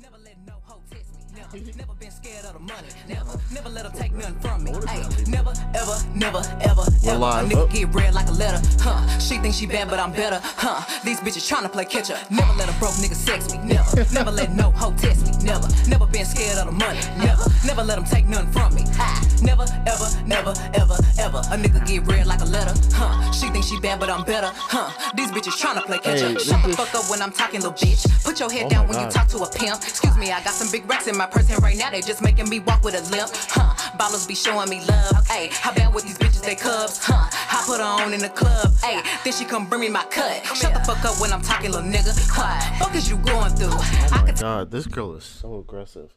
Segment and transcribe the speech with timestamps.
[0.00, 1.20] Never let no hoe test me.
[1.34, 2.88] Never, never been scared of the money.
[3.08, 4.72] Never, never let them take nothing from me.
[4.88, 7.18] Ay, never, ever, never, ever, ever.
[7.18, 7.50] live.
[7.50, 8.60] A nigga get red like a letter.
[8.80, 9.18] Huh?
[9.18, 10.40] She thinks she bad, but I'm better.
[10.42, 10.82] Huh?
[11.04, 12.30] These bitches tryna play catch up.
[12.30, 13.58] Never let a broke nigga sex me.
[13.58, 15.44] Never, never let no hoe test me.
[15.44, 17.00] Never, never been scared of the money.
[17.18, 18.84] Never, never let them take nothing from me.
[18.98, 21.38] Ay, never, ever, never, ever, ever.
[21.50, 22.74] A nigga get red like a letter.
[22.92, 23.30] Huh?
[23.32, 24.50] She thinks she bad, but I'm better.
[24.52, 24.90] Huh?
[25.14, 26.34] These bitches tryna play catch up.
[26.34, 28.06] this Shut the fuck up when I'm talking, little bitch.
[28.24, 29.10] Put your head Oh down my when you God.
[29.12, 29.82] talk to a pimp.
[29.82, 32.22] Excuse me, I got some big racks in my purse, and right now they just
[32.22, 33.30] making me walk with a limp.
[33.32, 33.74] Huh?
[33.98, 35.26] Ballers be showing me love.
[35.26, 36.98] Hey, how bad with these bitches they cubs?
[37.02, 37.28] Huh?
[37.30, 38.72] I put her on in the club.
[38.82, 40.44] Hey, then she come bring me my cut.
[40.56, 42.14] Shut the fuck up when I'm talking, little nigga.
[42.30, 42.78] Huh?
[42.78, 43.68] Fuck is you going through?
[43.70, 46.14] Oh I my could god, this girl is so aggressive.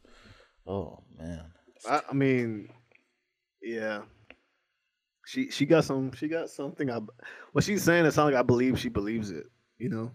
[0.66, 1.44] Oh man.
[1.88, 2.70] I, I mean,
[3.62, 4.02] yeah.
[5.26, 6.90] She she got some she got something.
[6.90, 7.00] I
[7.52, 9.44] what she's saying it sounds like I believe she believes it.
[9.76, 10.12] You know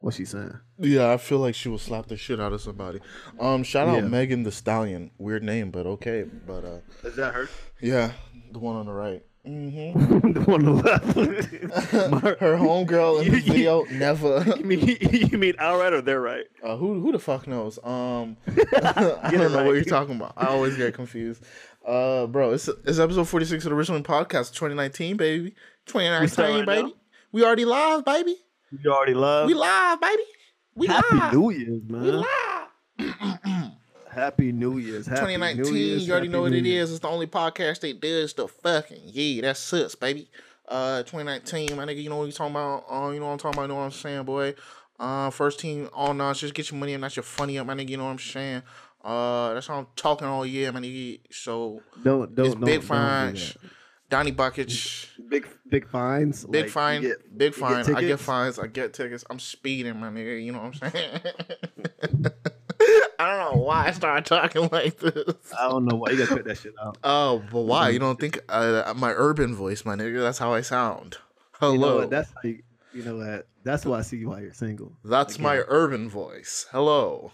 [0.00, 0.58] what she's saying.
[0.78, 3.00] Yeah, I feel like she will slap the shit out of somebody.
[3.40, 4.00] Um, shout out Yeah.
[4.08, 5.10] Megan Thee Stallion.
[5.18, 6.24] Weird name, but okay.
[6.46, 7.48] But uh, Is that her?
[7.80, 8.12] yeah,
[8.52, 9.22] the one on the right.
[9.46, 10.32] Mm-hmm.
[10.32, 11.14] the one on the left.
[12.40, 14.44] Her homegirl in the You- video never.
[14.58, 16.44] you mean you mean all right or they're right?
[16.62, 17.78] Uh, who who the fuck knows?
[17.82, 20.34] Um, I don't know what you're talking about.
[20.36, 21.42] I always get confused.
[21.86, 25.54] Uh, bro, it's it's episode 46 of the Richmond Podcast, 2019, baby.
[25.86, 26.82] 2019, start right baby.
[26.88, 26.92] now?
[27.32, 28.36] We already live, baby.
[28.70, 29.46] You already love.
[29.46, 30.22] We live, baby.
[30.74, 31.32] We Happy live.
[31.32, 32.02] New Year's, man.
[32.02, 33.72] we live.
[34.10, 35.06] Happy New Year's.
[35.06, 36.88] Happy 2019, New Year's, you already Happy know what New it Year's.
[36.88, 36.96] is.
[36.96, 39.42] It's the only podcast that does the fucking yeah.
[39.42, 40.28] That sucks, baby.
[40.66, 42.02] Uh, 2019, my nigga.
[42.02, 42.84] You know what you talking about?
[42.90, 43.62] Uh, you know what I'm talking about?
[43.62, 44.54] You know what I'm saying, boy?
[44.98, 46.40] Uh, first team all notch.
[46.40, 47.88] Just get your money up, not your funny up, my nigga.
[47.90, 48.62] You know what I'm saying?
[49.02, 51.20] Uh, that's how I'm talking all year, my nigga.
[51.30, 53.70] So Don't don't it's don't, big don't do fines, that.
[54.10, 55.06] Donnie buckets.
[55.28, 56.44] Big big fines.
[56.46, 57.84] Big like, fine, get- big fine.
[57.94, 58.58] I get fines.
[58.58, 59.24] I get tickets.
[59.28, 60.42] I'm speeding, my nigga.
[60.42, 61.20] You know what I'm saying?
[63.20, 65.52] I don't know why I started talking like this.
[65.58, 66.96] I don't know why you gotta cut that shit out.
[67.04, 67.88] Oh, but why?
[67.90, 70.20] You don't think uh, my urban voice, my nigga?
[70.20, 71.16] That's how I sound.
[71.52, 71.72] Hello.
[71.72, 72.10] You know what?
[72.10, 72.62] That's you,
[73.02, 73.48] know what?
[73.64, 74.92] That's why I see why you're single.
[75.04, 76.66] That's my urban voice.
[76.70, 77.32] Hello.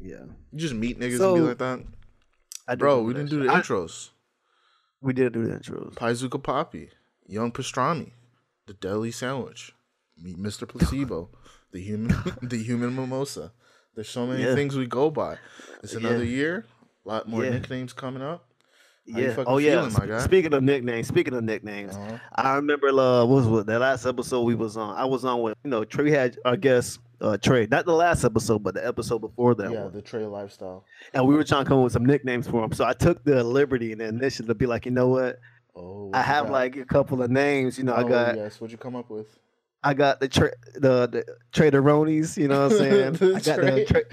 [0.00, 0.16] Yeah,
[0.52, 1.58] You just meet niggas So, and be like
[2.66, 3.02] that, bro.
[3.02, 4.10] We didn't do the I- intros.
[5.02, 5.94] We did do the intros.
[5.94, 6.90] Paizuka Poppy,
[7.26, 8.12] Young Pastrami,
[8.66, 9.72] the Deli Sandwich,
[10.20, 10.68] Meet Mr.
[10.68, 11.30] Placebo,
[11.72, 13.52] the human, the human mimosa.
[13.94, 14.54] There's so many Yeah.
[14.54, 15.36] things we go by.
[15.82, 16.36] It's another Yeah.
[16.36, 16.64] year.
[17.04, 17.50] A lot more Yeah.
[17.50, 18.46] nicknames coming up.
[19.12, 19.44] How Yeah.
[19.46, 19.80] Oh yeah.
[19.80, 20.18] feeling, my guy?
[20.24, 22.18] Speaking of nicknames, speaking of nicknames, Uh-huh.
[22.36, 24.96] I remember uh, what was what that last episode we was on.
[24.96, 28.24] I was on with you know Trey had our guest uh, Trey, not the last
[28.24, 29.92] episode, but the episode before that Yeah, one.
[29.92, 30.84] the Trey lifestyle.
[31.14, 32.72] And we were trying to come up with some nicknames for him.
[32.72, 35.38] So I took the liberty and the initiative to be like, you know what?
[35.74, 36.52] Oh, what I have got?
[36.52, 37.78] like a couple of names.
[37.78, 38.60] You know, I Oh, got yes.
[38.60, 39.38] What'd you come up with?
[39.82, 42.36] I got the tra- the the Traderonies.
[42.36, 43.12] You know what I'm saying?
[43.18, 44.06] The I got tra- the tra-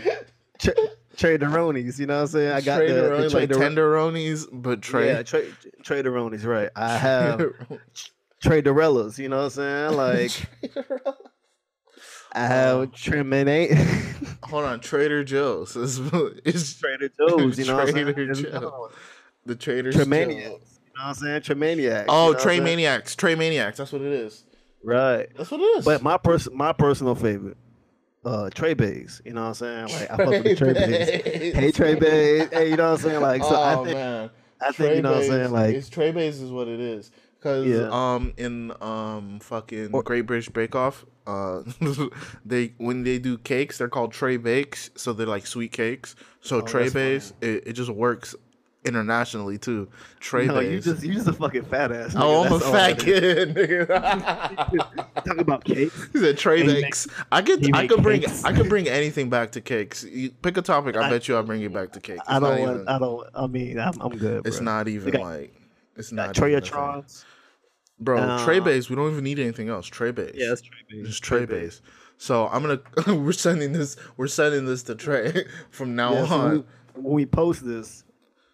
[0.57, 1.99] tra- Traderonies.
[1.99, 2.51] You know what I'm saying?
[2.53, 5.07] I got the, the Traderoni, like tenderonis, but Trey.
[5.07, 5.43] Yeah, tra-
[5.83, 6.69] Traderonies, right.
[6.75, 7.39] I have
[8.43, 9.93] Traderellas, you know what I'm saying?
[9.97, 10.31] Like
[12.39, 13.71] I have Treminate
[14.43, 15.75] Hold on, Trader Joe's.
[15.75, 15.99] It's,
[16.45, 18.13] it's Trader Joe's, you know what I'm saying?
[18.13, 18.91] Trader There's Joe's.
[19.45, 20.43] the Trader Tremaniacs, Joe's.
[20.43, 21.41] you know what I'm saying?
[21.41, 22.05] Tremaniacs.
[22.07, 22.63] Oh, you know what Trey I'm saying?
[22.63, 23.15] Maniacs.
[23.15, 23.77] Trey Maniacs.
[23.77, 24.45] That's what it is.
[24.83, 25.27] Right.
[25.35, 25.85] That's what it is.
[25.85, 27.57] But my person my personal favorite,
[28.25, 29.87] uh Trey Bays, you know what I'm saying?
[29.87, 31.21] Like I fuck with the Trey Bays.
[31.23, 31.53] Bays.
[31.55, 32.49] Hey Trey Bays.
[32.51, 33.21] Hey, you know what I'm saying?
[33.21, 34.29] Like so oh I think man,
[34.61, 35.51] I think you know what I'm saying?
[35.51, 37.11] Like it's Trey Bays is what it is.
[37.41, 37.89] Cause Yeah.
[37.91, 41.61] um in um fucking Or- Great British Bake Off, uh
[42.45, 46.15] they when they do cakes they're called Trey Bakes, so they're like sweet cakes.
[46.41, 48.35] So Trey Oh, that's Bays it, it just works
[48.85, 49.87] internationally too.
[50.19, 52.13] Trey no, you just you just a fucking fat ass.
[52.13, 52.19] nigga.
[52.21, 53.87] Oh, I'm a That's all fat kid, nigga.
[55.25, 56.09] Talk about cakes.
[56.11, 57.07] He said Trey Bakes.
[57.31, 58.43] I could, I could bring, cakes.
[58.43, 60.03] I could bring anything back to cakes.
[60.03, 60.95] You pick a topic.
[60.97, 62.19] I, I- bet you I'll bring you back to cakes.
[62.21, 62.89] It's I don't even, want.
[62.89, 63.27] I don't.
[63.35, 64.45] I mean, I'm, I'm good.
[64.47, 64.65] It's bro.
[64.65, 65.53] not even got- like.
[65.97, 66.41] It's not a.
[66.41, 67.25] Treyatrons.
[67.99, 68.17] Bro.
[68.19, 68.89] Uh, Trey Bays.
[68.89, 69.87] We don't even need anything else.
[69.87, 70.33] Trey Bays.
[70.35, 71.07] Yeah, it's Trey Bays.
[71.07, 71.81] just Trey Bays.
[72.17, 72.81] So I'm gonna.
[73.21, 73.95] we're sending this.
[74.17, 76.51] We're sending this to Trey from now Yeah, so on.
[76.51, 76.63] we-
[77.01, 78.03] when we post this,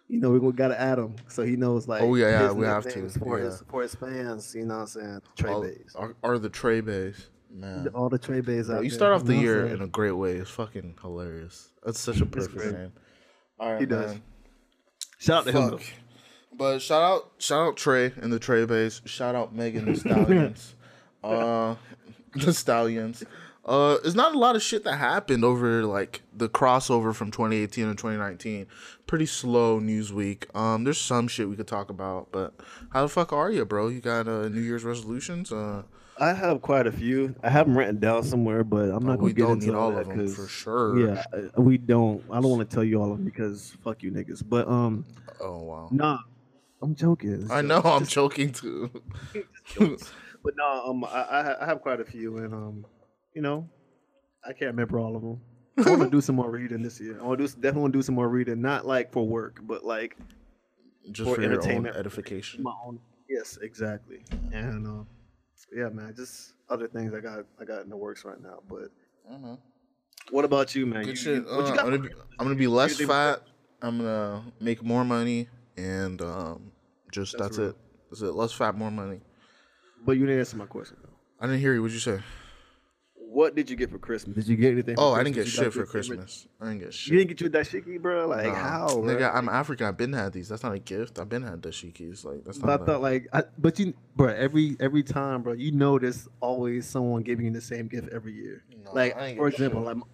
[0.08, 2.02] you know, we gotta add him so he knows like.
[2.02, 3.70] Oh, yeah, yeah, we have to, nicknames for his yeah.
[3.70, 4.54] for his fans.
[4.54, 5.22] You know what I'm saying?
[5.36, 5.92] Trey All- Bays.
[5.96, 7.28] are, are the Trey base?
[7.50, 7.88] man.
[7.94, 9.86] All the Trey Bays Bro, out you there, start off the know year in a
[9.88, 10.36] great way.
[10.36, 11.70] It's fucking hilarious.
[11.84, 12.72] That's such a perfect great.
[12.72, 12.92] name.
[13.58, 14.16] All right, He does.
[15.18, 15.70] Shout out to him.
[15.70, 15.82] Fuck.
[16.52, 19.02] But shout out, shout out Trey and the Trey base.
[19.04, 20.74] Shout out Megan Thee Stallions.
[21.24, 21.74] uh,
[22.34, 23.24] the Stallions.
[23.64, 27.88] Uh, it's not a lot of shit that happened over like the crossover from 2018
[27.88, 28.66] and 2019.
[29.08, 30.46] Pretty slow news week.
[30.54, 32.54] Um, there's some shit we could talk about, but
[32.90, 33.88] how the fuck are you, bro?
[33.88, 35.50] You got uh, New Year's resolutions?
[35.52, 35.82] Uh,
[36.18, 37.34] I have quite a few.
[37.42, 39.74] I have them written down somewhere, but I'm not Oh, gonna get don't into need
[39.74, 40.98] all that of them for sure.
[40.98, 41.24] Yeah,
[41.56, 42.22] we don't.
[42.30, 44.42] I don't want to tell you all of them because fuck you niggas.
[44.48, 45.04] But um,
[45.40, 45.88] Oh wow.
[45.90, 46.18] nah,
[46.82, 47.48] I'm joking.
[47.50, 47.76] I know.
[47.82, 47.86] jokes.
[47.88, 48.90] I'm Just joking too.
[49.78, 52.86] but no, um, I, I I have quite a few, and um,
[53.34, 53.68] you know,
[54.44, 55.40] I can't remember all of them.
[55.84, 57.18] I want to do some more reading this year.
[57.20, 59.60] I want to do definitely want to do some more reading, not like for work,
[59.62, 60.16] but like
[61.10, 61.96] Just For for, your own entertainment.
[61.96, 62.62] edification.
[62.62, 62.98] my own.
[63.28, 64.22] Yes, exactly.
[64.52, 65.06] And um,
[65.76, 68.58] yeah, man, just other things I got I got in the works right now.
[68.68, 68.90] But
[69.32, 69.58] Mhm.
[70.30, 71.02] what about you, man?
[71.02, 71.34] Good You- shit.
[71.44, 72.08] you- what Uh, you I'm gonna be,
[72.38, 73.42] I'm gonna be less fat.
[73.82, 76.72] I'm gonna make more money, and um,
[77.12, 77.76] just That's that's, it.
[78.10, 78.32] That's it.
[78.34, 79.20] Less fat, more money.
[80.04, 80.96] But you didn't answer my question.
[81.02, 81.10] Though.
[81.40, 81.82] I didn't hear you.
[81.82, 82.20] What'd you say?
[83.14, 84.34] What did you get for Christmas?
[84.36, 84.94] Did you get anything?
[84.94, 85.64] for Oh, I didn't get Christmas?
[85.64, 86.48] Shit for your favorite- Christmas.
[86.60, 87.12] I didn't get shit.
[87.12, 88.26] You didn't get you that shiki, bro.
[88.28, 88.54] Like Nah.
[88.54, 89.02] how, bro?
[89.02, 89.86] Nigga, I'm African.
[89.86, 90.48] I've been had these.
[90.48, 91.18] That's not a gift.
[91.18, 92.24] I've been had dashikis.
[92.24, 92.80] Like that's But not.
[92.80, 96.28] I a- thought like, I, but you, bro, every every time, bro, you know, there's
[96.40, 98.62] always someone giving you the same gift every year.
[98.84, 99.96] No, like, for example, shit.
[99.98, 100.06] like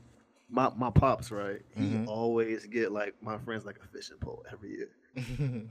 [0.50, 1.60] my my pops, right?
[1.76, 2.08] He Mhm.
[2.08, 4.88] always get like my friends like a fishing pole every year.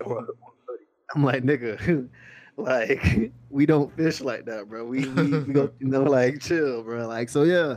[0.05, 0.25] Or- or
[0.67, 0.85] hoodie.
[1.15, 2.09] I'm like, nigga,
[2.57, 4.85] like we don't fish like that, bro.
[4.85, 7.07] We we, we go, you know, like chill, bro.
[7.07, 7.75] Like so, yeah.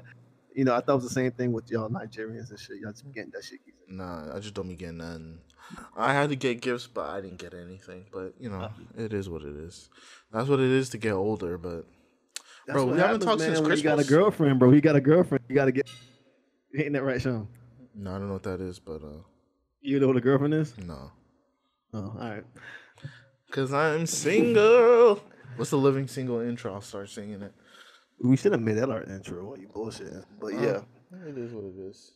[0.55, 2.77] You know, I thought it was the same thing with y'all Nigerians and shit.
[2.81, 3.59] Y'all just getting that shit.
[3.89, 5.41] Nah, I just don't be getting none.
[5.97, 8.05] I had to get gifts, but I didn't get anything.
[8.13, 9.89] But you know, it is what it is.
[10.33, 11.59] That's what it is to get older.
[11.59, 11.87] But
[12.69, 14.71] Bro, we haven't talked man, since when You got a girlfriend, bro.
[14.71, 15.43] You got a girlfriend.
[15.49, 15.91] You got to get.
[16.77, 17.49] Ain't that right, Sean?
[17.95, 18.79] no, I don't know what that is.
[18.79, 19.23] But uh,
[19.81, 20.77] You know what a girlfriend is?
[20.79, 21.11] no,
[21.95, 22.45] Oh, all right.
[23.53, 25.23] cause I'm single.
[25.55, 26.75] What's the living single intro?
[26.75, 27.53] I'll start singing it.
[28.21, 30.13] We should have made that our intro What you bullshit.
[30.41, 30.81] But yeah,
[31.29, 32.13] it is what it is,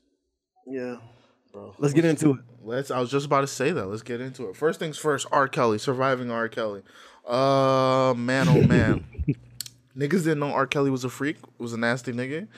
[0.66, 0.96] yeah.
[1.52, 1.74] bro.
[1.78, 2.40] Let's get into it.
[2.60, 2.90] Let's.
[2.90, 3.86] I was just about to say that.
[3.86, 4.56] Let's get into it.
[4.56, 5.28] First things first.
[5.30, 5.46] R.
[5.46, 6.48] Kelly surviving R.
[6.48, 6.82] Kelly.
[7.24, 9.04] Uh, man, oh man.
[9.96, 10.66] Niggas didn't know R.
[10.66, 11.36] Kelly was a freak.
[11.58, 12.48] Was a nasty nigga.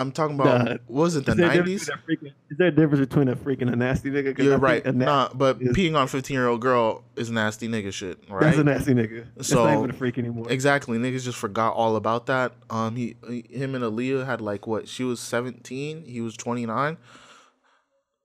[0.00, 0.64] I'm talking about.
[0.64, 0.72] Nah.
[0.86, 1.90] what was it the Is there, a difference nineties?
[2.06, 4.38] between a freaking- is there a difference between a freak and a nasty nigga?
[4.38, 4.94] You're right.
[4.94, 8.40] Nah, but is- peeing on 15 year old girl is nasty nigga shit, right?
[8.40, 9.26] That's a nasty nigga.
[9.36, 10.46] It's So- not even a freak anymore.
[10.50, 10.98] Exactly.
[10.98, 12.52] Niggas just forgot all about that.
[12.70, 14.88] Um, he, he- him and Aaliyah had like what?
[14.88, 16.04] She was 17.
[16.04, 16.96] He was 29.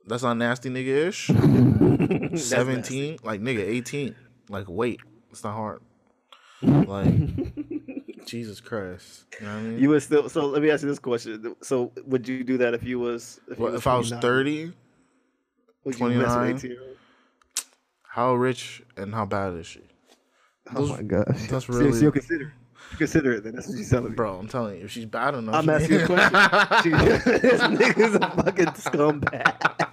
[0.08, 1.28] That's not nasty nigga ish.
[2.42, 3.18] 17.
[3.24, 4.16] Like nigga, 18.
[4.50, 5.02] Like wait,
[5.32, 5.82] it's not hard.
[6.62, 7.06] Like
[8.26, 9.26] Jesus Christ.
[9.40, 9.80] You know what I mean?
[9.80, 10.30] You would still.
[10.30, 11.56] So let me ask you this question.
[11.62, 13.40] So would you do that if you was?
[13.50, 14.22] If, What, if I was 29?
[14.22, 14.74] 30,
[15.86, 16.56] Would you mess with 29?
[16.56, 16.90] 18 year old?
[18.08, 19.82] how rich and how bad is she?
[20.76, 21.26] Oh my gosh.
[21.50, 22.54] that's So- really- So, you'll consider.
[22.98, 23.44] Consider it.
[23.44, 24.16] Then that's what she's telling me.
[24.16, 25.56] Bro, I'm telling you, if she's bad enough.
[25.56, 26.32] I'm asking you a question.
[26.84, 26.90] She-
[27.42, 29.90] this nigga's a fucking scumbag.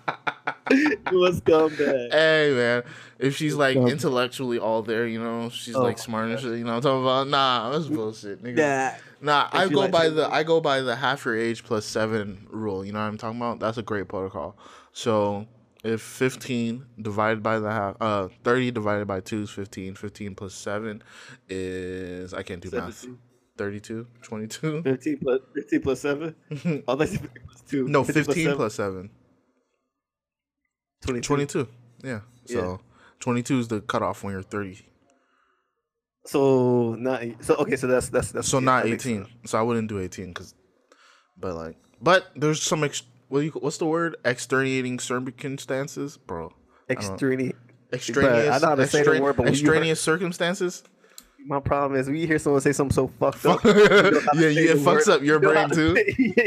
[0.77, 2.13] You a scumbag.
[2.13, 2.83] Hey man,
[3.19, 6.59] if she's like intellectually all there, you know, she's Oh like smart and shit.
[6.59, 8.43] You know, what I'm talking about nah, that's bullshit.
[8.43, 8.57] Nigga.
[8.57, 8.97] Nah.
[9.23, 12.47] Nah, I If go by the I go by the half your age plus seven
[12.51, 12.85] rule.
[12.85, 13.61] You know what I'm talking about?
[13.61, 14.57] That's a great protocol.
[14.93, 15.47] So
[15.85, 19.95] if 15 divided by the half, uh, 30 divided by two is 15.
[19.95, 21.03] 15 plus seven
[21.49, 22.95] is I can't do math.
[22.95, 23.19] 17.
[23.59, 24.83] 32, 22.
[24.83, 26.35] 15 plus 15 plus 7?
[26.89, 27.89] Oh, that's 15 plus 2.
[27.89, 28.57] No, 15 15 seven?
[28.57, 29.11] plus seven.
[31.03, 31.27] 22.
[31.27, 31.69] 22.
[32.03, 32.21] Yeah.
[32.47, 32.77] So Yeah.
[33.21, 34.81] 22 is the cutoff when you're 30.
[36.25, 37.77] So not so okay.
[37.77, 39.25] So that's that's that's So yeah, not that 18.
[39.25, 39.29] sense.
[39.47, 40.55] So I wouldn't do 18 because,
[41.37, 43.03] but like, but there's some ex.
[43.29, 44.17] What you, what's the word?
[44.25, 46.53] Exterminating circumstances, bro.
[46.89, 47.55] Extraneous.
[47.93, 48.49] Extraneous.
[48.51, 50.83] I know how to say the word, but extraneous circumstances.
[51.45, 53.65] My problem is when you hear someone say something so fucked up.
[53.65, 55.09] yeah, you know how to say yeah, it fucks word.
[55.09, 55.97] up your brain too.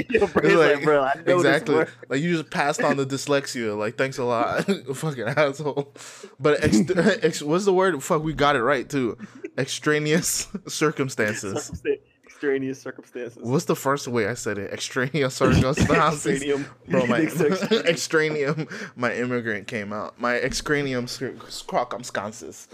[0.10, 1.76] your brain's It's like, bro, I know exactly.
[1.76, 1.90] this word.
[2.10, 3.78] Like you just passed on the dyslexia.
[3.78, 4.64] Like thanks a lot,
[4.96, 5.94] fucking asshole.
[6.40, 8.02] But ex- ex- what's the word?
[8.02, 9.18] Fuck, we got it right too.
[9.58, 11.54] Extraneous circumstances.
[11.72, 13.38] Circumstan- Extraneous circumstances.
[13.42, 14.72] What's the first way I said it?
[14.74, 16.42] Extraneous circumstances.
[16.44, 16.66] Extranium.
[16.88, 17.86] Bro, my Extranium.
[17.86, 20.20] extranium, my immigrant came out.
[20.20, 21.08] My excranium
[21.50, 22.68] circumstances.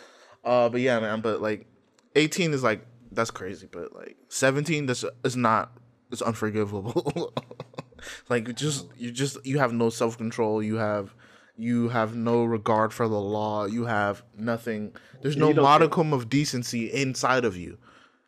[0.44, 1.22] Uh, but yeah, man.
[1.22, 1.68] But like,
[2.16, 3.68] eighteen is like that's crazy.
[3.72, 5.74] But like seventeen, that's is not.
[6.12, 7.34] It's unforgivable.
[8.30, 10.62] like just you just you have no self control.
[10.62, 11.16] You have
[11.58, 13.66] you have no regard for the law.
[13.66, 14.96] You have nothing.
[15.22, 17.78] There's no modicum of decency inside of you.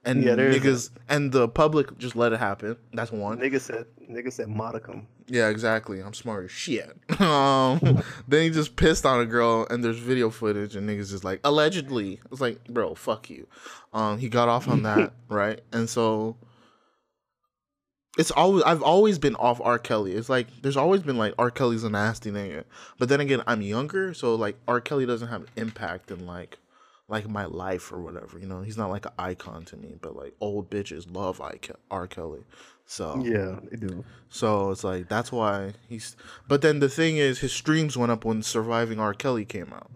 [0.06, 2.76] And Yeah, niggas and the public just let it happen.
[2.94, 3.40] That's one.
[3.40, 5.08] Nigga said, nigga said modicum.
[5.28, 6.02] Yeah, exactly.
[6.02, 6.98] I'm smart as shit.
[7.22, 11.24] um, then he just pissed on a girl, and there's video footage, and niggas just
[11.24, 12.20] like allegedly.
[12.32, 13.48] It's like, bro, fuck you.
[13.94, 15.62] Um, he got off on that, right?
[15.72, 16.36] And so
[18.18, 19.80] it's always I've always been off R.
[19.80, 20.14] Kelly.
[20.14, 21.50] It's like there's always been like R.
[21.50, 22.66] Kelly's a nasty nigga,
[23.00, 24.82] but then again, I'm younger, so like R.
[24.82, 26.58] Kelly doesn't have impact in like
[27.10, 28.40] like my life or whatever.
[28.40, 31.60] You know, he's not like an icon to me, but like old bitches love I-
[31.92, 32.08] R.
[32.08, 32.44] Kelly.
[32.86, 34.04] So Yeah, they do.
[34.30, 36.16] so it's like that's why he's.
[36.48, 39.14] But then the thing is, his streams went up when Surviving R.
[39.14, 39.90] Kelly came out.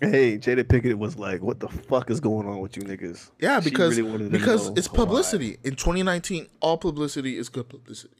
[0.00, 3.60] Hey, Jada Pinkett was like, "What the fuck is going on with you niggas?" Yeah,
[3.60, 4.96] because really because it's why.
[4.96, 5.56] publicity.
[5.64, 8.14] In 2019, all publicity is good publicity.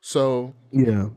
[0.00, 1.10] So Yeah,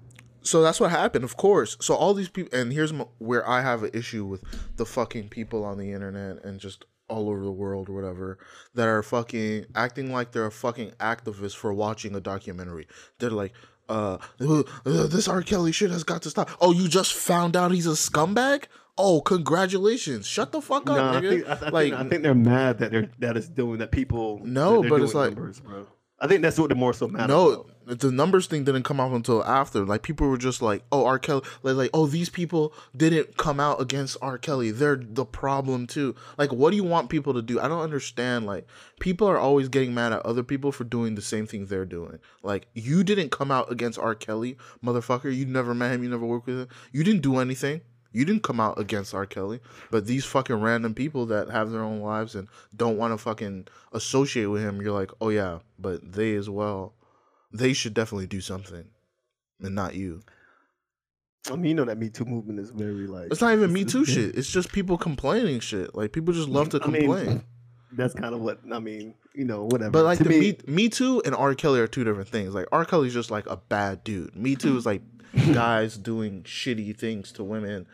[0.43, 1.77] so that's what happened, of course.
[1.81, 4.43] So all these people, and here's where I have an issue with
[4.77, 8.37] the fucking people on the internet and just all over the world or whatever
[8.75, 12.87] that are fucking acting like they're a fucking activist for watching a documentary.
[13.19, 13.53] They're like,
[13.89, 15.41] uh, uh, this R.
[15.41, 16.49] Kelly shit has got to stop.
[16.61, 18.65] Oh, you just found out he's a scumbag?
[18.97, 20.27] Oh, congratulations!
[20.27, 22.77] Shut the fuck up, no, I think, I, I like, think I think they're mad
[22.79, 24.39] that they're that it's doing that people.
[24.43, 25.87] No, but it's like- numbers, bro.
[26.19, 27.69] I think that's what they're more so mad No, about.
[27.85, 29.85] The numbers thing didn't come out until after.
[29.85, 31.19] Like people were just like, "Oh, R.
[31.19, 34.37] Kelly," like, like, "Oh, these people didn't come out against R.
[34.37, 34.71] Kelly.
[34.71, 37.59] They're the problem too." Like, what do you want people to do?
[37.59, 38.45] I don't understand.
[38.45, 38.67] Like,
[38.99, 42.19] people are always getting mad at other people for doing the same thing they're doing.
[42.41, 44.15] Like, you didn't come out against R.
[44.15, 45.35] Kelly, motherfucker.
[45.35, 46.03] You never met him.
[46.03, 46.67] You never worked with him.
[46.91, 47.81] You didn't do anything.
[48.13, 49.25] You didn't come out against R.
[49.25, 49.59] Kelly,
[49.89, 53.67] but these fucking random people that have their own lives and don't want to fucking
[53.91, 56.93] associate with him, you're like, oh yeah, but they as well,
[57.53, 58.85] they should definitely do something,
[59.61, 60.21] and not you.
[61.51, 63.27] I mean, you know that Me Too movement is very like.
[63.31, 64.35] It's not even Me Too shit.
[64.37, 65.95] It's just people complaining shit.
[65.95, 67.43] Like people just love to I mean, complain.
[67.91, 69.15] That's kind of what I mean.
[69.35, 69.91] You know, whatever.
[69.91, 71.53] But like to the me, me, me Too and R.
[71.55, 72.53] Kelly are two different things.
[72.53, 72.85] Like R.
[72.85, 74.35] Kelly's just like a bad dude.
[74.35, 75.01] Me Too is like
[75.53, 77.87] guys doing shitty things to women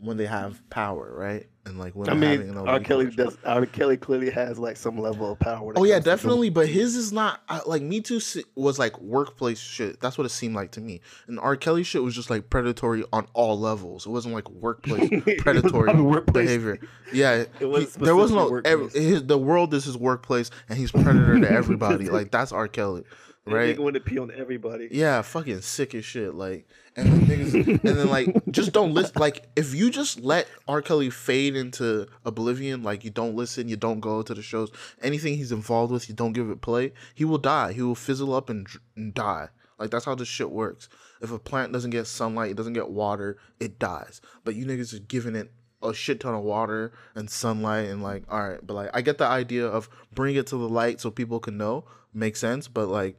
[0.00, 1.46] when they have power, right?
[1.66, 2.78] And like when I women having mean, no R.
[2.78, 3.38] Kelly does.
[3.42, 3.64] R.
[3.64, 5.72] Kelly clearly has like some level of power.
[5.76, 6.50] Oh yeah, comes to doing- definitely.
[6.50, 8.20] But his is not I- like Me Too
[8.54, 9.98] was like workplace shit.
[10.00, 11.00] That's what it seemed like to me.
[11.26, 11.56] And R.
[11.56, 14.04] Kelly shit was just like predatory on all levels.
[14.04, 16.46] It wasn't like workplace predatory workplace.
[16.46, 16.78] behavior.
[17.14, 19.02] Yeah, It was he- there was no specifically ev- workplace.
[19.04, 22.10] his, the world is his workplace, and he's predator to everybody.
[22.10, 22.68] like that's R.
[22.68, 23.04] Kelly,
[23.46, 23.76] That right?
[23.76, 24.88] nigga want to pee on everybody.
[24.90, 26.34] Yeah, fucking sick as shit.
[26.34, 29.12] Like, and then niggas, and then like, just don't listen.
[29.16, 30.80] Like, if you just let R.
[30.80, 34.70] Kelly fade into oblivion, like you don't listen, you don't go to the shows,
[35.02, 37.74] anything he's involved with, you don't give it play, he will die.
[37.74, 39.48] He will fizzle up and, and die.
[39.78, 40.88] Like that's how this shit works.
[41.20, 44.20] If a plant doesn't get sunlight, it doesn't get water, it dies.
[44.44, 45.50] But you niggas are giving it
[45.82, 48.66] a shit ton of water and sunlight and like, all right.
[48.66, 51.58] But like, I get the idea of bring it to the light so people can
[51.58, 51.84] know.
[52.14, 52.68] Makes sense.
[52.68, 53.18] But like,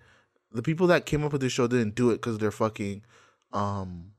[0.56, 3.04] the people that came up with this show didn't do it because they're fucking
[3.54, 4.12] um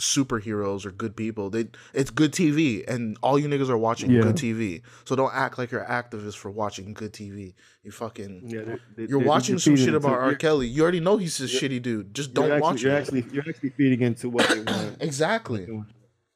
[0.00, 1.50] superheroes or good people.
[1.50, 4.22] They it's good TV and all you niggas are watching Yeah.
[4.22, 4.82] good TV.
[5.04, 7.54] So don't act like you're activists for watching good TV.
[7.82, 10.34] You fucking Yeah, they- they- you're they- watching you're some feeding shit into- about R.
[10.34, 10.66] Kelly.
[10.66, 12.14] You already know he's a shitty dude.
[12.14, 13.00] Just don't actually, watch You're it.
[13.00, 14.96] actually you're actually feeding into what they want.
[15.00, 15.68] exactly.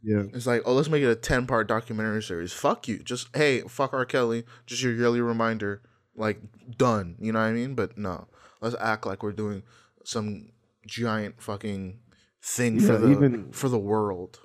[0.02, 0.24] Yeah.
[0.34, 2.52] It's like, oh, let's make it a 10 part documentary series.
[2.52, 2.98] Fuck you.
[2.98, 4.04] Just, hey, fuck R.
[4.04, 4.44] Kelly.
[4.66, 5.82] Just your yearly reminder.
[6.14, 6.40] Like,
[6.76, 7.16] done.
[7.18, 7.74] You know what I mean?
[7.74, 8.28] But no.
[8.60, 9.62] Let's act like we're doing
[10.04, 10.50] some
[10.86, 11.98] giant fucking
[12.42, 14.40] thing for the even- for the world.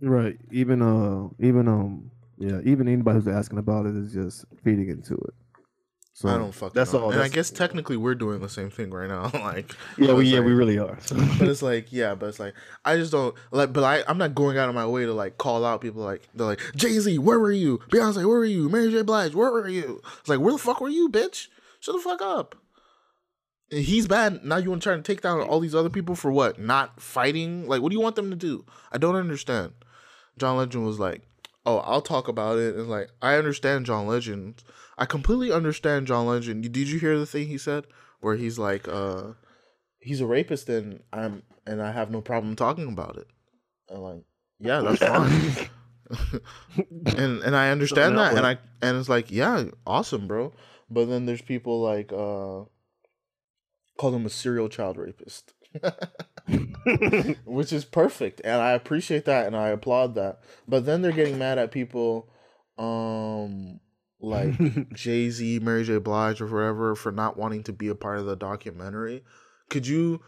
[0.00, 0.38] Right.
[0.52, 5.14] Even uh even um yeah, even anybody who's asking about it is just feeding into
[5.14, 5.34] it.
[6.14, 6.72] So I don't fuck.
[6.72, 7.04] that's know.
[7.04, 7.10] all.
[7.12, 9.30] And I guess technically we're doing the same thing right now.
[9.34, 10.98] like, Yeah, we yeah, like- we really are.
[11.38, 12.54] but it's like, yeah, but it's like,
[12.84, 13.72] I just don't like.
[13.72, 16.02] But I, I'm not going out of my way to like call out people.
[16.02, 17.78] Like they're like, Jay Z, where were you?
[17.90, 18.68] Beyonce, where were you?
[18.68, 19.02] Mary J.
[19.02, 20.00] Blige, where were you?
[20.20, 21.46] It's like, where the fuck were you, bitch?
[21.80, 22.56] Shut the fuck up.
[23.70, 24.44] He's bad.
[24.44, 26.58] Now you want to try to take down all these other people for what?
[26.58, 27.68] Not fighting?
[27.68, 28.64] Like, what do you want them to do?
[28.90, 29.72] I don't understand.
[30.38, 31.22] John Legend was like,
[31.66, 34.62] "Oh, I'll talk about it." And like, I understand John Legend.
[34.96, 36.62] I completely understand John Legend.
[36.62, 37.84] Did you hear the thing he said
[38.20, 39.32] where he's like, uh,
[40.00, 43.26] he's a rapist and I'm and I have no problem talking about it.
[43.88, 44.24] And like,
[44.58, 45.68] yeah, that's fine.
[47.16, 50.52] and and I understand that and I and it's like, yeah, awesome, bro.
[50.90, 52.64] But then there's people like uh
[53.98, 55.52] call him a serial child rapist.
[57.44, 60.40] Which is perfect and I appreciate that and I applaud that.
[60.66, 62.30] But then they're getting mad at people
[62.78, 63.80] um
[64.20, 64.54] like
[64.94, 65.98] Jay Z, Mary J.
[65.98, 69.22] Blige, or whatever for not wanting to be a part of the documentary.
[69.68, 70.22] Could you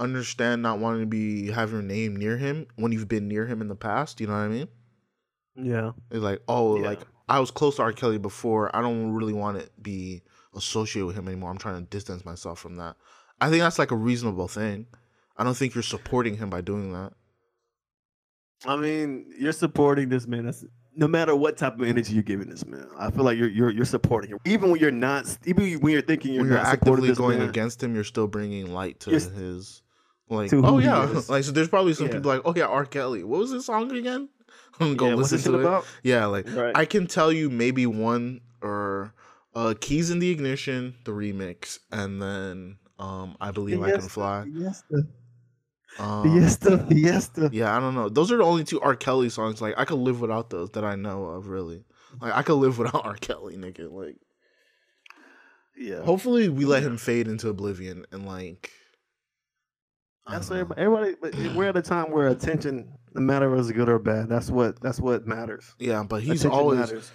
[0.00, 3.60] understand not wanting to be have your name near him when you've been near him
[3.60, 4.20] in the past?
[4.20, 4.68] You know what I mean?
[5.56, 5.92] yeah.
[6.10, 6.86] It's like, oh, Yeah.
[6.86, 7.92] like I was close to R.
[7.92, 8.74] Kelly before.
[8.74, 10.22] I don't really want to be
[10.56, 11.50] associated with him anymore.
[11.50, 12.96] I'm trying to distance myself from that.
[13.40, 14.86] I think that's like a reasonable thing.
[15.36, 17.12] I don't think you're supporting him by doing that.
[18.66, 20.46] I mean, you're supporting this man.
[20.46, 20.64] That's
[20.96, 22.86] no matter what type of energy you're giving this man.
[22.98, 25.26] I feel like you're you're you're supporting him, even when you're not.
[25.44, 27.48] Even when you're thinking you're, when you're actively this going man.
[27.48, 29.82] against him, you're still bringing light to You're his
[30.28, 30.50] like.
[30.50, 31.52] to Oh yeah, like so.
[31.52, 32.12] There's probably some Yeah.
[32.14, 32.86] people like, oh yeah, R.
[32.86, 33.24] Kelly.
[33.24, 34.28] What was his song again?
[34.78, 35.60] go Yeah, listen to it.
[35.60, 35.84] about?
[36.02, 36.76] Yeah, like Right.
[36.76, 39.12] I can tell you maybe one or
[39.54, 44.44] uh Keys in the Ignition, the remix, and then um I believe I can fly.
[44.44, 45.06] Fiesta,
[45.98, 47.50] Um, Fiesta, Fiesta.
[47.52, 48.08] Yeah, I don't know.
[48.08, 48.96] Those are the only two R.
[48.96, 49.60] Kelly songs.
[49.60, 51.48] Like I could live without those that I know of.
[51.48, 51.84] Really,
[52.20, 53.14] like I could live without R.
[53.16, 53.90] Kelly, nigga.
[53.92, 54.16] Like
[55.76, 56.02] Yeah.
[56.02, 58.70] hopefully we let him fade into oblivion and like.
[60.26, 61.14] That's what everybody, everybody.
[61.20, 64.48] But we're at a time where attention, no matter if it's good or bad, that's
[64.48, 65.74] what that's what matters.
[65.78, 67.12] Yeah, but he's Attention always matters.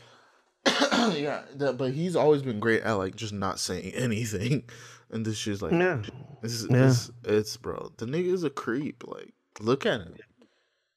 [1.17, 4.63] yeah, that, but he's always been great at like just not saying anything,
[5.11, 6.01] and this shit's like Yeah.
[6.41, 6.87] this is Yeah.
[6.87, 7.91] it's, it's bro.
[7.97, 9.03] The nigga is a creep.
[9.07, 10.13] Like look at him.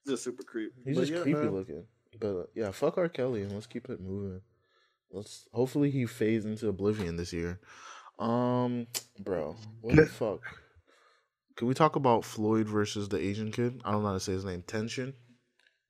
[0.04, 0.72] He's Just super creep.
[0.84, 1.50] He's But just yeah, creepy man.
[1.54, 1.84] looking.
[2.20, 3.08] But uh, yeah, fuck R.
[3.08, 4.40] Kelly and let's keep it moving.
[5.10, 7.60] Let's hopefully he fades into oblivion this year.
[8.18, 8.86] Um,
[9.18, 10.40] bro, what the fuck?
[11.56, 13.80] Can we talk about Floyd versus the Asian kid?
[13.84, 14.62] I don't know how to say his name.
[14.62, 15.12] Tenshin.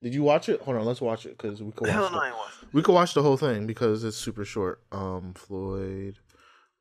[0.02, 0.60] Did you watch it?
[0.62, 1.90] Hold on, let's watch it because we could watch.
[1.92, 2.36] Hell the- no, I ain't
[2.72, 4.82] we could watch the whole thing because it's super short.
[4.90, 6.18] Um, Floyd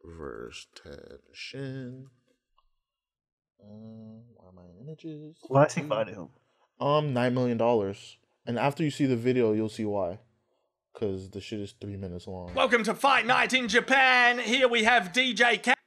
[0.04, 2.06] versus Tenshin.
[3.64, 5.38] Um, where are my images?
[5.48, 6.30] Why is he fighting him?
[6.80, 8.18] Um, nine million dollars.
[8.48, 10.20] And after you see the video, you'll see why.
[10.94, 12.54] Cause the shit is three minutes long.
[12.54, 14.40] Welcome to Fight Night in Japan.
[14.40, 15.78] Here we have DJ Cat.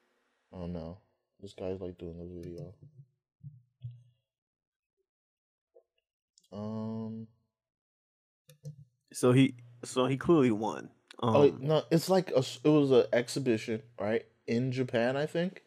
[0.53, 0.99] Oh no,
[1.41, 2.75] this guy's like doing the video.
[6.55, 7.27] Um.
[9.13, 10.91] So he, so he clearly won.
[11.23, 14.25] Um, Oh no, it's like a, it was an exhibition, right?
[14.47, 15.63] In Japan, I think,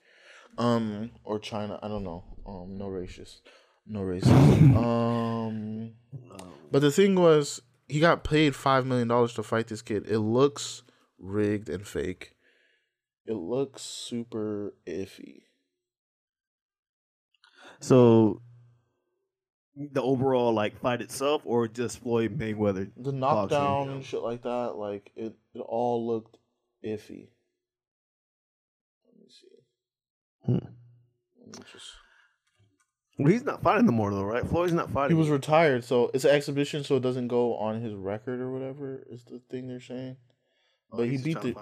[0.57, 1.79] um, or China.
[1.81, 2.23] I don't know.
[2.45, 3.41] Um, no racist,
[3.85, 4.75] no racist.
[4.75, 5.93] um,
[6.71, 10.05] but the thing was, he got paid five million dollars to fight this kid.
[10.07, 10.83] It looks
[11.17, 12.33] rigged and fake.
[13.25, 15.43] It looks super iffy.
[17.79, 18.41] So
[19.91, 22.89] the overall like fight itself, or just Floyd Mayweather?
[22.97, 26.37] The knockdown and shit like that, like it, it all looked
[26.83, 27.27] iffy.
[29.05, 30.45] Let me see.
[30.45, 30.53] Hmm.
[31.39, 31.85] Let me just.
[33.19, 34.45] Well, he's not fighting no more though, right?
[34.45, 35.15] Floyd's not fighting.
[35.15, 38.51] He was retired, so it's an exhibition, so it doesn't go on his record or
[38.51, 39.03] whatever.
[39.09, 40.17] Is the thing they're saying.
[40.91, 41.55] Oh, But he beat the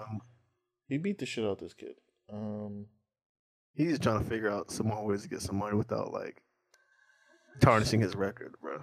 [0.88, 1.94] he beat the shit out this kid.
[2.32, 2.86] Um,
[3.74, 6.42] He's just trying to figure out some more ways to get some money without like
[7.60, 8.80] tarnishing his record, bro.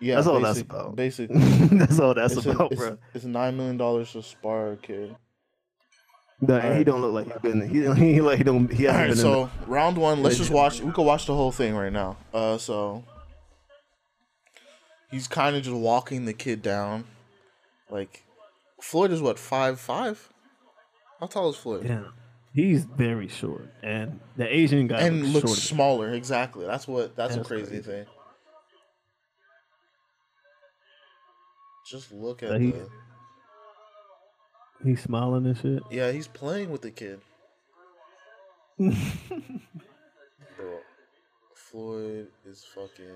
[0.00, 0.96] yeah, That's all that's about.
[0.96, 1.38] Basically,
[1.78, 2.98] that's all that's it's, about, it's, bro.
[3.14, 5.16] it's nine million dollars to spar a kid.
[6.40, 7.68] Nah, and he don't look like he's been.
[7.68, 8.70] He, he like he don't.
[8.70, 9.40] He All hasn't right, been.
[9.42, 10.22] in so round one.
[10.22, 10.80] Let's just watch.
[10.80, 12.16] We could watch the whole thing right now.
[12.34, 13.04] Uh, so
[15.10, 17.04] he's kind of just walking the kid down.
[17.88, 18.24] Like
[18.80, 20.28] Floyd is what five five?
[21.20, 21.84] How tall is Floyd?
[21.86, 22.02] yeah,
[22.52, 25.60] he's very short, and the Asian guy and looks shorter.
[25.60, 26.12] smaller.
[26.12, 26.66] Exactly.
[26.66, 27.14] That's what.
[27.16, 27.82] That's, That's a crazy, crazy.
[27.82, 28.06] thing.
[31.86, 32.88] Just look at he- the.
[34.82, 35.82] He's smiling and shit.
[35.90, 37.20] Yeah, he's playing with the kid.
[38.78, 38.94] Bro,
[41.54, 43.06] Floyd is fucking.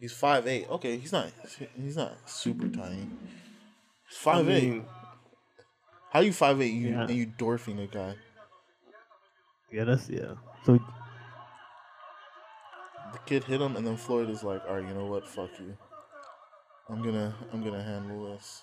[0.00, 0.66] He's five eight.
[0.70, 1.28] Okay, he's not.
[1.76, 3.08] He's not super tiny.
[4.08, 4.82] He's five I eight.
[6.10, 6.72] How you five eight?
[6.72, 7.02] You Yeah.
[7.02, 8.14] and you dwarfing a guy.
[9.70, 10.34] yeah, that's yeah.
[10.64, 10.80] So
[13.12, 15.26] The kid hit him, and then Floyd is like, "All right, you know what?
[15.28, 15.76] Fuck you.
[16.90, 18.62] I'm gonna, I'm gonna handle this."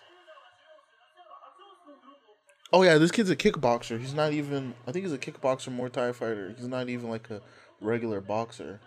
[2.74, 4.00] Oh yeah, this kid's a kickboxer.
[4.00, 4.74] He's not even.
[4.86, 6.54] I think he's a kickboxer, Muay Thai fighter.
[6.58, 7.42] He's not even like a
[7.80, 8.82] regular boxer.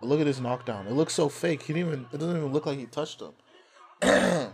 [0.00, 0.86] But look at his knockdown.
[0.86, 1.62] It looks so fake.
[1.62, 2.06] He didn't even.
[2.12, 3.32] It doesn't even look like he touched him.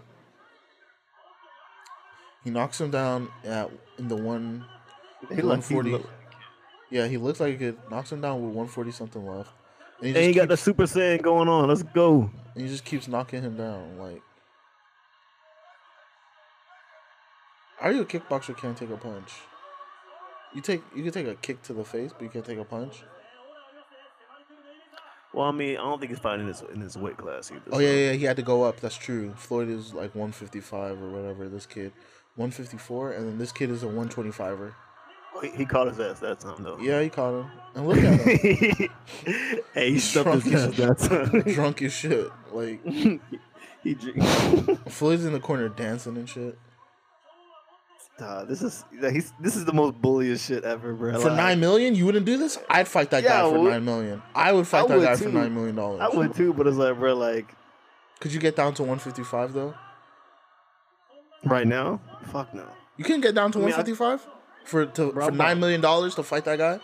[2.45, 4.65] he knocks him down at in the one.
[5.29, 6.05] he 140.
[6.91, 9.53] Yeah, he looks like he knocks him down with 140 something left.
[10.03, 11.69] And he And he got the Super Saiyan going on.
[11.69, 12.31] Let's go.
[12.55, 13.99] and he just keeps knocking him down.
[13.99, 14.23] Like,
[17.81, 18.57] are you a kickboxer?
[18.57, 19.33] Can't take a punch.
[20.55, 22.65] You take you can take a kick to the face, but you can't take a
[22.65, 23.03] punch.
[25.33, 27.61] Well, I mean, I don't think he's fighting in his in his weight class either.
[27.71, 28.81] Oh so- yeah, yeah, he had to go up.
[28.81, 29.33] That's true.
[29.37, 31.49] Floyd is like 155 or whatever.
[31.49, 31.93] This kid,
[32.35, 33.89] 154, and then this kid is a
[35.35, 35.43] 125er.
[35.53, 36.79] He, he caught his ass that time though.
[36.79, 37.51] Yeah, he caught him.
[37.75, 38.89] And look at him,
[39.75, 41.41] hey, he stuffed his ass that time.
[41.55, 42.31] drunk as shit.
[42.53, 42.85] Like
[43.83, 44.23] he drink.
[44.89, 46.59] Floyd's in the corner dancing and shit.
[48.19, 51.19] Nah, this is he's this is the most bulliest shit ever, bro.
[51.21, 52.59] For Like, nine million, you wouldn't do this?
[52.69, 54.23] I'd fight that Yeah, guy for would- nine million.
[54.35, 56.01] I would fight I that would guy for nine million dollars.
[56.03, 57.55] I would too, but it's like, bro, like
[58.21, 59.75] Could you get down to one fifty five though?
[61.47, 62.67] right now, fuck no.
[62.99, 64.27] You can get down to one fifty five
[64.65, 66.81] for to Bro, for I'm not- million dollars to fight that guy.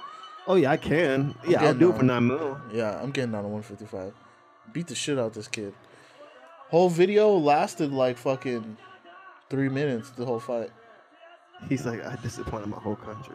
[0.49, 1.35] Oh yeah, I can.
[1.47, 1.99] Yeah, I'll getting do it on.
[1.99, 2.61] for nine mil.
[2.73, 4.12] Yeah, I'm getting down to one fifty five.
[4.73, 5.75] beat the shit out this kid.
[6.71, 8.77] Whole video lasted like fucking
[9.51, 10.11] three minutes.
[10.11, 10.71] The whole fight.
[11.69, 13.35] He's like, I disappointed my whole country.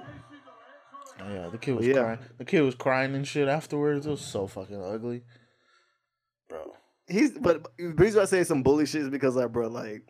[1.23, 1.93] Oh, yeah, the kid was Yeah.
[2.01, 2.19] crying.
[2.37, 4.05] The kid was crying and shit afterwards.
[4.05, 5.23] It was so fucking ugly,
[6.49, 6.73] bro.
[7.07, 9.67] He's but but the reason why I say some bully shit is because like, bro,
[9.67, 10.03] like,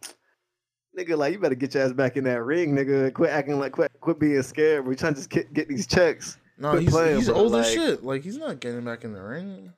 [0.97, 3.13] nigga, like, you better get your ass back in that ring, nigga.
[3.13, 4.85] Quit acting like, quit, quit being scared.
[4.85, 6.37] We're trying to just get, get these checks.
[6.57, 8.03] No, Quit he's, playing, he's bro, old as shit.
[8.03, 9.73] Like he's not getting back in the ring.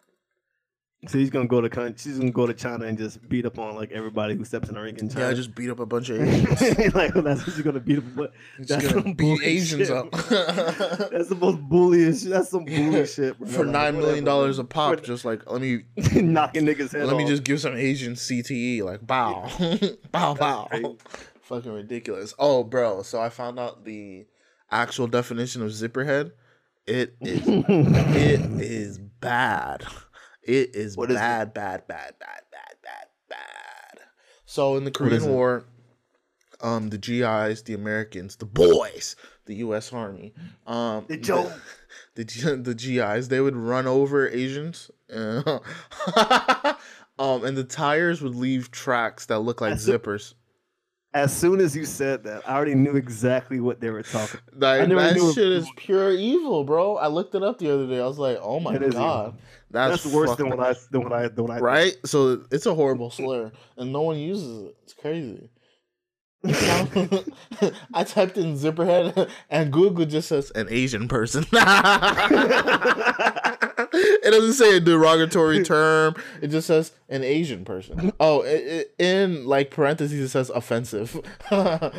[1.07, 1.93] So he's gonna go to.
[1.97, 4.75] She's gonna go to China and just beat up on like everybody who steps in
[4.75, 5.27] the ring in China.
[5.27, 6.93] Yeah, just beat up a bunch of Asians.
[6.95, 8.03] like well, that's what you're gonna beat up.
[8.15, 10.11] But that's gonna beat Asians shit, up.
[11.11, 12.15] That's the most bullying.
[12.29, 13.47] That's some bully shit, bro.
[13.47, 17.05] For Like, nine million dollars a pop, For- just like let me knocking niggas head
[17.07, 19.49] let me just give some Asian CTE, like bow,
[20.11, 20.67] bow, bow.
[20.69, 20.97] crazy.
[21.41, 22.33] Fucking ridiculous.
[22.39, 23.01] Oh, bro.
[23.03, 24.25] So I found out the
[24.71, 26.31] actual definition of zipperhead.
[26.87, 29.83] It is it is bad.
[30.45, 31.19] It is What is it?
[31.19, 33.99] bad, bad, bad, bad, bad, bad, bad.
[34.45, 35.25] So in the Korean?
[35.27, 35.63] War,
[36.61, 39.91] um, the GIs, the Americans, the boys, the U.S.
[39.93, 40.33] Army,
[40.67, 41.51] um, The Joe.
[42.15, 45.59] the, G- the GIs, they would run over Asians, um,
[47.19, 50.33] and the tires would leave tracks that look like That's the- zippers.
[51.13, 54.39] As soon as you said that, I already knew exactly what they were talking.
[54.55, 56.97] Like, that shit is pure evil, bro.
[56.97, 57.99] I looked it up the other day.
[57.99, 59.35] I was like, oh my god,
[59.69, 61.95] that's, That's, worse than what I than what I than what I right.
[62.05, 64.77] So it's a horrible slur, and no one uses it.
[64.83, 65.49] It's crazy.
[66.45, 71.45] I typed in zipperhead, and Google just says an Asian person.
[73.93, 76.15] It doesn't say a derogatory term.
[76.41, 78.11] It just says an Asian person.
[78.19, 81.93] Oh, i i in like parentheses it says offensive, but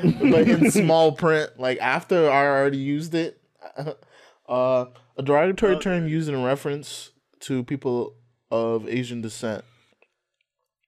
[0.49, 3.41] in small print, like after I already used it,
[4.49, 8.17] uh, a derogatory term used in reference to people
[8.51, 9.65] of Asian descent.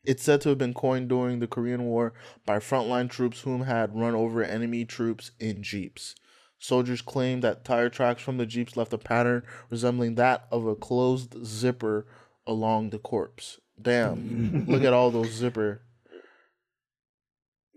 [0.04, 2.12] It's said to have been coined during the Korean War
[2.44, 6.14] by frontline troops whom had run over enemy troops in jeeps.
[6.58, 10.74] Soldiers claimed that tire tracks from the jeeps left a pattern resembling that of a
[10.74, 12.06] closed zipper
[12.46, 13.60] along the corpse.
[13.80, 15.82] Damn, look at all those zipper.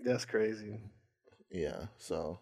[0.03, 0.79] That's crazy.
[1.51, 2.39] Yeah, so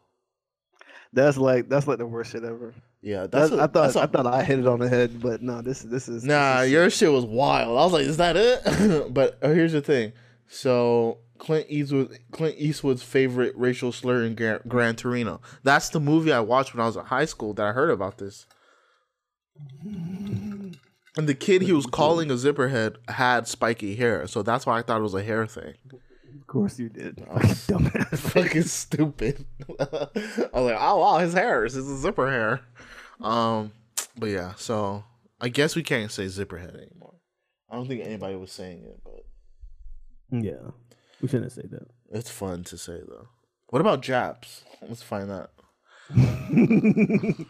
[1.14, 2.74] That's like that's like the worst shit ever.
[3.02, 4.90] yeah, that's That's, a- I thought that's a- I thought I hit it on the
[4.90, 7.78] head, but no, this this is Nah, this is- your shit was wild.
[7.80, 9.12] I was like, is that it?
[9.14, 10.14] but uh, here's the thing.
[10.48, 15.42] So Clint Eastwood, Clint Eastwood's favorite racial slur in Gran, Gran Torino.
[15.64, 18.18] That's the movie I watched when I was in high school that I heard about
[18.18, 18.46] this.
[21.18, 24.82] And the kid he was calling a zipperhead had spiky hair, so that's why I
[24.84, 25.74] thought it was a hair thing.
[25.92, 27.20] of course you did.
[27.28, 28.18] Fucking dumbass.
[28.34, 29.46] Fucking stupid.
[29.80, 30.08] I
[30.54, 32.62] was like, oh wow, his hair is a zipper hair.
[33.20, 33.72] Um,
[34.16, 35.04] but yeah, so
[35.42, 37.16] I guess we can't say zipperhead anymore.
[37.70, 39.26] I don't think anybody was saying it, but
[40.44, 40.72] yeah,
[41.22, 41.88] we shouldn't say that.
[42.12, 43.28] it's fun to say though.
[43.70, 44.64] What about Japs?
[44.82, 45.50] Let's find that.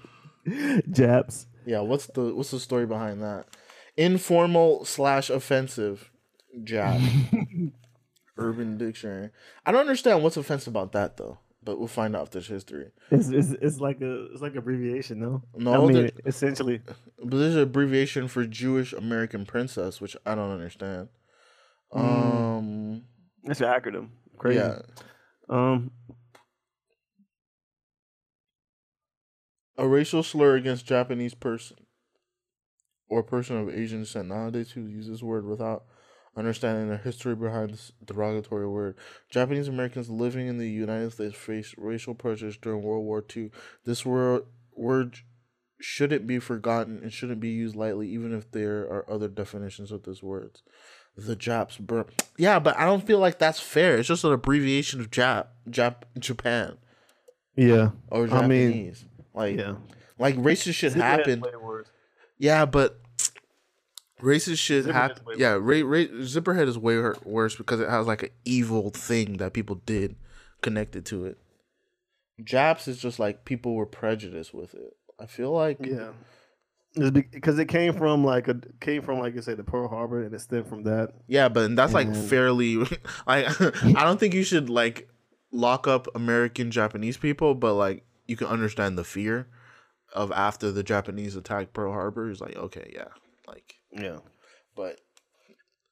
[0.91, 1.45] Japs.
[1.65, 3.45] Yeah, what's the what's the story behind that?
[3.97, 6.09] Informal slash offensive
[6.63, 7.01] Jap.
[8.37, 9.29] Urban Dictionary.
[9.65, 12.91] I don't understand what's offensive about that though, but we'll find out if there's history.
[13.11, 15.43] It's, it's, it's like a it's like abbreviation, no?
[15.55, 16.81] No, I mean essentially.
[17.19, 21.09] But there's an abbreviation for Jewish American princess, which I don't understand.
[21.93, 21.99] Mm.
[21.99, 23.03] Um,
[23.47, 24.09] That's an acronym.
[24.37, 24.59] Crazy.
[24.59, 24.79] yeah,
[25.49, 25.91] Um.
[29.77, 31.77] a racial slur against Japanese person
[33.09, 34.27] or person of Asian descent.
[34.27, 35.85] Nowadays, who use this word without
[36.35, 38.95] understanding the history behind this derogatory word.
[39.29, 43.49] Japanese Americans living in the United States faced racial prejudice during World War II.
[43.85, 44.43] This word
[44.75, 45.17] word
[45.79, 50.03] shouldn't be forgotten and shouldn't be used lightly, even if there are other definitions of
[50.03, 50.59] this word.
[51.17, 52.05] The Japs, bro.
[52.37, 53.97] Yeah, but I don't feel like that's fair.
[53.97, 56.77] It's just an abbreviation of Jap, Jap, Japan
[57.55, 57.89] Yeah.
[58.11, 59.05] or I mean, Japanese.
[59.33, 59.75] like, Yeah.
[60.19, 61.45] like racist shit happened.
[62.37, 62.99] Yeah, but
[64.21, 65.39] racist shit Zipperhead's happened.
[65.39, 69.53] Yeah, ra- ra- Zipperhead is way worse because it has like an evil thing that
[69.53, 70.15] people did
[70.61, 71.37] connected to it.
[72.43, 74.95] Japs is just like people were prejudiced with it.
[75.19, 76.11] I feel like Yeah.
[76.97, 80.23] It's because it came from like a came from like you say the Pearl Harbor
[80.23, 81.13] and it stemmed from that.
[81.27, 82.77] Yeah, but that's like And- fairly
[83.27, 85.09] like I don't think you should like
[85.51, 89.47] lock up American Japanese people, but like you can understand the fear
[90.13, 92.29] of after the Japanese attacked Pearl Harbor.
[92.29, 93.07] It's like, okay, yeah.
[93.47, 94.17] Like Yeah.
[94.75, 94.99] but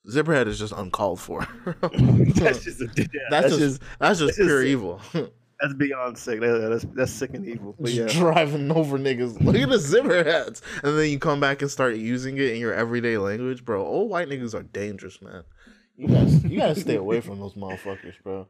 [0.10, 1.48] Zipperhead is just uncalled for.
[1.82, 5.02] that's just a, yeah, that's, just, that's just that's pure just- evil.
[5.62, 6.42] That's beyond sick.
[6.42, 7.76] That's that's sick and evil.
[7.80, 9.42] But yeah, driving over niggas.
[9.46, 10.62] Look at the zipper heads.
[10.84, 13.86] And then you come back and start using it in your everyday language, bro.
[13.86, 15.44] Old white niggas are dangerous, man.
[15.96, 18.48] You guys, you gotta stay away from those motherfuckers, bro.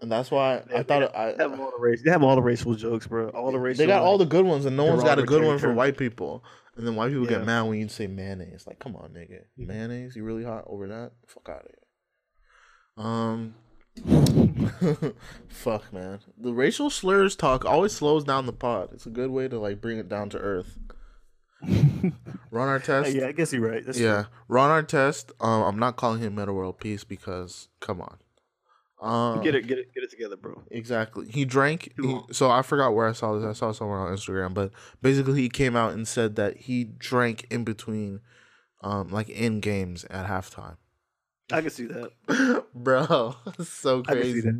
[0.00, 2.02] And that's why I thought they have I, all the race.
[2.04, 3.30] They have all the racial jokes, bro.
[3.30, 3.78] All the racial.
[3.78, 5.76] they got all the good ones, and no one's got a good one for terms.
[5.76, 6.44] white people.
[6.76, 7.38] And then white people Yeah.
[7.38, 8.66] get mad when you say mayonnaise.
[8.66, 10.14] Like, come on, nigga, mayonnaise?
[10.14, 11.12] You really hot over that?
[11.26, 13.04] Fuck out of here.
[13.06, 13.54] Um,
[15.48, 16.20] fuck, man.
[16.38, 18.90] The racial slurs talk always slows down the pod.
[18.92, 20.76] It's a good way to like bring it down to earth.
[21.62, 23.14] Ron Artest.
[23.14, 23.84] Yeah, I guess you're right.
[23.84, 25.32] That's Yeah, Ron Artest.
[25.40, 28.18] Um, I'm not calling him Meta World Peace because come on.
[29.00, 29.42] Um.
[29.42, 30.62] Get it, get it, get it together, bro.
[30.70, 31.28] exactly.
[31.30, 31.92] He drank.
[32.00, 33.44] He- so I forgot where I saw this.
[33.44, 34.70] I saw it somewhere on Instagram, but
[35.02, 38.20] basically he came out and said that he drank in between,
[38.82, 40.76] um, like in games at halftime.
[41.52, 42.64] I can see that.
[42.74, 44.50] Bro, so I can see crazy.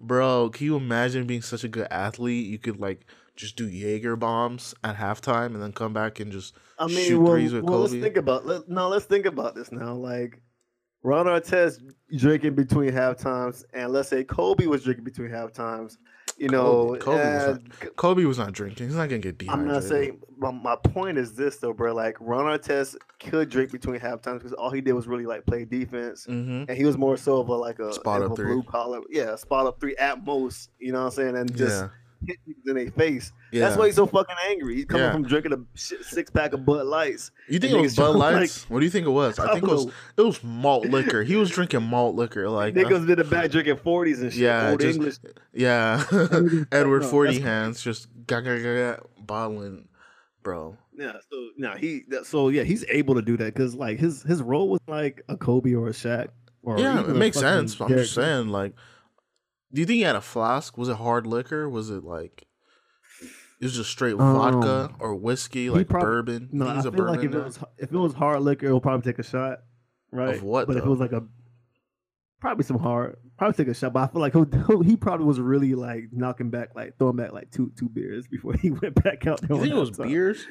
[0.00, 2.46] Bro, can you imagine being such a good athlete?
[2.46, 6.54] You could like just do Jaeger bombs at halftime and then come back and just
[6.78, 8.88] I mean, shoot well, threes with well let's think about let, no.
[8.88, 9.94] Let's think about this now.
[9.94, 10.40] Like
[11.02, 11.80] Ron Artest
[12.16, 15.98] drinking between half times, and let's say Kobe was drinking between half times.
[16.38, 18.88] You know, Kobe- Kobe was and Kobe was not drinking.
[18.88, 20.20] He's not gonna get I'm not saying.
[20.36, 21.94] My, my point is this though, bro.
[21.94, 25.46] Like Ron Artest could drink between half times because all he did was really like
[25.46, 26.26] play defense.
[26.26, 26.64] Mm-hmm.
[26.68, 28.52] And he was more so of a like a, Spot up a three.
[28.52, 30.70] blue collar, yeah, spot up three at most.
[30.78, 31.36] You know what I'm saying?
[31.36, 31.88] And just Yeah.
[32.26, 33.32] Hit niggas in their face.
[33.52, 33.60] Yeah.
[33.62, 34.76] That's why he's so fucking angry.
[34.76, 35.12] He's coming Yeah.
[35.12, 37.30] from drinking a six pack of Bud Lights.
[37.48, 38.68] You think it was Bud Lights?
[38.70, 39.38] what do you think it was?
[39.38, 39.92] I I think it was know.
[40.16, 41.22] it was malt liquor.
[41.22, 44.42] He was drinking malt liquor, like uh, Niggas did the back drinking forties and shit.
[44.42, 45.16] yeah, old just- English.
[45.52, 46.04] yeah.
[46.72, 49.88] Edward Forty that's- Hands just ga, ga, ga, bottling,
[50.42, 50.76] bro.
[50.98, 54.22] Yeah, so no, he that, so yeah, he's able to do that because like his
[54.22, 56.28] his role was like a Kobe or a Shaq.
[56.62, 57.80] Or yeah, it makes sense.
[57.80, 58.72] I'm just saying, like,
[59.72, 60.76] do you think he had a flask?
[60.78, 61.68] Was it hard liquor?
[61.68, 62.46] Was it like
[63.60, 66.48] it was just straight vodka um, or whiskey, like prob- bourbon?
[66.52, 68.66] No, He I feel a like if it bourbon was if it was hard liquor,
[68.66, 69.60] it'll probably take a shot,
[70.10, 70.36] right?
[70.36, 71.24] Of what, But if it was like a
[72.40, 73.92] probably some hard, probably take a shot.
[73.92, 74.44] But I feel like he'll,
[74.82, 78.54] he'll, probably was really like knocking back, like throwing back like two two beers before
[78.54, 79.40] he went back out.
[79.48, 80.08] You think it was time.
[80.08, 80.46] beers?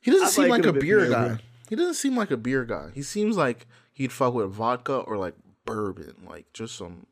[0.00, 1.28] He doesn't I seem thought like a beer beer, guy.
[1.28, 1.38] bro.
[1.68, 2.90] He doesn't seem like a beer guy.
[2.94, 5.34] He seems like he'd fuck with vodka or like
[5.66, 7.06] bourbon, like just some,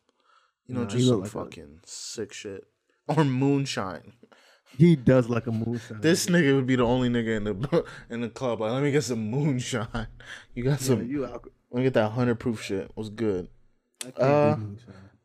[0.66, 2.64] you know, he just some like a- fucking sick shit
[3.09, 4.12] or moonshine.
[4.76, 6.00] He does like a moonshine.
[6.00, 8.61] This nigga would be the only nigga in the in the club.
[8.61, 10.09] Like, let me get some moonshine.
[10.55, 11.07] You got yeah, some.
[11.07, 12.90] you alco- let me get that hundred proof shit.
[12.96, 13.48] Was good.
[14.16, 14.57] Uh.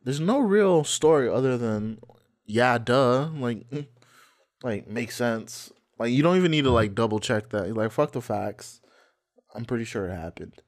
[0.04, 1.98] There's no real story other than
[2.46, 3.28] yeah, duh.
[3.34, 3.64] Like,
[4.62, 5.72] like makes sense.
[5.98, 7.66] Like you don't even need to like double check that.
[7.66, 8.80] You're like fuck the facts.
[9.54, 10.60] I'm pretty sure it happened.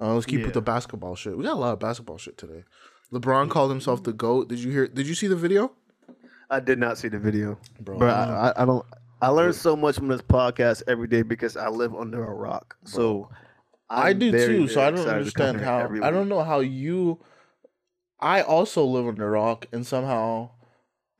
[0.00, 0.46] Uh, let's keep Yeah.
[0.46, 1.36] with the basketball shit.
[1.38, 2.64] We got a lot of basketball shit today.
[3.14, 4.48] LeBron called himself the goat.
[4.48, 4.88] Did you hear?
[4.88, 5.70] Did you see the video,
[6.50, 7.98] I did not see the video, bro?
[7.98, 8.08] bro.
[8.08, 8.84] I, I, I don't.
[9.22, 12.76] I learn so much from this podcast every day because I live under a rock.
[12.84, 13.30] So
[13.88, 14.68] I I'm do very, too.
[14.68, 16.06] So I don't excited to come understand how.
[16.06, 17.20] I don't know how you.
[18.18, 20.50] I also live under a rock, and somehow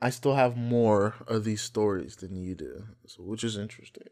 [0.03, 4.09] I still have more of these stories than you do, so, which is interesting.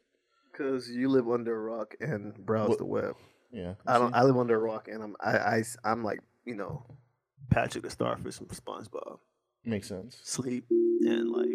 [0.53, 3.17] Because you live under a rock and browse What- the web.
[3.51, 4.15] Yeah, I don't.
[4.15, 5.17] I live under a rock and I'm.
[5.21, 5.37] I.
[5.37, 5.63] I.
[5.85, 6.87] am like you know,
[7.53, 9.19] Patrick the Starfish from SpongeBob.
[9.65, 10.19] makes sense.
[10.25, 11.49] Sleep and like.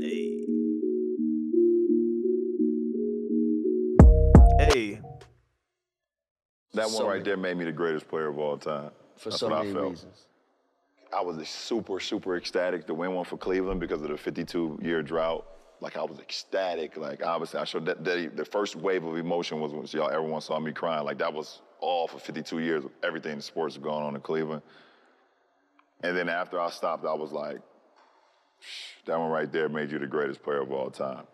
[0.00, 0.46] Hey.
[4.58, 5.00] Hey.
[6.74, 8.90] That one right there made me the greatest player of all time.
[9.16, 9.90] for That's so what I felt.
[9.92, 10.26] reasons.
[11.16, 15.02] I was super, super ecstatic to win one for Cleveland because of the 52 year
[15.02, 15.46] drought.
[15.80, 16.98] Like I was ecstatic.
[16.98, 20.42] Like obviously, I showed that, that the first wave of emotion was when y'all everyone
[20.42, 21.04] saw me crying.
[21.06, 22.84] Like that was all for 52 years.
[23.02, 24.62] Everything in sports was going on in Cleveland.
[26.02, 27.58] And then after I stopped, I was like,
[29.06, 31.24] that one right there made you the greatest player of all time.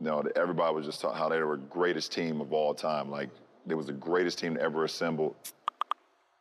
[0.00, 3.10] You know, everybody was just talking how they were the greatest team of all time.
[3.10, 3.30] Like
[3.66, 5.34] they was the greatest team ever assembled.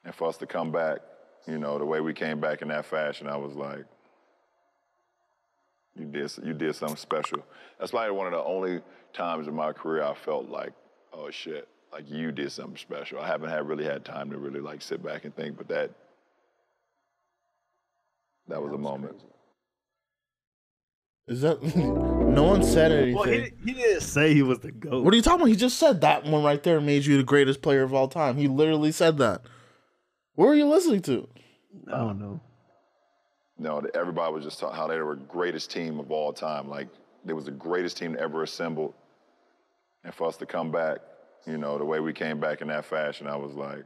[0.05, 0.99] And for us to come back,
[1.47, 3.85] you know, the way we came back in that fashion, I was like,
[5.95, 7.43] you did, you did something special.
[7.79, 8.81] That's probably one of the only
[9.13, 10.73] times in my career I felt like,
[11.11, 13.19] oh shit, like you did something special.
[13.19, 15.91] I haven't had really had time to really like sit back and think, but that,
[18.47, 19.19] that was a moment.
[21.27, 23.15] Is that no one said anything?
[23.15, 25.03] Well, he, he didn't say he was the goat.
[25.03, 25.49] what are you talking about?
[25.49, 28.37] He just said that one right there made you the greatest player of all time.
[28.37, 29.41] He literally said that.
[30.35, 31.27] What were you listening to?
[31.91, 32.39] I don't know.
[33.59, 36.69] No, everybody was just talking how they were greatest team of all time.
[36.69, 36.87] Like
[37.25, 38.93] they was the greatest team ever assembled.
[40.03, 40.99] And for us to come back,
[41.47, 43.85] you know, the way we came back in that fashion, I was like,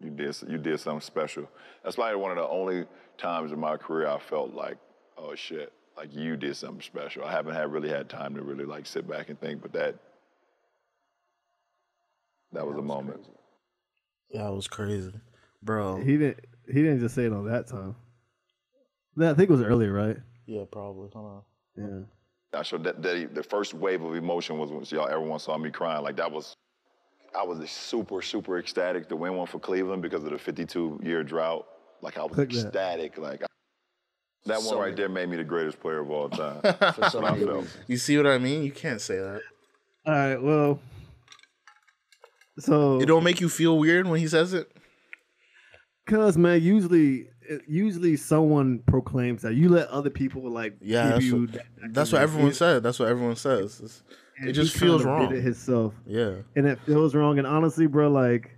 [0.00, 1.48] You did you did something special.
[1.84, 2.86] That's probably one of the only
[3.18, 4.78] times in my career I felt like,
[5.16, 7.24] oh shit, like you did something special.
[7.24, 9.96] I haven't had really had time to really like sit back and think, but that
[12.52, 13.26] that was a moment.
[14.30, 15.12] Yeah, it was crazy,
[15.62, 15.96] bro.
[15.96, 16.40] He didn't.
[16.66, 17.96] He didn't just say it on that time.
[19.16, 20.16] No, I think it was earlier, right?
[20.46, 21.10] Yeah, probably.
[21.12, 21.42] Hold on.
[21.76, 22.04] Yeah.
[22.54, 25.70] I showed that, that the first wave of emotion was when y'all everyone saw me
[25.70, 26.02] crying.
[26.02, 26.54] Like that was,
[27.38, 31.22] I was super super ecstatic to win one for Cleveland because of the 52 year
[31.24, 31.66] drought.
[32.02, 32.66] Like I was Click that.
[32.66, 33.16] ecstatic.
[33.18, 33.46] Like I,
[34.46, 36.60] that So one right there made me the greatest player of all time.
[36.62, 37.48] For That's some what I reason.
[37.48, 37.78] felt.
[37.86, 38.64] You see what I mean?
[38.64, 39.40] You can't say that.
[40.04, 40.42] All right.
[40.42, 40.80] Well.
[42.58, 44.70] So It don't make you feel weird when he says it.
[46.06, 47.28] Cause man, usually,
[47.66, 51.40] usually someone proclaims that you let other people like Yeah, that's you.
[51.42, 52.82] what- that That's what everyone It- said.
[52.82, 53.76] That's what everyone says.
[53.80, 54.02] It's-
[54.44, 55.28] it just feels wrong.
[55.28, 56.34] Did it himself, yeah.
[56.56, 57.38] and it feels wrong.
[57.38, 58.56] And honestly, bro, like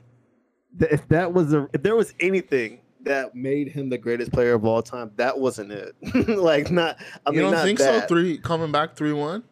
[0.79, 4.55] th- if that was a if there was anything that made him the greatest player
[4.55, 5.95] of all time, that wasn't it.
[6.29, 6.97] like not.
[7.27, 8.03] I you mean, don't think that.
[8.03, 8.07] so?
[8.09, 9.43] Three coming back three one.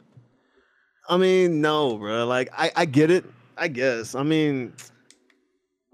[1.08, 2.24] I mean, no, bro.
[2.26, 3.24] Like I, I get it.
[3.58, 4.14] I guess.
[4.14, 4.72] I mean,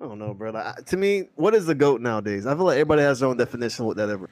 [0.00, 0.50] I don't know, bro.
[0.50, 2.46] Like, to me, what is the goat nowadays?
[2.46, 4.30] I feel like everybody has their own definition of what that ever.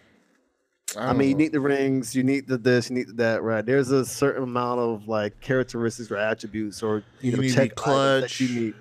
[0.97, 3.67] I, mean, you need the rings, you need the this, you need the that, right?
[3.67, 7.75] There's a certain amount of like characteristics or attributes or you, You know need check
[7.75, 8.41] clutch.
[8.41, 8.75] you need.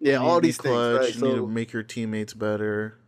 [0.00, 1.14] Yeah, all these things, right?
[1.14, 2.98] You need to make your teammates better.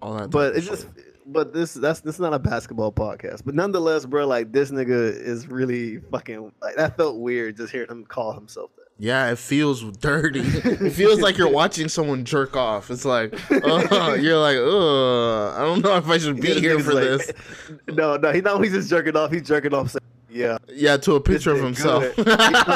[0.00, 0.30] All that.
[0.30, 0.86] but it's just,
[1.26, 3.42] but this that's this is not a basketball podcast.
[3.44, 7.90] But nonetheless, bro, like this nigga is really fucking like that felt weird just hearing
[7.90, 8.70] him call himself.
[9.00, 10.40] Yeah, it feels dirty.
[10.44, 12.90] it feels like you're watching someone jerk off.
[12.90, 16.94] It's like, uh, you're like, ugh, I don't know if I should be here for
[16.94, 17.32] like- this.
[17.88, 19.30] No, no, he not he's just jerking off.
[19.30, 19.94] He's jerking off.
[20.30, 22.02] Yeah, Yeah, to a picture of himself.
[22.16, 22.26] good.
[22.26, 22.34] He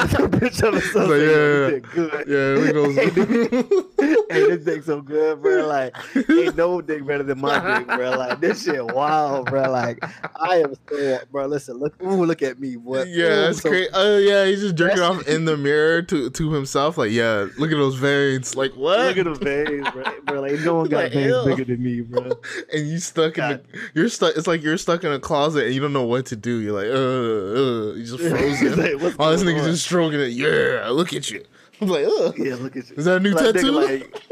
[0.09, 1.09] took a picture of himself.
[1.11, 2.25] Yeah, "This good.
[2.27, 2.97] yeah, he goes,
[4.31, 5.67] hey, this dick so good, bro.
[5.67, 5.95] Like,
[6.31, 8.11] ain't no dick better than my dick, bro.
[8.13, 9.71] Like, this shit wild, bro.
[9.71, 9.99] Like,
[10.41, 11.47] I am so, bro.
[11.47, 13.09] Listen, look, ooh, look at me, what?
[13.09, 13.89] yeah, that's great.
[13.93, 16.97] Oh yeah, he's just jerking off in the mirror to to himself.
[16.97, 18.57] Like, yeah, look at those veins.
[18.57, 18.99] Like, what?
[18.99, 20.05] Look at the veins, bro.
[20.25, 20.41] bro.
[20.41, 21.45] Like, no one got Like, veins ew.
[21.45, 22.31] bigger than me, bro.
[22.73, 23.63] and you stuck in the,
[23.95, 24.37] you're stuck.
[24.37, 26.59] It's like you're stuck in a closet and you don't know what to do.
[26.61, 28.79] You're like, uh, uh you just frozen.
[28.79, 30.29] Like, what's oh, this going nigga just stroking it.
[30.33, 31.45] Yeah, look at you.
[31.81, 32.35] I'm like, ugh.
[32.39, 32.97] Yeah, look at you.
[32.97, 33.71] Is that a new Like, nigga, tattoo?
[33.73, 34.23] like,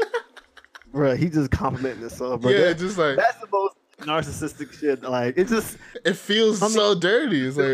[0.91, 2.51] bro, he just complimenting himself, bro.
[2.51, 5.03] yeah, That- just like that's the most narcissistic shit.
[5.03, 5.77] Like, it just.
[6.05, 7.45] it feels I mean- so dirty.
[7.47, 7.67] It's like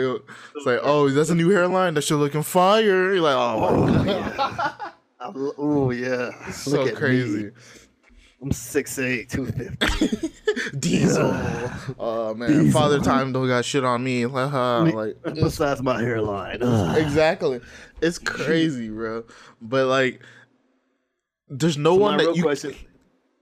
[0.55, 1.93] it's like, oh, that's a new hairline.
[1.93, 3.13] That shit looking fire.
[3.13, 4.73] You're like, oh, my God.
[5.19, 7.45] Oh yeah, so Look at crazy.
[7.45, 7.51] Me.
[8.41, 10.33] I'm 6'8", 250.
[10.79, 11.33] Diesel.
[11.99, 12.71] Oh man, Diesel.
[12.79, 14.25] father time don't got shit on me.
[14.25, 16.61] like Besides my hairline.
[16.97, 17.61] Exactly.
[18.01, 19.23] It's crazy, bro.
[19.61, 20.21] But like,
[21.47, 22.43] there's no So one my that real you.
[22.43, 22.75] question.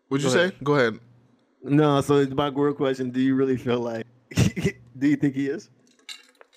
[0.09, 0.39] Would you Go say?
[0.41, 0.55] ahead.
[0.63, 0.99] Go ahead.
[1.63, 3.09] No, so it's my real question.
[3.09, 4.05] Do you really feel like?
[4.35, 5.69] do you think he is?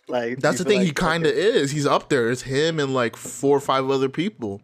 [0.09, 0.87] Like That's the feel thing.
[0.87, 1.70] he kind of is.
[1.70, 2.31] He's up there.
[2.31, 4.61] It's him and like four or five other people.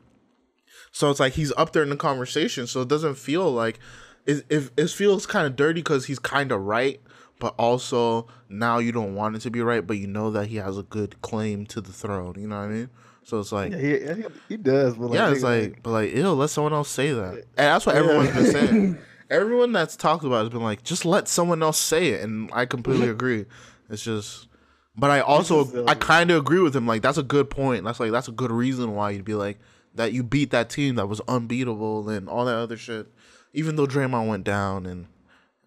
[0.94, 2.68] So it's like he's up there in the conversation.
[2.68, 3.80] So it doesn't feel like
[4.26, 4.46] it.
[4.48, 7.00] It, it feels kind of dirty because he's kind of right,
[7.40, 10.56] but also now you don't want it to be right, but you know that he
[10.56, 12.36] has a good claim to the throne.
[12.38, 12.90] You know what I mean?
[13.24, 13.72] So it's like.
[13.72, 13.78] Yeah,
[14.14, 14.94] he, he, does.
[14.94, 17.32] But like, yeah, it's nigga, like, but like, ew, let someone else say that.
[17.34, 18.98] And that's what everyone's been saying.
[19.30, 22.66] Everyone that's talked about has been like, just let someone else say it, and I
[22.66, 23.46] completely agree.
[23.90, 24.46] It's just,
[24.94, 26.86] but I also, uh, I kind of agree with him.
[26.86, 27.82] Like, that's a good point.
[27.82, 29.58] That's like, that's a good reason why you'd be like
[29.94, 30.12] that.
[30.12, 33.06] You beat that team that was unbeatable and all that other shit.
[33.52, 35.06] Even though Draymond went down and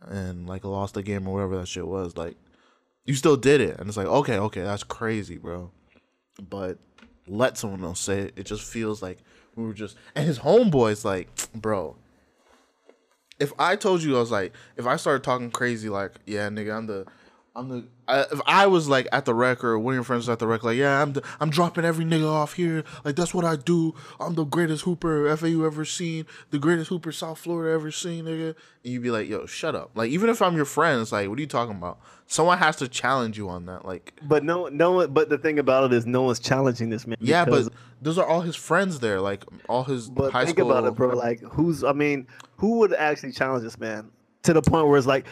[0.02, 2.36] and like lost the game or whatever that shit was, like
[3.06, 5.72] you still did it, and it's like, okay, okay, that's crazy, bro.
[6.50, 6.78] But
[7.26, 8.34] let someone else say it.
[8.36, 9.20] It just feels like
[9.56, 11.96] we were just and his homeboys like, bro.
[13.40, 16.76] If I told you I was like, if I started talking crazy, like, yeah, nigga,
[16.76, 17.06] I'm the,
[17.58, 17.88] I'm the.
[18.08, 20.38] I, if I was like at the rec or one of your friends was at
[20.40, 23.44] the rec, like, yeah, I'm the, I'm dropping every nigga off here, like that's what
[23.44, 23.96] I do.
[24.20, 28.50] I'm the greatest hooper FAU ever seen, the greatest hooper South Florida ever seen, nigga.
[28.84, 29.90] And you'd be like, yo, shut up.
[29.96, 32.00] Like even if I'm your friend, it's like, what are you talking about?
[32.28, 34.14] Someone has to challenge you on that, like.
[34.22, 35.12] But no, no one.
[35.14, 37.18] But the thing about it is, no one's challenging this man.
[37.20, 37.70] Yeah, but
[38.02, 40.70] those are all his friends there, like all his But high think school.
[40.72, 41.10] about it, bro.
[41.10, 41.84] Like, who's?
[41.84, 44.12] I mean, who would actually challenge this man
[44.44, 45.26] to the point where it's like,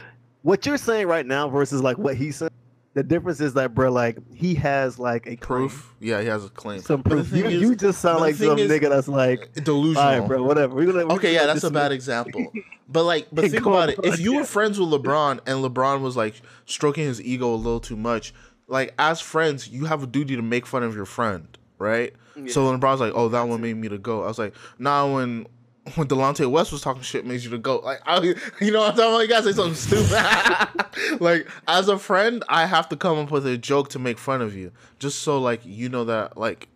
[0.46, 2.52] what you're saying right now versus like what he said.
[2.93, 3.91] The difference is that, bro.
[3.91, 5.93] Like, he has like a claim, proof.
[6.00, 6.80] Yeah, he has a claim.
[6.80, 7.30] some proof.
[7.34, 10.02] You, is- you just sound like some is nigga that's like, delusional.
[10.02, 10.43] all right, bro.
[10.43, 10.76] Whatever.
[10.76, 11.06] We're gonna.
[11.08, 12.54] we're Okay, yeah, that's a dismiss- bad example.
[12.88, 14.00] But like, but think about it.
[14.04, 16.36] If you were friends with LeBron and LeBron was like
[16.66, 18.34] stroking his ego a little too much,
[18.68, 22.14] like as friends, you have a duty to make fun of your friend, right?
[22.38, 22.50] Yeah.
[22.54, 25.12] So when LeBron's like, "Oh, that one made me to go," I was like, "Nah."
[25.14, 25.48] When
[25.94, 27.78] when Delonte West was talking shit made you to go.
[27.78, 28.20] Like, I,
[28.60, 29.20] you know what I'm talking about?
[29.20, 31.22] You gotta say something stupid.
[31.22, 34.42] like, as a friend, I have to come up with a joke to make fun
[34.42, 36.70] of you, just so like you know that like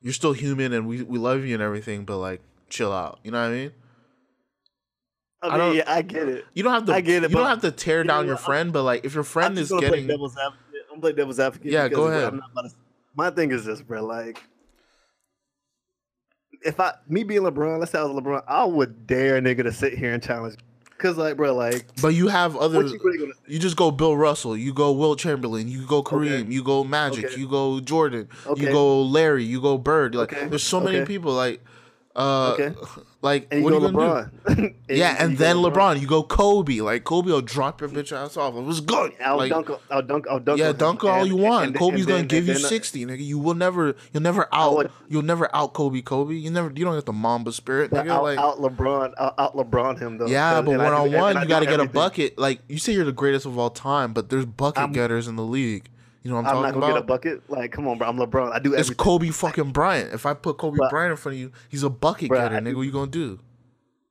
[0.00, 3.18] you're still human and we we love you and everything, but like chill out.
[3.24, 3.72] You know what I mean?
[5.42, 6.44] I I mean, don't- yeah, I get it.
[6.54, 6.94] You don't have to.
[6.94, 9.04] I get it, you don't have to tear you know down your friend, but like
[9.04, 10.82] if your I'm friend is getting play devil's advocate.
[10.92, 11.72] I'm play devil's advocate.
[11.72, 12.24] Yeah, go bro, ahead.
[12.24, 12.76] I'm not about to-
[13.14, 14.04] my thing is this, bro.
[14.04, 14.40] Like,
[16.62, 19.62] if I me being LeBron, let's say I was LeBron, I would dare a nigga
[19.64, 20.56] to sit here and challenge.
[20.98, 22.82] Cause like, bro, like, But you have other.
[22.82, 23.32] you really?
[23.46, 24.56] You just go Bill Russell.
[24.56, 25.68] You go Wilt Chamberlain.
[25.68, 26.50] You go Kareem.
[26.50, 27.26] You go Magic.
[27.26, 27.36] Okay.
[27.40, 28.28] You go Jordan.
[28.56, 29.44] You go Larry.
[29.44, 30.16] You go Bird.
[30.16, 30.48] Like Okay.
[30.48, 31.32] there's so many people.
[31.32, 31.62] Like,
[32.16, 32.74] uh, Okay.
[33.20, 34.54] like And what you are go you gonna do?
[34.54, 34.74] LeBron.
[34.88, 36.00] yeah, and then LeBron.
[36.00, 36.80] You go Kobe.
[36.80, 38.54] Like Kobe will drop your bitch ass off.
[38.54, 39.12] It was good.
[39.24, 39.70] I'll like, dunk.
[39.90, 40.26] I'll dunk.
[40.30, 40.58] I'll dunk.
[40.60, 41.66] yeah, dunk all And- you want.
[41.68, 43.24] and- Kobe's gonna then- give you then- uh, sixty, nigga.
[43.24, 46.00] You will never, you'll never out, would- you'll never out Kobe.
[46.02, 46.34] Kobe.
[46.34, 48.08] You never, you don't get the Mamba spirit, nigga.
[48.08, 50.26] out, like, out LeBron, out, out LeBron him though.
[50.26, 52.38] yeah, but one on and- and one, you got to get a bucket.
[52.38, 55.36] Like you say, you're the greatest of all time, but there's bucket I'm- getters in
[55.36, 55.88] the league.
[56.28, 56.94] You know what I'm, I'm not gonna about?
[56.94, 57.50] get a bucket.
[57.50, 58.06] Like, come on, bro.
[58.06, 58.52] I'm LeBron.
[58.52, 58.80] I do Everything.
[58.80, 58.90] It's.
[59.02, 60.12] Kobe fucking Bryant.
[60.12, 62.56] If I put Kobe But- Bryant in front of you, he's a bucket Bruh, getter,
[62.56, 62.74] nigga.
[62.76, 63.38] What you gonna do?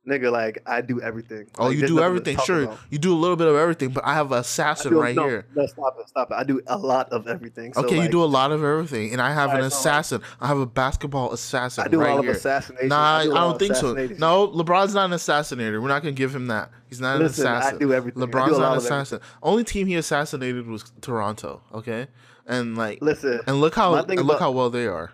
[0.07, 0.31] Nigga.
[0.31, 1.47] Like, I do everything.
[1.57, 2.37] Oh, Like, you do everything.
[2.45, 2.79] Sure, about.
[2.89, 5.27] you do a little bit of everything, but I have an assassin do- right no,
[5.27, 5.45] here.
[5.55, 6.35] No, stop it, stop it.
[6.35, 7.73] I do a lot of everything.
[7.73, 10.21] So, okay, you do a lot of everything, and I have an like- assassin.
[10.39, 12.31] I have a basketball assassin I do right all here.
[12.31, 12.87] of assassination.
[12.89, 13.93] Nah, I, do a don't think so.
[13.93, 15.81] No, LeBron's not an assassinator.
[15.81, 16.71] We're not gonna give him that.
[16.89, 17.75] He's not Listen, an assassin.
[17.75, 18.23] I do everything.
[18.23, 19.19] I do LeBron's not an assassin.
[19.43, 21.61] Only team he assassinated was Toronto.
[21.73, 22.07] Okay,
[22.45, 25.11] and like, Listen, and look how and look about- how well they are.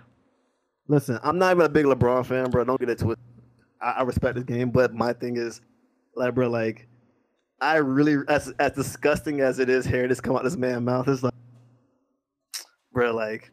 [0.87, 2.63] Listen, I'm not even a big LeBron fan, bro.
[2.65, 3.23] Don't get it twisted.
[3.84, 5.61] I, I respect this game, but my thing is,
[6.15, 6.88] like, bro, like,
[7.61, 11.07] I really, as as disgusting as it is, hearing this come out this man's mouth,
[11.07, 11.34] it's like,
[12.91, 13.51] bro, like,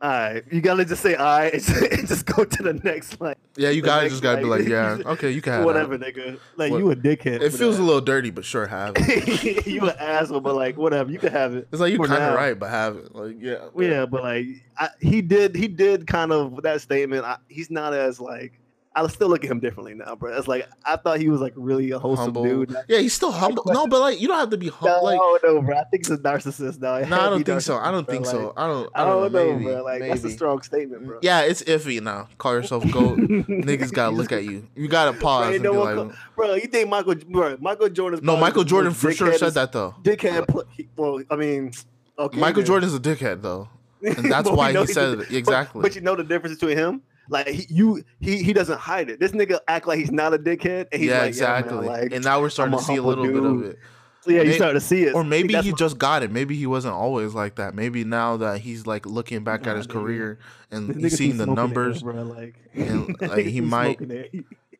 [0.00, 3.20] all right, you gotta just say all right and just, just go to the next,
[3.20, 5.66] like, Yeah, you guys just gotta be like, yeah, okay, you can have it.
[5.66, 6.14] whatever, That.
[6.14, 6.38] nigga.
[6.56, 7.40] Like, What- you a dickhead.
[7.40, 9.66] It feels a little dirty, but sure, have it.
[9.66, 11.68] you an asshole, but like, whatever, you can have it.
[11.72, 13.14] It's like you kind of right, but have it.
[13.14, 14.46] Like, yeah, Yeah, but like
[14.76, 17.24] I, he did, he did kind of that statement.
[17.24, 18.58] I, he's not as like
[18.94, 20.36] I still look at him differently now, bro.
[20.36, 22.44] It's like I thought he was like really a wholesome humble.
[22.44, 22.76] dude.
[22.88, 23.62] Yeah, he's still humble.
[23.66, 25.04] No, but like, you don't have to be No, humble.
[25.04, 25.78] Like, no, bro.
[25.78, 26.98] I think he's a narcissist now.
[26.98, 27.78] no, I don't think so.
[27.78, 28.52] I don't think so.
[28.56, 28.90] I don't.
[28.94, 29.82] I don't know, maybe, bro.
[29.82, 31.20] Like that's a strong statement, bro.
[31.22, 32.28] Yeah, it's iffy now.
[32.36, 33.18] Call yourself goat.
[33.18, 34.68] Niggas gotta look at you.
[34.76, 37.56] You gotta Bro, pause and no like, co- bro, you think Michael, bro?
[37.60, 38.20] Michael Jordan.
[38.22, 39.94] no, Michael Jordan for sure said that though.
[40.02, 40.48] Dickhead.
[40.48, 41.72] pl- he- Well, I mean,
[42.18, 42.38] okay.
[42.38, 42.66] Michael then.
[42.66, 43.68] Jordan's a dickhead though,
[44.02, 45.80] and that's why he said it but- exactly.
[45.80, 47.02] But, you know the difference between him.
[47.28, 49.20] Like he, you, he, he doesn't hide it.
[49.20, 51.86] This nigga act like he's not a dickhead, and he's yeah, like, exactly.
[51.86, 53.78] Yeah, man, like, and now we're starting to see a little bit of it.
[54.22, 56.30] So yeah, you start to see it, Or maybe he just got it.
[56.30, 57.74] Maybe he wasn't always like that.
[57.74, 60.38] Maybe now that he's like looking back at his career
[60.70, 62.12] and he's seeing the numbers, air.
[62.12, 64.00] Like, and, like, he might-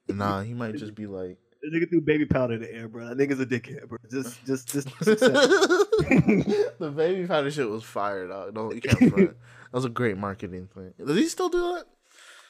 [0.09, 1.38] nah, he might just be like.
[1.61, 3.09] This nigga threw baby powder in the air, bro.
[3.09, 3.99] That nigga's a dickhead, bro.
[4.11, 4.88] Just, just, just.
[4.99, 8.55] just the baby powder shit was fire, dog.
[8.55, 9.30] No, you can't front.
[9.30, 10.93] That was a great marketing thing.
[11.05, 11.84] Does he still do that?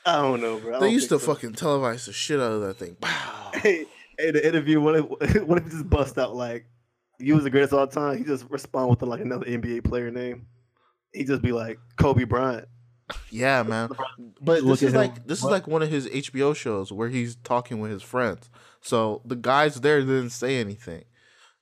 [0.05, 0.77] I don't know, bro.
[0.77, 1.27] I They used to so.
[1.35, 2.97] fucking televise the shit out of that thing.
[3.03, 3.51] Wow.
[3.63, 3.85] Hey,
[4.19, 4.81] hey, the interview.
[4.81, 5.05] What if,
[5.47, 6.65] what if he just bust out like,
[7.19, 8.17] "You was the greatest of all time"?
[8.19, 10.47] He just respond with like another NBA player name.
[11.13, 12.67] He just be like Kobe Bryant.
[13.31, 13.91] Yeah, man.
[14.41, 17.79] But this is like this is like one of his HBO shows where he's talking
[17.79, 18.49] with his friends.
[18.81, 21.05] So the guys there didn't say anything.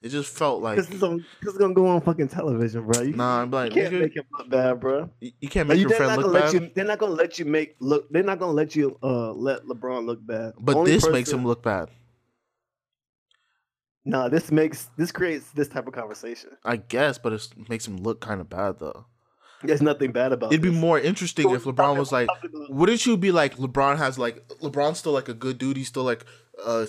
[0.02, 1.24] It just felt like Because it's, on-
[1.58, 3.02] gonna go on fucking television, bro.
[3.02, 3.42] You, nah.
[3.42, 5.10] I'm like you can't nigga, make him look bad, bro.
[5.20, 6.54] you you can't make you, your friend look bad.
[6.54, 6.70] you.
[6.74, 8.08] They're not gonna let you make look.
[8.10, 10.54] They're not gonna let you uh let LeBron look bad.
[10.58, 11.90] but Only this makes him look bad.
[14.06, 16.50] Nah, this makes this creates this type of conversation.
[16.64, 19.04] I guess, but it makes him look kind of bad though.
[19.62, 20.46] There's nothing bad about.
[20.50, 20.54] it.
[20.54, 20.78] It'd be this.
[20.78, 22.28] more interesting So if LeBron was like,
[22.70, 25.76] wouldn't you be like LeBron has like LeBron's still like a good dude.
[25.76, 26.24] He's still like
[26.64, 26.86] uh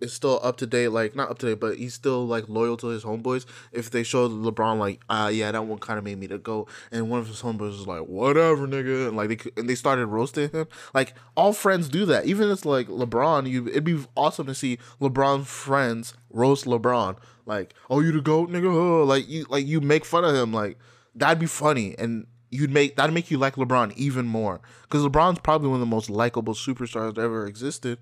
[0.00, 2.76] is still up to date, like not up to date, but he's still like loyal
[2.78, 3.46] to his homeboys.
[3.72, 6.66] If they showed LeBron like, ah, yeah, that one kind of made me to go,
[6.90, 10.06] and one of his homeboys was like, whatever, nigga, and like they and they started
[10.06, 10.66] roasting him.
[10.92, 12.26] Like all friends do that.
[12.26, 17.16] Even if it's like LeBron, you it'd be awesome to see LeBron friends roast LeBron.
[17.46, 18.72] Like, oh, you the goat, nigga.
[18.74, 20.52] Oh, like you like you make fun of him.
[20.52, 20.78] Like
[21.14, 22.26] that'd be funny and.
[22.50, 25.86] You'd make that'd make you like LeBron even more because LeBron's probably one of the
[25.86, 27.98] most likable superstars that ever existed.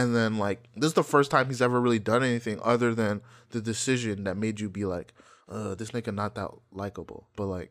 [0.00, 3.20] And then like this is the first time he's ever really done anything other than
[3.50, 5.12] the decision that made you be like,
[5.46, 7.28] uh, this nigga not that likable.
[7.36, 7.70] But like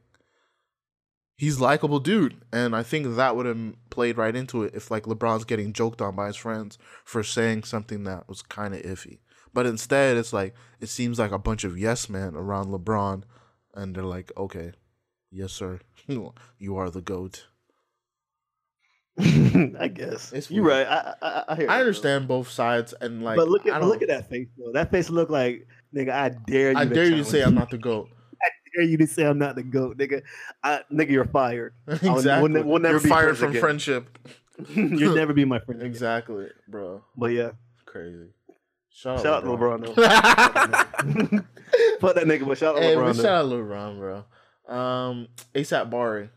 [1.38, 2.44] he's likable dude.
[2.54, 6.04] And I think that would have played right into it if like LeBron's getting joked
[6.04, 9.18] on by his friends for saying something that was kind of iffy.
[9.52, 13.24] But instead it's like it seems like a bunch of yes men around LeBron
[13.74, 14.74] and they're like, Okay,
[15.32, 15.80] yes sir.
[16.08, 17.48] you are the GOAT.
[19.80, 20.88] I guess It's you're right.
[20.88, 23.36] I I, I, hear I understand both sides and like.
[23.38, 24.72] but look I at don't, look at that face though.
[24.74, 26.12] That face look like nigga.
[26.12, 26.78] I dare you.
[26.78, 28.10] I dare you to say I'm not the goat.
[28.42, 30.22] I dare you to say I'm not the goat, nigga.
[30.64, 31.74] I, nigga, you're fired.
[31.88, 32.50] Exactly.
[32.52, 33.62] We'll, we'll never You're be fired from again.
[33.62, 34.18] friendship.
[34.76, 35.82] You'll never be my friend.
[35.82, 35.92] Again.
[35.92, 37.04] Exactly, bro.
[37.18, 37.52] But yeah,
[37.86, 38.28] Crazy.
[38.92, 39.86] Shout, shout out to LeBron.
[39.86, 41.30] LeBron.
[41.32, 41.38] though.
[42.02, 43.16] Fuck that nigga, but shout out hey, LeBron.
[43.16, 44.76] shout out LeBron, bro.
[44.76, 46.30] Um, ASAP Bari.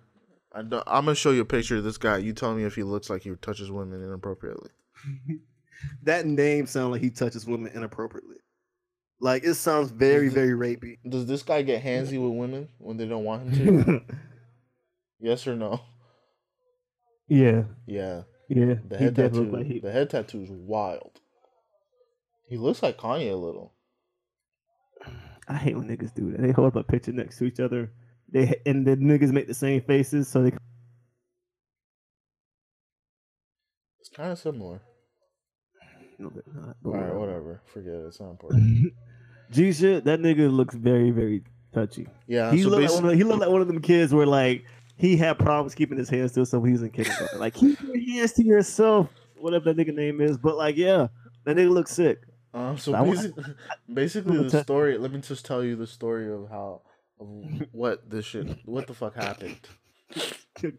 [0.54, 2.18] I don't, I'm gonna show you a picture of this guy.
[2.18, 4.70] You tell me if he looks like he touches women inappropriately.
[6.04, 8.36] That name sounds like he touches women inappropriately.
[9.18, 10.98] Like it sounds very, very rapey.
[11.08, 14.02] Does this guy get handsy with women when they don't want him to?
[15.20, 15.80] yes or no?
[17.26, 18.22] yeah, Yeah.
[18.48, 18.74] yeah.
[18.88, 19.56] The head definitely tattoo.
[19.56, 19.80] like he.
[19.80, 21.20] The head tattoo is wild.
[22.48, 23.72] He looks like Kanye a little.
[25.48, 26.42] I hate when niggas do that.
[26.42, 27.90] They hold up a picture next to each other.
[28.32, 30.52] They and the niggas make the same faces, so they.
[34.00, 34.80] It's kind of similar.
[36.18, 36.76] No, not.
[36.82, 37.62] but All right, whatever.
[37.72, 38.06] Forget it.
[38.06, 38.92] It's not important.
[39.50, 41.42] G shit, that nigga looks very, very
[41.74, 42.06] touchy.
[42.26, 42.52] Yeah.
[42.52, 44.64] he so looked like one of, he looked like one of them kids where like
[44.96, 47.38] he had problems keeping his hands to himself when he was in kindergarten.
[47.38, 50.38] like keep your hands to yourself, whatever that nigga name is.
[50.38, 51.08] But like, yeah,
[51.44, 52.22] that nigga looks sick.
[52.54, 53.44] Um, so I wa- basically,
[53.92, 54.96] basically I'ma the story.
[54.98, 56.82] Let me just tell you the story of how,
[57.72, 59.60] what this shit, what the fuck happened.
[60.62, 60.78] young,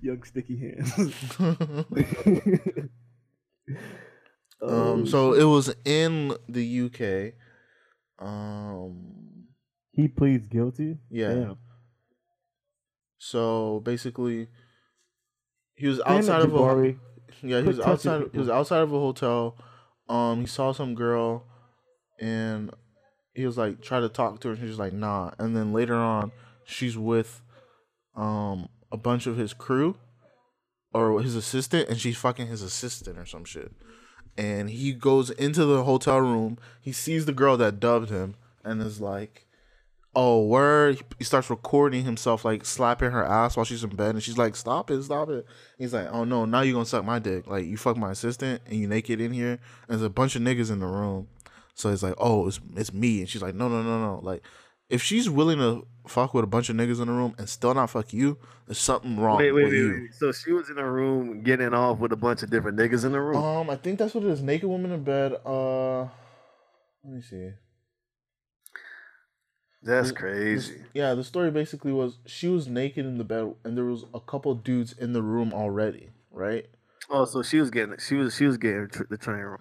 [0.00, 1.14] young sticky hands.
[4.62, 7.34] Oh, um, so it was in the UK.
[8.18, 9.46] Um,
[9.90, 10.98] he pleads guilty.
[11.10, 11.28] Yeah.
[11.28, 11.58] Damn.
[13.18, 14.48] so basically,
[15.74, 16.94] he was Damn outside of a
[17.42, 17.60] yeah.
[17.60, 18.24] He was outside.
[18.32, 19.56] He was outside of a hotel.
[20.08, 21.46] Um, he saw some girl,
[22.18, 22.70] and
[23.40, 24.54] he was like try to talk to her.
[24.54, 25.32] and She was like nah.
[25.38, 26.32] And then later on,
[26.64, 27.42] she's with
[28.14, 29.96] um a bunch of his crew
[30.92, 33.72] or his assistant, and she's fucking his assistant or some shit.
[34.36, 36.58] And he goes into the hotel room.
[36.80, 38.34] He sees the girl that dubbed him,
[38.64, 39.46] and is like,
[40.14, 44.22] "Oh, word!" He starts recording himself like slapping her ass while she's in bed, and
[44.22, 45.46] she's like, "Stop it, stop it."
[45.78, 47.46] He's like, "Oh no, now you're gonna suck my dick?
[47.46, 50.42] Like you fuck my assistant, and you naked in here, and there's a bunch of
[50.42, 51.28] niggas in the room."
[51.74, 54.42] So he's like, "Oh, it's it's me," and she's like, "No, no, no, no." Like,
[54.88, 57.72] if she's willing to fuck with a bunch of niggas in the room and still
[57.74, 59.92] not fuck you, there's something wrong Wait, wait, with wait, you.
[60.02, 60.14] wait.
[60.14, 63.12] So she was in a room getting off with a bunch of different niggas in
[63.12, 63.36] the room.
[63.36, 64.42] Um, I think that's what it is.
[64.42, 65.34] Naked woman in bed.
[65.46, 66.00] Uh,
[67.04, 67.50] let me see.
[69.82, 70.82] That's the- crazy.
[70.92, 74.20] Yeah, the story basically was she was naked in the bed, and there was a
[74.20, 76.66] couple dudes in the room already, right?
[77.08, 79.58] Oh, so she was getting she was she was getting the train room.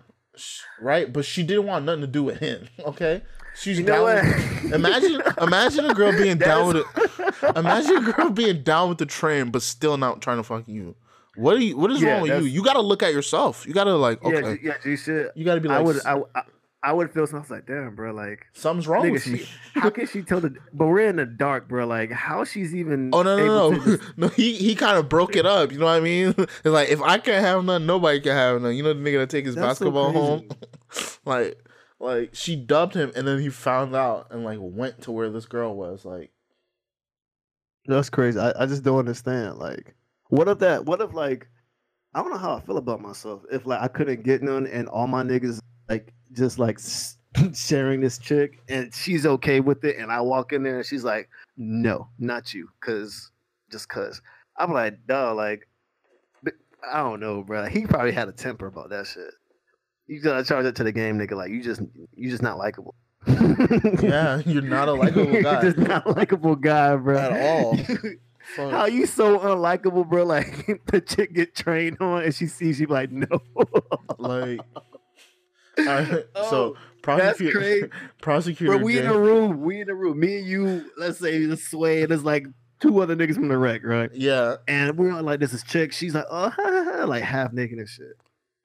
[0.79, 2.67] Right, but she didn't want nothing to do with him.
[2.85, 3.21] Okay,
[3.55, 3.97] she's You down.
[3.97, 4.23] know what?
[4.23, 7.55] With, imagine, imagine a girl being down with it.
[7.55, 10.95] Imagine a girl being down with the train, but still not trying to fuck you.
[11.35, 11.77] What are you?
[11.77, 12.49] What is Yeah, wrong with you?
[12.49, 13.65] You got to look at yourself.
[13.67, 15.31] You got to like, okay, Yeah, yeah, G shit.
[15.35, 16.43] you got to be like, I, would- I, I
[16.93, 19.45] would feel something I was like, damn, bro, like something's wrong nigga, with she, me.
[19.73, 20.55] how can she tell the?
[20.71, 21.85] But we're in the dark, bro.
[21.85, 23.09] Like, how she's even?
[23.13, 24.27] Oh no no able no to just- no!
[24.29, 25.73] He he kind of broke it up.
[25.73, 26.33] You know what I mean?
[26.37, 28.75] It's like if I can't have none, nobody can have none.
[28.75, 30.49] You know the nigga that take his That's so basketball home,
[31.25, 31.57] like
[31.99, 35.45] like she dubbed him, and then he found out and like went to where this
[35.45, 36.05] girl was.
[36.05, 36.31] Like
[37.87, 38.39] That's crazy.
[38.39, 39.57] I, I just don't understand.
[39.57, 39.95] Like,
[40.29, 40.85] what if that?
[40.85, 41.49] What if like,
[42.13, 43.41] I don't know how I feel about myself.
[43.51, 45.58] If like I couldn't get none, and all my niggas
[45.89, 46.79] like just like
[47.53, 51.03] sharing this chick, and she's okay with it, and I walk in there and she's
[51.03, 53.31] like, "No, not you," cause
[53.71, 54.21] just cause.
[54.57, 55.67] I'm like, dog, like,
[56.91, 57.65] I don't know, bro.
[57.67, 59.31] He probably had a temper about that shit.
[60.07, 61.33] You gotta charge it to the game, nigga.
[61.33, 61.81] Like, you just,
[62.15, 62.95] you just not likable.
[63.27, 67.17] yeah, you're not a likable guy just not likable guy, bro.
[67.17, 67.77] at all.
[68.55, 68.71] Fuck.
[68.71, 70.23] How you so unlikable, bro?
[70.23, 73.27] Like the chick get trained on and she sees you like, no.
[74.17, 74.59] like.
[76.35, 77.89] Oh, so prosecutor,
[78.21, 79.61] prosecutor, bro, we in Jay- a room.
[79.61, 80.19] We in a room.
[80.19, 82.45] Me and you, let's say this sway, and there's like
[82.79, 84.09] two other niggas from the rec, right?
[84.13, 85.91] yeah, And we're all like, this is chick.
[85.91, 88.13] She's like, oh, ha, ha, like half naked and shit.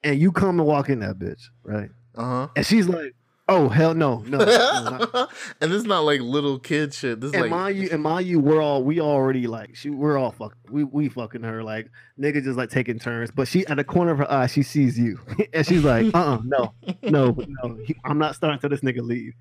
[0.03, 1.89] And you come and walk in that bitch, right?
[2.15, 2.47] uh huh.
[2.55, 3.13] And she's like,
[3.47, 4.37] oh hell no, no.
[4.39, 5.27] no,
[5.61, 7.21] and this is not like little kid shit.
[7.21, 9.89] This is And like mind you, and mind you, we're all we already like she
[9.89, 11.89] we're all fucking we we fucking her like
[12.19, 13.31] nigga just like taking turns.
[13.31, 15.19] But she at the corner of her eye, she sees you,
[15.53, 16.73] and she's like, uh, uh no,
[17.03, 19.33] no, no, he- I'm not starting till this nigga leave.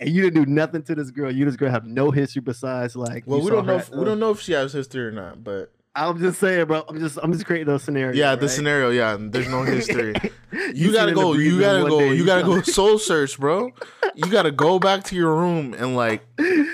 [0.00, 1.30] And you didn't do nothing to this girl.
[1.30, 3.24] You this girl have no history besides like.
[3.26, 3.76] well, we don't know.
[3.78, 6.84] If, we don't know if she has history or not, but I'm just saying, bro.
[6.88, 8.16] I'm just I'm just creating those scenarios.
[8.16, 8.50] yeah, the right?
[8.50, 8.90] scenario.
[8.90, 10.14] Yeah, there's no history.
[10.52, 11.32] You You gotta go.
[11.34, 11.98] You gotta go.
[12.00, 13.70] day, You gotta go soul search, bro.
[14.14, 16.66] You gotta go back to your room and like and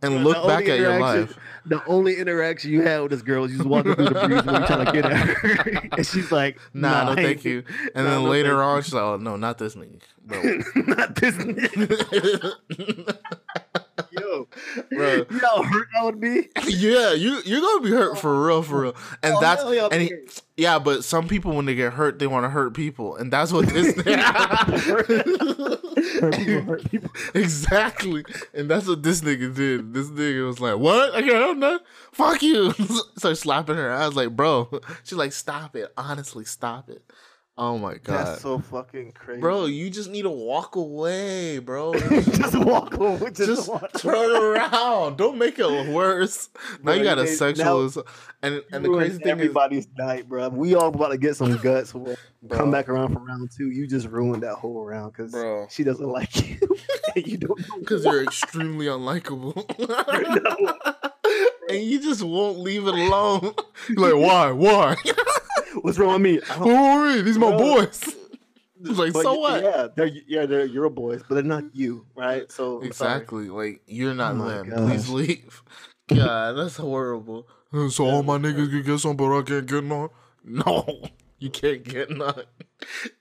[0.00, 1.36] Bro, look back at your life.
[1.66, 4.60] the only interaction you had with this girl was you just walking through the breezeway
[4.60, 7.62] you trying to get at her, and she's like, Nah, no, I thank you.
[7.94, 10.42] And Nah, then no, later on, she's like, "Oh no, not this nigga, bro."
[10.94, 11.34] not this.
[11.36, 13.16] nigga.
[14.90, 15.14] Bro.
[15.30, 16.48] you know how hurt I would be.
[16.66, 18.96] yeah, you you're gonna be hurt for real, for real.
[19.22, 20.12] And Oh, that's and he,
[20.56, 23.52] yeah, but some people when they get hurt, they want to hurt people, and that's
[23.52, 23.94] what this.
[26.20, 27.10] Hurt people, hurt people.
[27.34, 28.24] exactly,
[28.54, 29.94] and that's what this nigga did.
[29.94, 31.14] This nigga was like, "What?
[31.14, 31.80] I can't help that.
[32.12, 32.72] Fuck you!"
[33.16, 33.90] Start slapping her.
[33.92, 35.92] I was like, "Bro," she's like, "Stop it.
[35.96, 37.02] Honestly, stop it."
[37.58, 41.92] Oh my god, That's so fucking crazy, bro, you just need to walk away, bro.
[41.98, 43.18] just walk away.
[43.26, 45.18] Just, just walk turn around.
[45.18, 46.48] Don't make it worse.
[46.82, 47.90] Now you got a sexual,
[48.42, 50.48] and and the crazy thing is, everybody's night, bro.
[50.48, 51.94] We all about to get some guts.
[51.94, 52.16] We'll
[52.50, 53.70] Come back around for round two.
[53.70, 55.66] You just ruined that whole round because Bro.
[55.70, 56.58] she doesn't like you.
[57.14, 59.54] and you don't because you're extremely unlikable,
[61.68, 63.54] and you just won't leave it alone.
[63.90, 64.96] You're like, why, why?
[65.82, 66.40] What's wrong with me.
[66.50, 68.00] I don't- Don't worry, these my boys.
[68.84, 69.62] It's like, but so what?
[69.62, 72.50] Yeah, they're yeah they're your boys, but they're not you, right?
[72.50, 73.12] So I'm sorry.
[73.12, 73.48] Exactly.
[73.48, 74.88] Like you're not Oh my them.
[74.88, 75.62] Please leave.
[76.08, 77.46] God, that's horrible.
[77.90, 80.08] So all my niggas can get some, but I can't get none.
[80.44, 80.84] No,
[81.38, 82.42] you can't get none.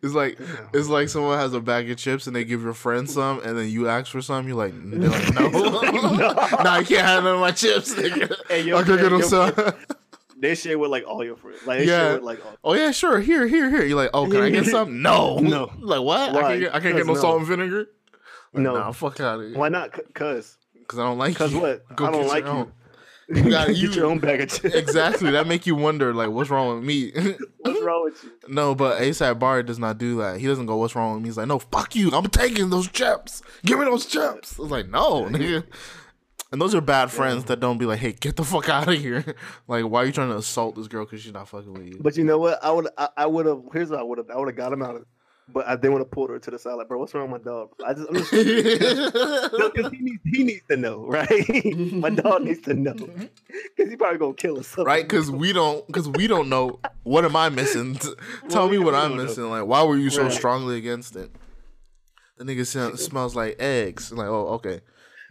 [0.02, 0.40] It's like
[0.74, 3.56] it's like someone has a bag of chips and they give your friend some, and
[3.56, 4.48] then you ask for some.
[4.48, 7.94] You're like, like no, no, I can't have none of my chips.
[7.94, 8.34] Nigga.
[8.50, 9.54] Hey, your I can get them your some.
[10.42, 11.60] They share with like all your friends.
[11.66, 12.00] Like they Yeah.
[12.00, 12.58] share with like all.
[12.64, 13.20] Oh yeah, sure.
[13.20, 13.84] Here, here, here.
[13.86, 15.02] You're like, oh, can I get some?
[15.02, 15.72] No, No.
[15.80, 16.36] Like what?
[16.36, 17.88] I can't get, I can't get no Because salt and vinegar.
[18.54, 18.74] Like, No.
[18.76, 19.58] nah, fuck out of here.
[19.58, 19.92] Why not?
[20.14, 21.30] Cause Because I don't like.
[21.32, 21.36] You.
[21.38, 21.62] Cause you.
[21.62, 21.96] what?
[21.96, 22.72] Go I don't like you.
[23.34, 23.92] You got Get you.
[23.92, 24.76] your own bag of chips.
[24.76, 25.32] exactly.
[25.32, 27.12] That make you wonder, like, what's wrong with me?
[27.60, 28.32] What's wrong with you?
[28.50, 30.42] no, but ASAP Bar does not do that.
[30.42, 32.12] He doesn't go, "What's wrong with me?" He's like, "No, fuck you.
[32.12, 33.42] I'm taking those chips.
[33.64, 35.64] Give me those chips." I was like, "No, nigga."
[36.52, 38.96] And those are bad friends that don't be like, "Hey, get the fuck out of
[38.96, 39.24] here."
[39.68, 41.98] like, why are you trying to assault this girl because she's not fucking with you?
[42.02, 42.62] But you know what?
[42.64, 43.62] I would I, I would have.
[43.72, 44.30] Here's what I would have.
[44.30, 45.06] I would have got him out of.
[45.54, 46.74] But I didn't want to pull her to the side.
[46.76, 47.72] Like, bro, what's wrong with my dog?
[47.86, 48.32] I just, I'm just
[49.54, 51.76] No, 'cause he needs he needs to know, right?
[51.94, 53.26] my dog needs to know mm-hmm.
[53.76, 54.78] because he probably gonna kill us.
[54.78, 55.04] right?
[55.04, 56.80] Because we don't, because we don't know.
[57.04, 57.96] What am I missing?
[57.96, 58.14] T-
[58.50, 59.24] Tell Well, me what I'm know.
[59.24, 59.50] missing.
[59.50, 60.32] Like, why were you so Right.
[60.32, 61.32] strongly against it?
[62.38, 64.12] The nigga smells like eggs.
[64.14, 64.82] like, oh, okay.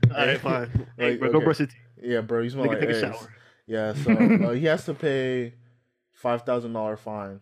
[0.08, 0.86] All right, fine.
[0.96, 1.76] Hey, Like, bro, go brush your teeth.
[2.02, 2.98] Yeah, bro, you smell Nigga, like take eggs.
[3.02, 3.34] a shower.
[3.66, 5.54] Yeah, so uh, he has to pay
[6.12, 7.40] five thousand dollar fine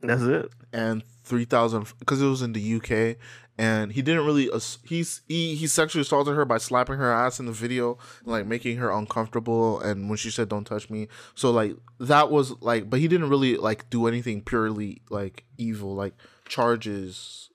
[0.00, 0.50] That's it.
[0.72, 3.16] and three thousand because it was in the UK,
[3.58, 4.48] and he didn't really
[4.84, 8.76] he's he he sexually assaulted her by slapping her ass in the video, like making
[8.76, 13.00] her uncomfortable, and when she said "Don't touch me," so like that was like, but
[13.00, 16.14] he didn't really like do anything purely like evil, like
[16.46, 17.50] charges.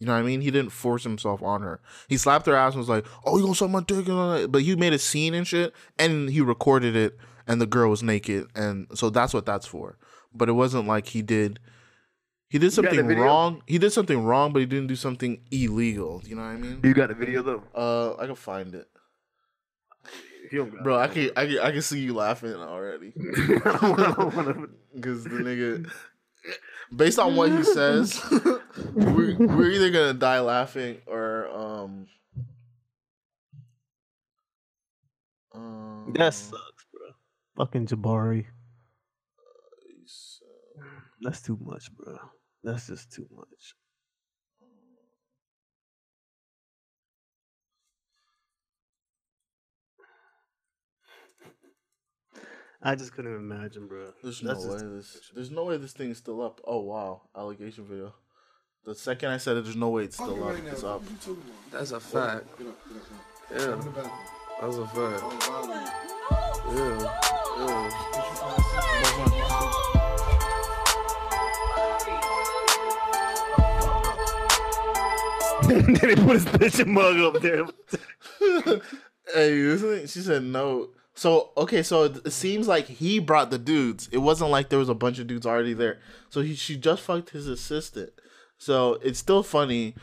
[0.00, 0.40] You know what I mean?
[0.40, 1.80] He didn't force himself on her.
[2.08, 4.32] He slapped her ass and was like, "Oh, you gonna suck my dick?" and all
[4.32, 4.50] that.
[4.50, 8.02] But he made a scene and shit, and he recorded it, and the girl was
[8.02, 9.98] naked, and so that's what that's for.
[10.34, 11.60] But it wasn't like he did.
[12.48, 13.62] He did something wrong.
[13.66, 16.22] He did something wrong, but he didn't do something illegal.
[16.24, 16.80] You know what I mean?
[16.82, 17.62] You got the video though.
[17.74, 18.88] Uh, I can find it,
[20.50, 20.98] You don't got bro.
[20.98, 23.62] I can I can I can see you laughing already it.
[23.66, 25.90] I don't wanna- because the nigga.
[26.94, 28.20] Based on what he says,
[28.94, 32.06] we're, we're either gonna die laughing or um.
[35.54, 37.10] um that sucks, bro.
[37.56, 38.46] Fucking Jabari.
[41.22, 42.16] That's too much, bro.
[42.64, 43.74] That's just too much.
[52.82, 54.12] I just couldn't imagine, bro.
[54.22, 55.30] There's That's no way this.
[55.34, 56.60] There's no way this thing's still up.
[56.64, 58.14] Oh wow, allegation video.
[58.86, 60.56] The second I said it, there's no way it's still up.
[60.66, 61.02] It's up.
[61.70, 62.46] That's a fact.
[63.50, 63.76] Yeah.
[64.60, 65.22] That's a fact.
[66.72, 67.16] Yeah.
[67.58, 67.90] Yeah.
[75.70, 77.66] then they put his bitch mug up there.
[79.32, 80.88] Hey, this thing, she said no.
[81.20, 84.08] So okay, so it, it seems like he brought the dudes.
[84.10, 85.98] It wasn't like there was a bunch of dudes already there.
[86.30, 88.14] So he she just fucked his assistant.
[88.56, 89.94] So it's still funny.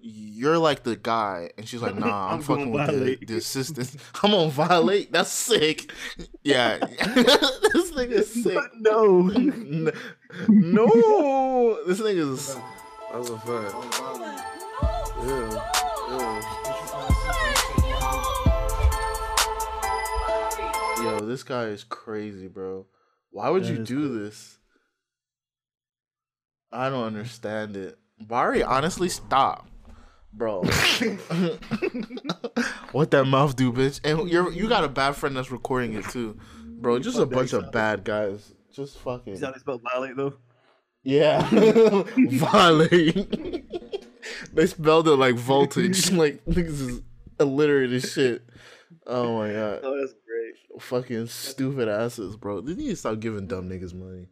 [0.00, 3.26] You're like the guy, and she's like, "Nah, I'm, I'm fucking with the, violate.
[3.26, 3.96] the assistant.
[4.22, 5.12] I'm gonna violate.
[5.12, 5.90] That's sick.
[6.44, 6.76] Yeah,
[7.14, 8.58] this thing is sick.
[8.78, 9.30] no.
[9.30, 9.90] N-
[10.46, 12.54] No, this thing is.
[13.14, 13.74] That's a fact.
[15.24, 15.72] Yeah.
[16.10, 16.65] Yeah.
[21.26, 22.86] This guy is crazy, bro.
[23.30, 24.58] Why would That you do this?
[26.72, 27.98] I don't understand it.
[28.20, 29.68] Bari, honestly, stop.
[30.32, 30.62] bro.
[32.92, 34.00] what that mouth do, bitch?
[34.04, 36.98] And you're you got a bad friend that's recording it too, bro.
[36.98, 38.52] Just a bunch of bad guys.
[38.72, 40.34] Just fucking Is that how they violate though?
[41.02, 41.48] yeah,
[42.16, 43.64] violate.
[44.52, 46.10] they spelled it like voltage.
[46.12, 47.00] like niggas is
[47.40, 48.42] illiterate as shit.
[49.06, 50.06] Oh my god, Oh.
[50.80, 52.60] Fucking stupid asses, bro.
[52.60, 54.28] They need to stop giving dumb niggas money.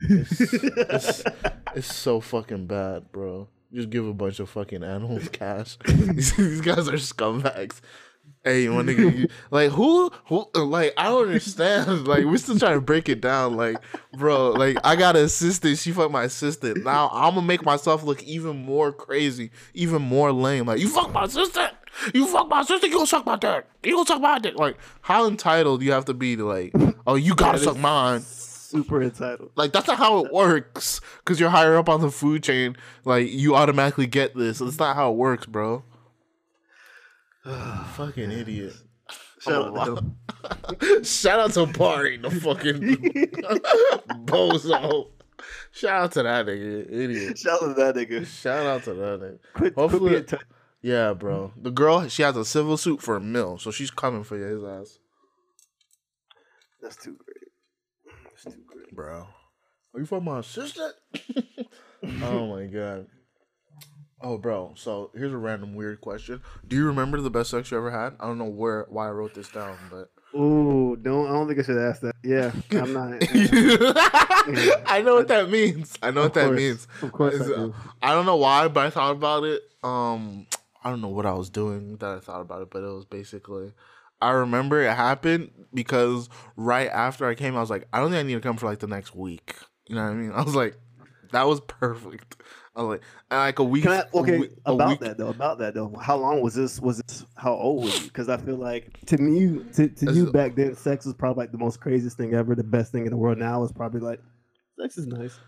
[0.00, 1.24] It's, it's,
[1.74, 3.48] it's so fucking bad, bro.
[3.72, 5.76] Just give a bunch of fucking animals cash.
[5.84, 7.80] these, these guys are scumbags.
[8.44, 12.06] Hey, my nigga, you, like who, who, like I don't understand.
[12.06, 13.56] Like we're still trying to break it down.
[13.56, 13.78] Like,
[14.16, 15.78] bro, like I got an assistant.
[15.78, 16.84] She fucked my assistant.
[16.84, 20.66] Now I'm gonna make myself look even more crazy, even more lame.
[20.66, 21.72] Like you fuck my assistant.
[22.14, 23.66] You fuck my sister, You gonna suck my dick.
[23.82, 24.56] You gonna suck my dick.
[24.56, 26.72] Like how entitled you have to be to like,
[27.06, 28.20] oh, you gotta suck mine.
[28.20, 29.50] Super entitled.
[29.56, 31.00] Like that's not how it works.
[31.24, 32.76] Cause you're higher up on the food chain.
[33.04, 34.58] Like you automatically get this.
[34.58, 35.84] That's not how it works, bro.
[37.94, 38.74] Fucking idiot.
[39.40, 40.04] Shout out.
[41.06, 42.80] Shout out to Bari, the fucking
[44.26, 45.08] bozo.
[45.70, 47.38] Shout out to that nigga, idiot.
[47.38, 48.26] Shout out to that nigga.
[48.26, 49.38] Shout out to that nigga.
[49.54, 50.24] Quit, Hopefully,
[50.82, 51.52] yeah, bro.
[51.56, 54.62] The girl, she has a civil suit for a mill, so she's coming for his
[54.62, 54.98] ass,
[56.82, 58.14] That's too great.
[58.24, 58.94] That's too great.
[58.94, 59.26] bro.
[59.94, 60.94] Are you from my assistant?
[62.22, 63.06] oh my god.
[64.20, 64.72] Oh, bro.
[64.76, 66.40] So here's a random weird question.
[66.66, 68.14] Do you remember the best sex you ever had?
[68.18, 71.26] I don't know where why I wrote this down, but Ooh, don't.
[71.26, 72.14] I don't think I should ask that.
[72.22, 73.22] Yeah, I'm not.
[74.90, 75.96] I know what that means.
[76.02, 76.86] I know what that means.
[77.00, 77.74] Of course I uh, do.
[78.02, 79.62] I don't know why, but I thought about it.
[79.82, 80.46] Um,
[80.84, 83.04] I don't know what I was doing that I thought about it, but it was
[83.04, 83.72] basically.
[84.20, 88.20] I remember it happened because right after I came, I was like, I don't think
[88.20, 89.54] I need to come for like the next week.
[89.86, 90.32] You know what I mean?
[90.34, 90.76] I was like,
[91.32, 92.36] that was perfect.
[92.74, 93.86] I was like, and like a week.
[93.86, 94.04] I?
[94.14, 95.28] Okay, week- about week- that though.
[95.28, 95.92] About that though.
[96.00, 96.80] How long was this?
[96.80, 97.24] Was this?
[97.36, 98.04] How old was you?
[98.06, 101.52] Because I feel like to me, to, to you back then, sex was probably like
[101.52, 102.54] the most craziest thing ever.
[102.54, 104.20] The best thing in the world now is probably like,
[104.80, 105.38] sex is nice.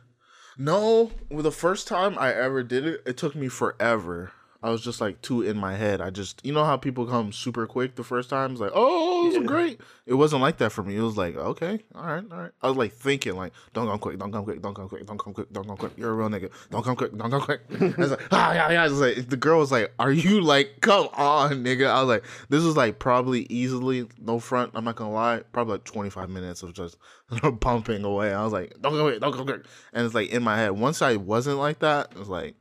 [0.58, 4.32] No, well, the first time I ever did it, it took me forever.
[4.62, 6.00] I was just like too in my head.
[6.02, 8.52] I just, you know how people come super quick the first time?
[8.52, 9.42] It's like, oh, it was Yeah.
[9.44, 9.80] great.
[10.06, 10.96] It wasn't like that for me.
[10.96, 12.50] It was like, okay, all right, all right.
[12.61, 15.18] I was like thinking, like, don't come quick, don't come quick, don't come quick, don't
[15.18, 15.92] come quick, don't come quick.
[15.96, 16.50] You're a real nigga.
[16.70, 17.61] Don't come quick, don't come quick.
[17.80, 18.82] I was like, ah, yeah, yeah.
[18.82, 21.86] I was like, the girl was like, are you like, come on, nigga?
[21.88, 24.72] I was like, this was like probably easily, no front.
[24.74, 26.98] I'm not gonna lie, probably like 25 minutes of just
[27.61, 28.34] pumping away.
[28.34, 29.64] I was like, don't go quick, don't go quick.
[29.92, 30.72] And it's like in my head.
[30.72, 32.56] Once I wasn't like that, it was like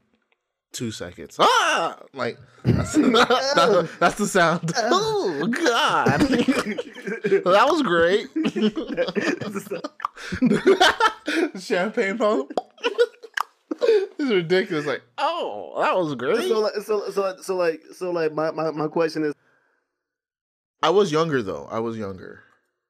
[0.72, 1.36] two seconds.
[1.40, 4.72] Ah, like that's, that's, that's the sound.
[4.82, 8.28] Oh God, that was great.
[11.62, 12.52] Champagne pump.
[13.80, 14.86] this is ridiculous.
[14.86, 16.48] Like, oh, that was great.
[16.48, 19.34] so, like, so, so, so, like, so, like, my, my, my question is,
[20.84, 21.68] I was younger though.
[21.72, 22.44] I was younger.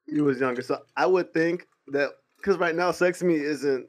[0.07, 3.88] you was younger, so I would think that because right now, sex to me isn't.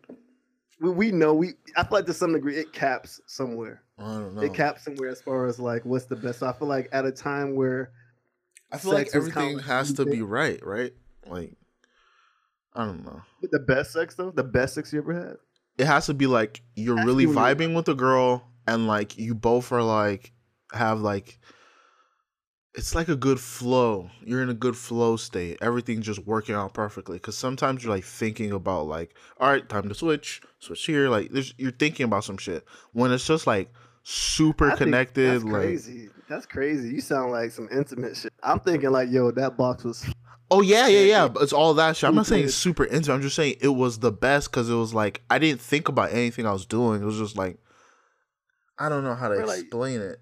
[0.80, 1.52] We, we know we.
[1.76, 3.82] I feel like to some degree it caps somewhere.
[3.98, 4.42] I don't know.
[4.42, 6.38] It caps somewhere as far as like what's the best.
[6.40, 7.92] So I feel like at a time where
[8.72, 10.92] I feel like everything has to be right, right?
[11.26, 11.52] Like,
[12.74, 13.20] I don't know.
[13.42, 15.36] the best sex though, the best sex you ever had.
[15.78, 19.72] it has to be like you're really vibing with the girl and like you both
[19.72, 20.32] are like
[20.72, 21.38] have like
[22.74, 26.72] it's like a good flow you're in a good flow state everything's just working out
[26.72, 31.08] perfectly because sometimes you're like thinking about like all right time to switch switch here
[31.08, 33.68] like there's you're thinking about some shit when it's just like
[34.02, 36.08] super I connected That's like crazy.
[36.28, 36.88] That's crazy.
[36.88, 38.32] You sound like some intimate shit.
[38.42, 40.06] I'm thinking like, yo, that box was.
[40.50, 41.06] Oh yeah, yeah, Yeah, yeah.
[41.06, 41.28] yeah.
[41.28, 42.08] But it's all that shit.
[42.08, 43.16] I'm not saying Super intimate.
[43.16, 46.12] I'm just saying it was the best because it was like I didn't think about
[46.12, 47.02] anything I was doing.
[47.02, 47.58] It was just like
[48.78, 50.18] I don't know how to Bro, like- explain it.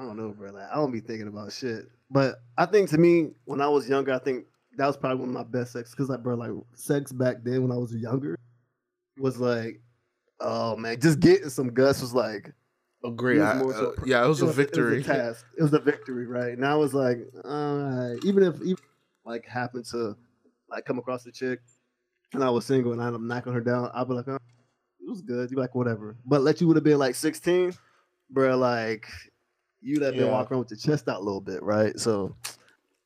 [0.00, 0.50] I don't know, bro.
[0.50, 1.84] Like, I don't be thinking about shit.
[2.10, 4.46] But I think to me, when I was younger, I think
[4.78, 5.94] that was probably one of my best sex.
[5.94, 8.36] Cause like, bro, like sex back then when I was younger
[9.18, 9.80] was like,
[10.40, 12.52] oh man, just getting some guts was like,
[13.04, 13.38] Agree.
[13.38, 14.98] it was I, so uh, yeah, it was a It victory.
[14.98, 15.44] was a task.
[15.58, 16.52] It was a victory, right?
[16.52, 18.82] And I was like, uh, even if even
[19.26, 20.16] like happened to
[20.70, 21.60] like come across a chick
[22.32, 25.20] and I was single and I'm knocking her down, I'd be like, oh, it was
[25.20, 25.50] good.
[25.50, 26.16] You'd like, whatever.
[26.24, 27.74] But let you would have been like 16,
[28.30, 29.06] bro, like
[29.82, 30.32] you'd have been Yeah.
[30.32, 31.98] walking around with your chest out a little bit, right?
[31.98, 32.36] So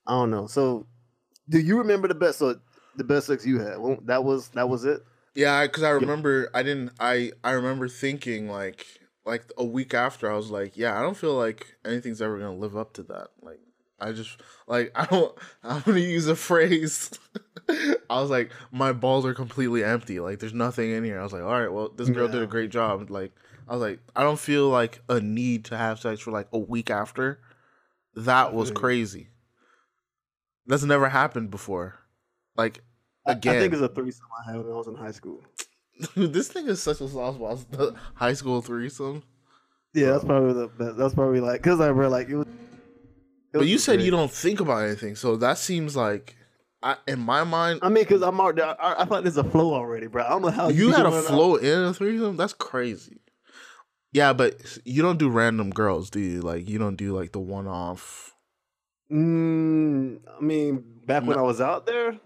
[0.06, 0.46] I don't know.
[0.46, 0.86] So
[1.48, 2.38] do you remember the best?
[2.38, 2.56] So
[2.96, 3.78] the best sex you had?
[3.78, 5.02] Well, that was that was it.
[5.34, 6.92] Yeah, because I remember I didn't.
[7.00, 8.86] I I remember thinking like
[9.26, 12.54] like a week after I was like, yeah, I don't feel like anything's ever gonna
[12.54, 13.28] live up to that.
[13.42, 13.58] Like
[14.00, 15.36] I just like I don't.
[15.62, 17.10] I'm gonna use a phrase.
[18.10, 20.20] I was like, my balls are completely empty.
[20.20, 21.18] Like there's nothing in here.
[21.18, 23.10] I was like, all right, well, this girl did a great job.
[23.10, 23.32] Like
[23.68, 26.58] I was like, I don't feel like a need to have sex for like a
[26.58, 27.40] week after.
[28.14, 28.74] That was you.
[28.74, 29.28] crazy.
[30.66, 31.94] That's never happened before.
[32.56, 32.82] Like
[33.26, 35.42] I- again, I think it's a threesome I had when I was in high school.
[36.16, 39.22] this thing is such a sauce was the high school threesome.
[39.94, 40.96] Yeah, that's probably the best.
[40.96, 42.46] That's probably like because I remember like it was.
[42.46, 44.04] it But you said great.
[44.04, 46.36] you don't think about anything, so that seems like,
[46.82, 48.62] I, in my mind, I mean, because I'm already.
[48.62, 50.24] I, I I thought there's a flow already, bro.
[50.24, 52.36] I don't know how you had a flow in a threesome.
[52.36, 53.20] That's crazy.
[54.14, 56.40] Yeah, but you don't do random girls, do you?
[56.40, 58.32] Like you don't do like the one off.
[59.12, 62.18] Mm, I mean, back when I was out there,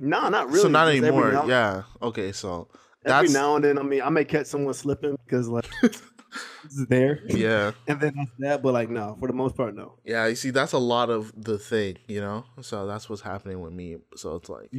[0.00, 0.60] no, not really.
[0.62, 1.32] so not anymore.
[1.32, 1.82] now- yeah.
[2.02, 2.32] Okay.
[2.32, 2.68] So
[3.04, 6.86] Every that's now and then, I mean, I may catch someone slipping because like it's
[6.88, 8.62] there, yeah, and then that's that.
[8.62, 9.98] But like, no, for the most part, no.
[10.04, 10.26] yeah.
[10.26, 12.44] You see, that's a lot of the thing, you know.
[12.62, 13.98] So that's what's happening with me.
[14.16, 14.70] So it's like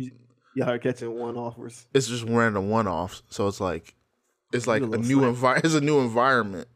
[0.56, 1.88] Y'all are catching one offers.
[1.94, 3.24] it's just random one offs.
[3.30, 3.96] So it's like
[4.54, 5.66] it's like a a new environment.
[5.66, 6.68] It's a new environment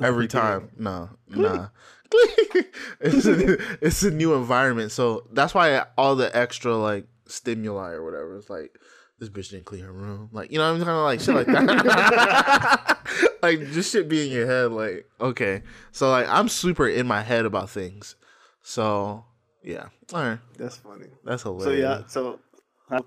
[0.00, 0.70] every time.
[0.78, 1.68] No, nah.
[3.00, 4.92] it's a, it's a new environment.
[4.92, 8.36] So that's why all the extra like stimuli or whatever.
[8.36, 8.78] It's like
[9.18, 10.28] this bitch didn't clean her room.
[10.32, 12.98] Like you know, I'm kind of like shit like that.
[13.42, 14.72] like just shit be in your head.
[14.72, 15.62] Like okay,
[15.92, 18.16] so like I'm super in my head about things.
[18.62, 19.24] So
[19.62, 21.06] yeah, all right, That's funny.
[21.24, 21.64] that's hilarious.
[21.64, 22.40] So yeah, so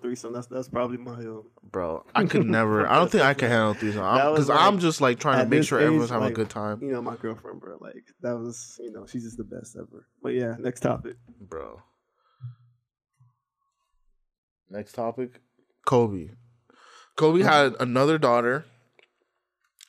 [0.02, 0.34] threesome.
[0.34, 1.14] That's that's probably my.
[1.14, 2.04] Um, bro.
[2.16, 2.88] I could never.
[2.88, 5.44] I don't think I could handle threesome That was because I'm like- just like trying
[5.44, 7.78] to make sure age, everyone's having like, a good time, you know, my girlfriend, bro.
[7.80, 10.08] Like that was, you know, she's just the best ever.
[10.22, 11.16] But yeah, next topic.
[11.40, 11.82] bro.
[14.70, 15.40] Next topic,
[15.86, 16.32] Kobe.
[17.16, 18.66] Kobe had another daughter,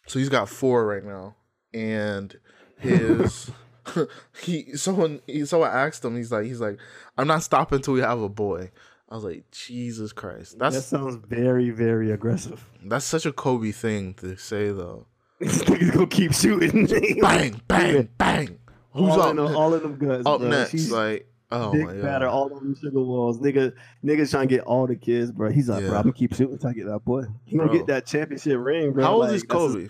[0.07, 1.35] so he's got four right now,
[1.75, 2.39] and
[2.79, 3.51] his
[4.43, 6.17] he someone he someone asked him.
[6.17, 6.79] He's like he's like
[7.17, 8.71] I'm not stopping until we have a boy.
[9.11, 12.65] I was like Jesus Christ, that sounds very, very aggressive.
[12.85, 15.07] that's such a Kobe thing to say though.
[15.41, 16.87] This nigga's gonna keep shooting.
[17.21, 18.59] Bang bang bang.
[18.93, 19.31] Who's all up?
[19.31, 20.27] in them, all of them guns.
[20.27, 20.49] up bro.
[20.49, 20.71] next?
[20.73, 22.03] She's like oh big my god.
[22.03, 23.39] batter, all on them sugar walls.
[23.39, 23.73] Nigga,
[24.05, 25.51] niggas trying to get all the kids, bro.
[25.53, 25.91] He's like, Yeah.
[25.91, 27.23] bro, I'm gonna keep shooting until I get that boy.
[27.45, 29.05] He gonna get that championship ring, bro.
[29.05, 29.89] How old Like, is Kobe?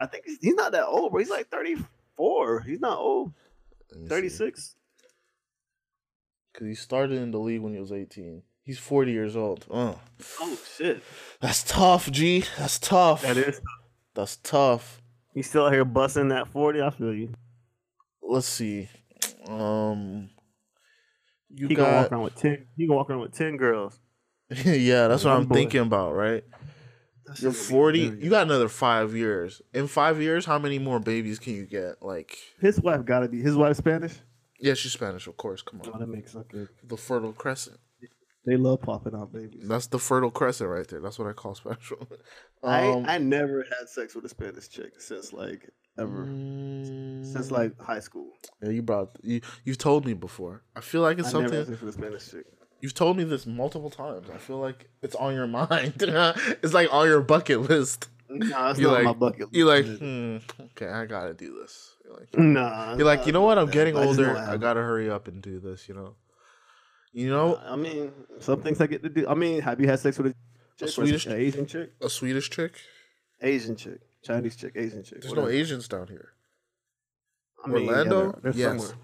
[0.00, 1.20] I think he's, he's not that old, bro.
[1.20, 2.60] He's like 34.
[2.62, 3.32] He's not old.
[4.08, 4.74] 36.
[6.56, 8.42] Because he started in the league when he was 18.
[8.62, 9.66] He's 40 years old.
[9.70, 10.00] Oh,
[10.40, 11.02] Oh shit.
[11.38, 12.44] that's tough, G.
[12.56, 13.20] That's tough.
[13.22, 13.60] That is.
[14.14, 15.02] That's tough.
[15.34, 16.80] He's still out here busting that 40.
[16.80, 17.34] I feel you.
[18.22, 18.88] Let's see.
[19.46, 20.30] Um,
[21.50, 22.66] you He gonna walk around with 10.
[22.74, 24.00] He gonna walk around with 10 girls.
[24.50, 25.08] yeah.
[25.08, 25.54] That's what One I'm boy.
[25.56, 26.14] thinking about.
[26.14, 26.42] Right?
[27.38, 27.98] You're 40.
[28.20, 29.60] You got another five years.
[29.74, 32.00] In five years, how many more babies can you get?
[32.00, 33.42] Like, His wife gotta be.
[33.42, 34.14] His wife Spanish.
[34.60, 35.62] Yeah, she's Spanish, of course.
[35.62, 36.66] Come Oh, on, that makes okay.
[36.84, 37.78] the Fertile Crescent.
[38.46, 39.66] They love popping out babies.
[39.66, 41.00] That's the Fertile Crescent right there.
[41.00, 42.06] That's what I call special.
[42.62, 46.26] I Um, I never had sex with a Spanish chick since like ever.
[46.26, 48.28] Since like high school.
[48.62, 49.40] Yeah, you brought you.
[49.64, 50.62] You've told me before.
[50.76, 51.58] I feel like it's I never something.
[51.58, 52.46] had sex with a Spanish chick.
[52.80, 54.28] You've told me this multiple times.
[54.32, 55.94] I feel like it's on your mind.
[56.00, 58.08] it's like on your bucket list.
[58.28, 59.54] Nah, it's You're not on like, my bucket list.
[59.54, 60.36] you're like, hmm,
[60.66, 61.95] okay, I gotta do this.
[62.06, 62.94] You're like, Nah.
[62.96, 63.58] you're like, you know what?
[63.58, 64.26] I'm getting I older.
[64.26, 65.88] don't I gotta hurry up and do this.
[65.88, 66.14] You know.
[67.12, 69.26] You know, I mean, some things I get to do.
[69.26, 70.34] I mean, have you had sex with a
[70.78, 70.88] chick?
[70.90, 71.92] Swedish- an Asian chick?
[72.00, 72.74] a Swedish chick.
[73.40, 75.20] Asian chick, Chinese chick, Asian chick.
[75.22, 75.48] There's no.
[75.48, 76.32] Asians down here.
[77.64, 78.96] I mean, yeah, Orlando, they're- they're yes, somewhere.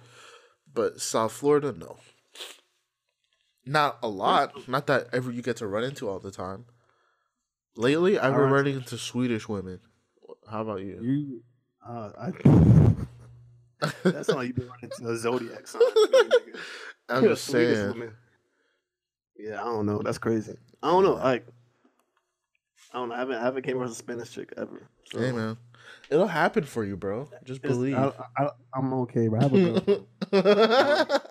[0.73, 1.97] but South Florida, no.
[3.65, 4.69] Not a lot.
[4.69, 6.67] Not that ever you get to run into all the time.
[7.77, 8.53] Lately, I've been Alright.
[8.53, 9.81] running into Swedish women.
[10.51, 10.99] How about you?
[11.03, 11.43] You,
[11.87, 12.33] uh, I.
[14.05, 15.81] That's how you been running to a zodiac sign.
[17.09, 18.13] I'm just saying.
[19.37, 20.01] Yeah, I don't know.
[20.03, 20.57] That's crazy.
[20.83, 21.15] I don't know.
[21.15, 21.45] Like,
[22.93, 23.17] I don't know.
[23.17, 24.89] I haven't, I haven't came across a Spanish chick ever.
[25.11, 25.57] So Hey man,
[26.11, 27.29] it'll happen for you, bro.
[27.45, 27.97] Just it's- believe.
[27.97, 29.41] I, I, I'm okay, bro.
[29.41, 30.07] I have a girlfriend.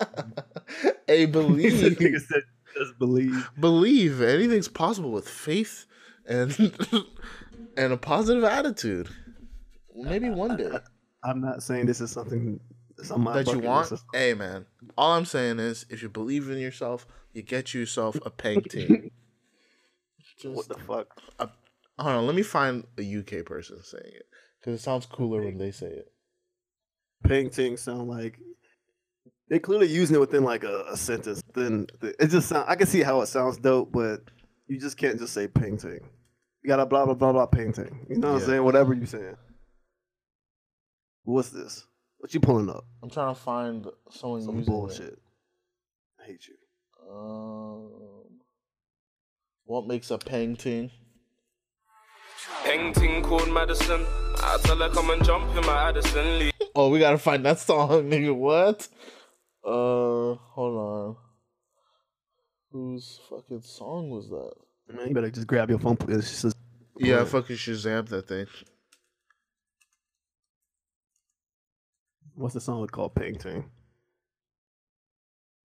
[1.06, 1.96] hey, This believe.
[2.26, 2.42] said,
[2.76, 3.50] just believe.
[3.58, 5.86] believe anything's possible with faith
[6.26, 6.52] and
[7.76, 9.08] and a positive attitude.
[9.94, 10.70] Maybe one day
[11.24, 12.60] I'm not saying this is something
[12.96, 13.90] that's that you bucket want.
[13.90, 14.04] list.
[14.12, 14.66] Hey man,
[14.98, 19.10] all I'm saying is if you believe in yourself, you get yourself a painting.
[20.44, 21.06] What Just the fuck?
[21.38, 21.50] hold
[22.16, 24.26] on, let me find a UK person saying it
[24.58, 26.12] because it sounds cooler when they say it.
[27.22, 28.38] Painting sound like
[29.48, 31.42] they clearly using it within like a, a sentence.
[31.54, 32.64] Then it just sound.
[32.68, 34.22] I can see how it sounds dope, but
[34.66, 36.00] you just can't just say painting.
[36.62, 38.06] You gotta blah blah blah blah painting.
[38.08, 38.42] You know what Yeah.
[38.44, 38.64] I'm saying?
[38.64, 39.36] Whatever you saying.
[41.24, 41.84] What's this?
[42.18, 42.84] What you pulling up?
[43.02, 44.76] I'm trying to find someone Some using it.
[44.76, 45.18] bullshit.
[46.20, 46.54] I hate you.
[47.12, 47.90] Um,
[49.64, 50.90] what makes a painting?
[52.64, 54.04] Painting called Madison.
[54.38, 56.50] I tell her come and jump in my Addison Lee.
[56.74, 58.34] Oh, we gotta find that song, nigga.
[58.34, 58.88] What?
[59.62, 61.16] Uh, hold on.
[62.70, 64.52] Whose fucking song was that?
[64.96, 65.98] Man, you better just grab your phone.
[66.08, 66.52] It's just a,
[66.96, 67.28] Yeah, Right.
[67.28, 68.46] fucking Shazam that thing.
[72.42, 73.14] What's the song called?
[73.14, 73.64] Painting.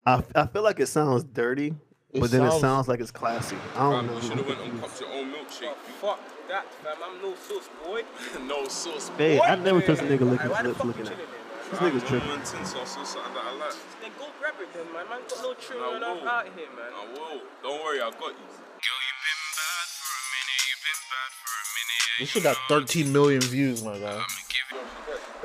[0.06, 1.74] I, I feel like it sounds dirty,
[2.14, 3.58] It but then it sounds- sounds like it's classy.
[3.76, 4.16] I don't Fam, know.
[4.16, 5.74] you should have went and popped your own milkshake.
[5.74, 6.20] Oh, fuck
[6.50, 6.98] that, fam.
[7.04, 8.04] I'm no sauce, boy.
[8.46, 9.10] no sauce.
[9.18, 11.18] Hey, I never trust a nigga licking Why his lips looking you at.
[11.18, 12.30] chilling This nigga's tripping.
[12.30, 13.74] One tin sauce or something that I like.
[14.02, 15.10] Then go grab it then, man.
[15.10, 16.30] Man got no trim I enough will.
[16.30, 16.92] out here, man.
[16.94, 17.42] I will.
[17.64, 18.46] Don't worry, I got you.
[18.46, 20.62] Girl, you been bad for a minute.
[20.70, 22.20] You been bad for a minute.
[22.20, 24.22] This shit got 13 million views, my guy.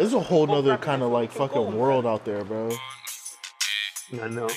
[0.01, 0.11] I'ma give you.
[0.11, 2.71] There's a whole nother kind of like fucking world out there, bro.
[4.23, 4.47] I know.
[4.47, 4.51] Uh,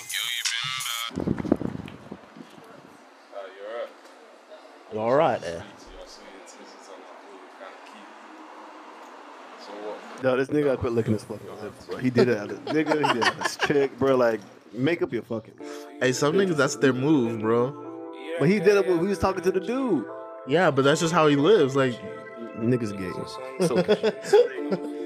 [4.91, 5.63] you're all right there?
[5.77, 8.03] See, I see your intentions on that whole kind of key.
[9.65, 10.23] So what?
[10.23, 11.97] No, this nigga gotta quit licking his fucking lips, bro.
[11.97, 14.15] He did it at his nigga, he did it at his chick, bro.
[14.15, 14.39] Like,
[14.71, 15.53] make up your fucking.
[15.99, 18.11] Hey, some niggas that's their move, bro.
[18.39, 20.05] But he did it when we was talking to the dude.
[20.47, 21.75] Yeah, but that's just how he lives.
[21.75, 21.93] Like,
[22.57, 23.11] Niggas gay.
[23.67, 23.75] So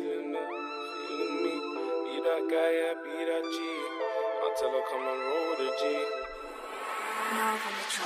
[2.49, 3.57] Yeah, be that G.
[4.39, 5.83] I tell her come and roll the G.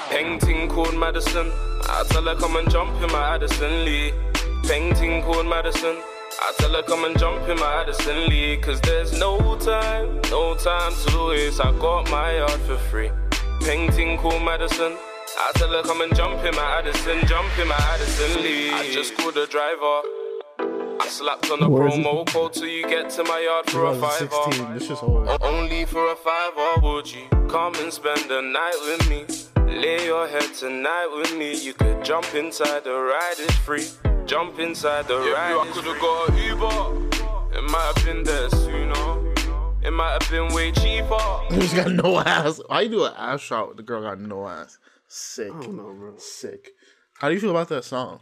[0.09, 1.51] Painting called Madison.
[1.83, 4.11] I tell her come and jump in my Addison Lee.
[4.63, 5.95] Painting called Madison.
[6.39, 8.57] I tell her come and jump in my Addison Lee.
[8.57, 11.61] Cause there's no time, no time to waste.
[11.63, 13.11] I got my yard for free.
[13.61, 14.97] Painting called Madison.
[15.37, 18.71] I tell her come and jump in my Addison, jump in my Addison Lee.
[18.71, 20.01] I just called the driver.
[21.11, 21.95] I slapped on the Where is?
[21.95, 24.27] Oh, promo code till you get to my yard for a fiver.
[24.27, 24.73] 2016.
[24.75, 25.27] This is old.
[25.41, 29.25] Only for a five, or would you come and spend the night with me?
[29.75, 31.61] Lay your head tonight with me.
[31.61, 33.87] You could jump inside the ride, it's free.
[34.25, 35.57] Jump inside the ride.
[35.59, 37.57] I could have got an Uber.
[37.57, 39.33] It might have been there sooner.
[39.83, 41.19] It might have been way cheaper.
[41.51, 42.61] He's got no ass.
[42.67, 44.79] Why you do an ass shot with the girl got no ass?
[45.09, 45.51] Sick.
[45.51, 46.13] I don't know, bro.
[46.15, 46.69] Sick.
[47.19, 48.21] How do you feel about that song?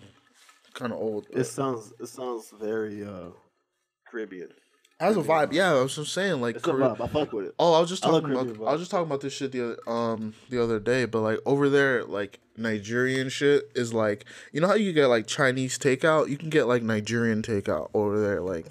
[0.74, 1.28] Kind of old.
[1.32, 3.30] but- It sounds it sounds very uh
[4.10, 4.50] Caribbean.
[5.00, 5.54] Has a vibe.
[5.54, 6.58] Yeah, I was just saying like.
[6.58, 7.02] It's a Carib- vibe.
[7.02, 7.56] I fuck with it.
[7.58, 8.46] Oh, I was just I talking about.
[8.48, 11.22] Caribbean I was just talking about this shit the other, um the other day, but
[11.22, 15.78] like over there, like Nigerian shit is like you know how you get like Chinese
[15.80, 18.66] takeout, you can get like Nigerian takeout over there, like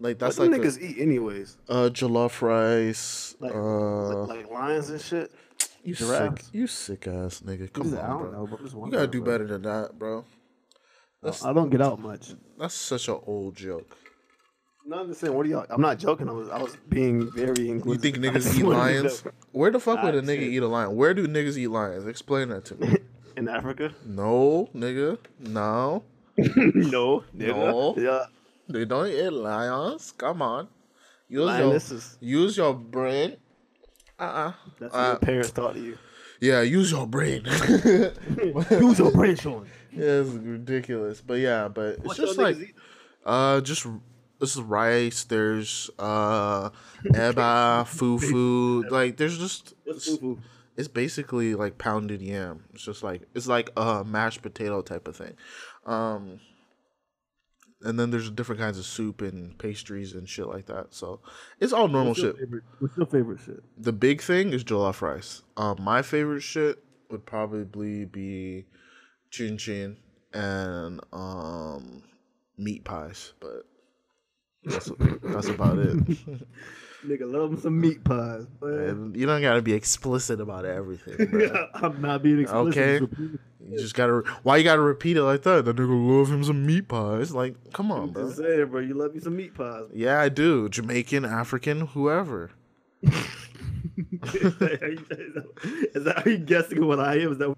[0.00, 1.56] like that's What like them a- niggas eat anyways.
[1.68, 3.36] uh jollof rice.
[3.38, 5.30] Like, uh, like lions and shit.
[5.84, 7.72] you sick, you sick ass nigga.
[7.72, 8.32] Come I on, don't bro.
[8.32, 8.84] know, bro.
[8.86, 9.32] You gotta do bro.
[9.32, 10.24] better than that, bro.
[11.24, 12.34] I don't get out much.
[12.58, 13.96] That's such an old joke.
[14.84, 15.32] No, I'm just saying.
[15.32, 15.66] What are y'all?
[15.70, 16.28] I'm not joking.
[16.28, 17.70] I was I was being very.
[17.70, 18.04] Inclusive.
[18.04, 19.22] You think niggas eat lions?
[19.52, 20.96] Where the fuck would a nigga eat a lion?
[20.96, 22.06] Where do niggas eat lions?
[22.06, 22.96] Explain that to me.
[23.36, 23.92] in Africa?
[24.04, 25.18] no, nigga.
[25.38, 26.02] No.
[26.36, 27.94] no, No.
[27.96, 28.24] Yeah,
[28.68, 30.12] They don't eat lions.
[30.18, 30.68] Come on.
[31.28, 33.36] Use your, use your brain.
[34.18, 34.52] Uh-uh.
[34.80, 35.96] That's Uh, what your parents taught you.
[36.40, 37.44] Yeah, use your brain.
[37.46, 39.66] Use your brain, Sean.
[39.94, 41.20] Yeah, it's ridiculous.
[41.20, 42.74] But yeah, but it's What just like
[43.24, 43.86] uh just
[44.40, 46.70] this is rice, there's uh
[47.06, 50.18] eba, fufu, like there's just it's,
[50.76, 52.64] it's basically like pounded yam.
[52.74, 55.34] It's just like it's like a mashed potato type of thing.
[55.86, 56.40] Um
[57.84, 60.94] and then there's different kinds of soup and pastries and shit like that.
[60.94, 61.18] So
[61.58, 62.38] it's all normal What's shit.
[62.38, 63.60] favorite- What's your favorite shit?
[63.76, 65.42] The big thing is jollof rice.
[65.56, 66.78] Um, my favorite shit
[67.10, 68.66] would probably be
[69.32, 69.96] chin chin
[70.32, 72.04] and um
[72.56, 73.64] meat pies, but
[74.64, 74.92] that's
[75.24, 75.96] that's about it.
[77.04, 78.46] Nigga love him some meat pies.
[78.60, 79.12] man.
[79.16, 81.26] You don't gotta be explicit about everything.
[81.30, 81.68] bro.
[81.74, 82.78] I'm not being explicit.
[82.78, 82.98] Okay.
[83.00, 83.40] just repeat it.
[83.70, 84.22] You just gotta.
[84.44, 85.64] Why you gotta repeat it like that?
[85.64, 87.32] That nigga love him some meat pies.
[87.32, 88.26] Like, come on, bro.
[88.26, 88.80] Just saying, bro.
[88.80, 89.86] You love me some meat pies.
[89.92, 90.68] Yeah, I do.
[90.68, 92.52] Jamaican, African, whoever.
[93.02, 93.14] is,
[96.04, 97.32] that how you guessing what I am?
[97.32, 97.52] Is that,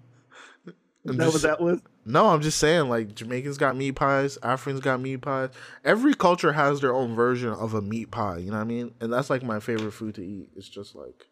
[1.07, 1.81] I'm that what that was?
[2.05, 5.49] No, I'm just saying, like Jamaicans got meat pies, Africans got meat pies.
[5.83, 8.37] Every culture has their own version of a meat pie.
[8.37, 8.93] You know what I mean?
[8.99, 10.49] And that's like my favorite food to eat.
[10.55, 11.27] It's just like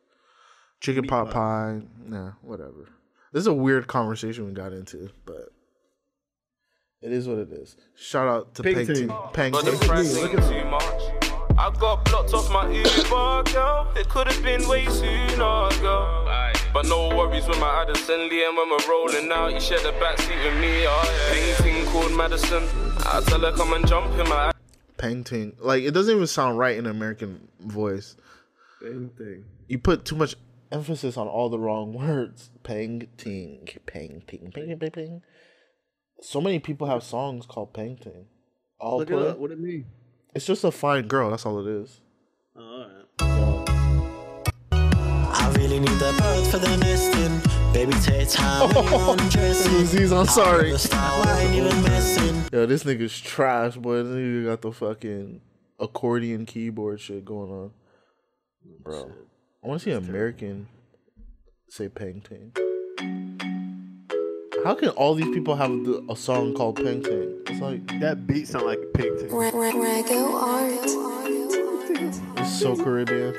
[0.80, 1.82] chicken pot pie.
[2.05, 2.89] Nah, whatever.
[3.32, 5.49] This is a weird conversation we got into, but
[7.01, 7.76] it is what it is.
[7.95, 8.95] Shout out to Pink Pink Team.
[8.95, 9.11] Team.
[9.11, 9.80] Oh, Pink But the Team.
[9.82, 11.01] price ain't too much.
[11.57, 13.91] I got blocked off my Uber, girl.
[13.95, 16.28] It could have been way sooner, girl.
[16.74, 19.91] But no worries when my Addison Lee and when we're rolling out, you share the
[19.99, 20.88] backseat with me.
[20.88, 21.55] Oh, yeah.
[21.55, 22.63] Painting called Madison.
[23.05, 24.51] I tell her come and jump in my
[24.97, 25.55] Painting.
[25.59, 28.15] Like it doesn't even sound right in an American voice.
[28.82, 29.45] Same thing.
[29.67, 30.36] You put too much
[30.71, 32.49] emphasis on all the wrong words.
[32.63, 33.07] Painting,
[33.86, 35.21] painting, ping, ping, ping.
[36.21, 38.26] So many people have songs called painting.
[38.80, 39.38] All Look it up.
[39.38, 39.86] What it mean?
[40.34, 41.30] It's just a fine girl.
[41.30, 41.99] That's all it is.
[42.55, 43.59] Oh, all right.
[43.59, 43.62] I
[45.64, 47.39] really need the bird for the nesting.
[47.74, 49.43] Baby, take time when you're.
[49.82, 50.72] Aziz, I'm sorry.
[50.72, 52.43] The style I ain't even messing.
[52.51, 54.03] Yo, this nigga's trash, boy.
[54.03, 55.41] This nigga got the fucking
[55.80, 57.72] accordion keyboard shit going on.
[58.82, 59.11] Bro.
[59.64, 60.68] I want to see an American
[61.70, 62.51] say painting.
[64.66, 67.41] How can all these people have the, a song called painting?
[67.47, 69.30] It's like That beat sound like painting.
[69.30, 70.72] Rego art.
[72.38, 73.34] it's so Caribbean.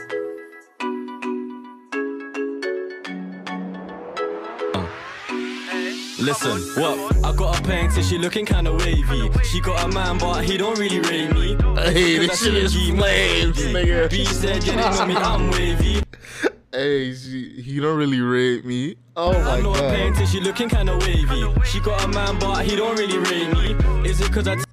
[6.21, 7.17] Listen, what?
[7.25, 9.31] I got a paying so she looking kinda wavy.
[9.43, 11.57] She got a man, but he don't really rate me.
[11.83, 13.91] Hey, this Cause I shit is TNG flames, lady.
[13.91, 14.11] nigga.
[14.11, 16.03] B said, yeah, they know me, I'm wavy.
[16.73, 18.97] Hey, she, he don't really rate me.
[19.15, 19.95] Oh my I know a god.
[19.95, 21.47] paying so she looking kinda wavy.
[21.67, 24.09] She got a man, but he don't really rate me.
[24.09, 24.65] Is it cause I Do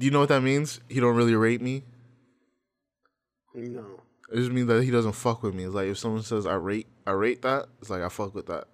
[0.00, 0.80] you know what that means?
[0.90, 1.82] He don't really rate me.
[3.54, 3.86] No.
[4.30, 5.64] It just means that he doesn't fuck with me.
[5.64, 8.46] It's like if someone says I rate I rate that, it's like I fuck with
[8.48, 8.66] that.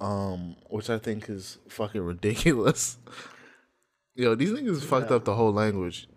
[0.00, 2.98] Um, which I think is fucking ridiculous.
[4.16, 6.08] Yo, these niggas fucked up the whole language.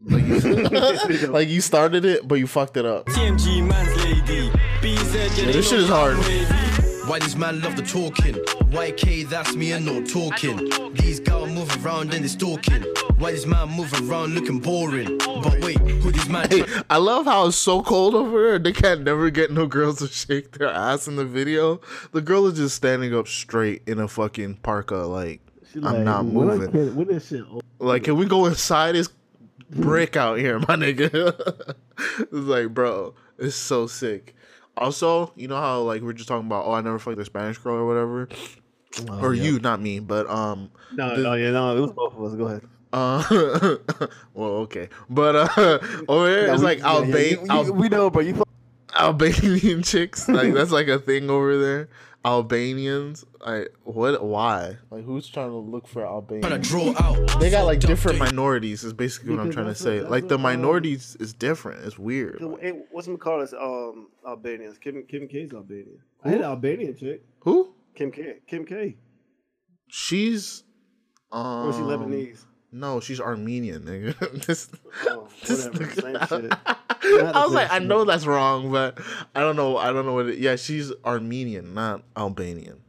[0.00, 0.38] Like you,
[1.28, 3.06] like you started it, but you fucked it up.
[3.06, 4.50] TMG man's lady.
[4.80, 6.87] B said, yeah, Yeah, this shit is me, I'm hard.
[7.08, 7.10] Wavy.
[7.10, 8.34] Why these man love the talking?
[8.70, 10.68] YK, that's me and no talking.
[10.94, 12.82] These girls move around and they stalking.
[13.18, 15.18] Why this man move around looking boring?
[15.18, 16.48] But wait, who this man?
[16.50, 18.58] Hey, I love how it's so cold over there.
[18.58, 21.80] They can't never get no girls to shake their ass in the video.
[22.12, 25.40] The girl is just standing up straight in a fucking parka, like
[25.72, 26.70] She I'm not moving.
[26.70, 28.94] get- When shit over, Like, can we go inside?
[28.96, 29.08] It's
[29.70, 31.10] brick out here, my nigga.
[32.20, 34.34] it's like, bro, it's so sick.
[34.78, 37.58] Also, you know how like we're just talking about, oh, I never fucked a Spanish
[37.58, 38.28] girl or whatever,
[39.22, 39.42] or yeah.
[39.44, 42.34] you, not me, but um, No, the- no, yeah, no, it was both of us.
[42.34, 42.62] Go ahead.
[42.92, 43.76] uh,
[44.34, 47.46] well, okay, but uh, over there No, it's we- like yeah, yeah, Alba- you- you-
[47.50, 48.22] Al- we know, bro.
[48.22, 48.42] You
[48.96, 51.88] Albanian chicks, like that's like a thing over there.
[52.24, 54.22] Albanians, like what?
[54.24, 54.76] Why?
[54.90, 56.68] Like who's trying to look for Trying Albanians?
[56.68, 57.40] to draw out.
[57.40, 58.84] They got like different minorities.
[58.84, 60.00] Is basically what I'm trying to say.
[60.00, 61.84] Like the what, um, minorities is different.
[61.84, 62.38] It's weird.
[62.40, 63.52] So, hey, what's my call us?
[63.52, 64.78] Um, Albanians.
[64.78, 65.98] Kim Kim K's Albanian.
[66.24, 67.22] I had an Albanian chick.
[67.40, 67.74] Who?
[67.94, 68.36] Kim K.
[68.46, 68.96] Kim K.
[69.88, 70.64] She's
[71.32, 72.44] um Or is she Lebanese?
[72.70, 74.44] No, she's Armenian, nigga.
[74.46, 74.68] this,
[75.06, 75.90] Oh, this whatever.
[76.00, 76.58] Same nigga- shit.
[77.34, 78.98] I was like, I know that's wrong, but
[79.34, 79.78] I don't know.
[79.78, 80.26] I don't know what.
[80.28, 82.80] It, yeah, she's Armenian, not Albanian.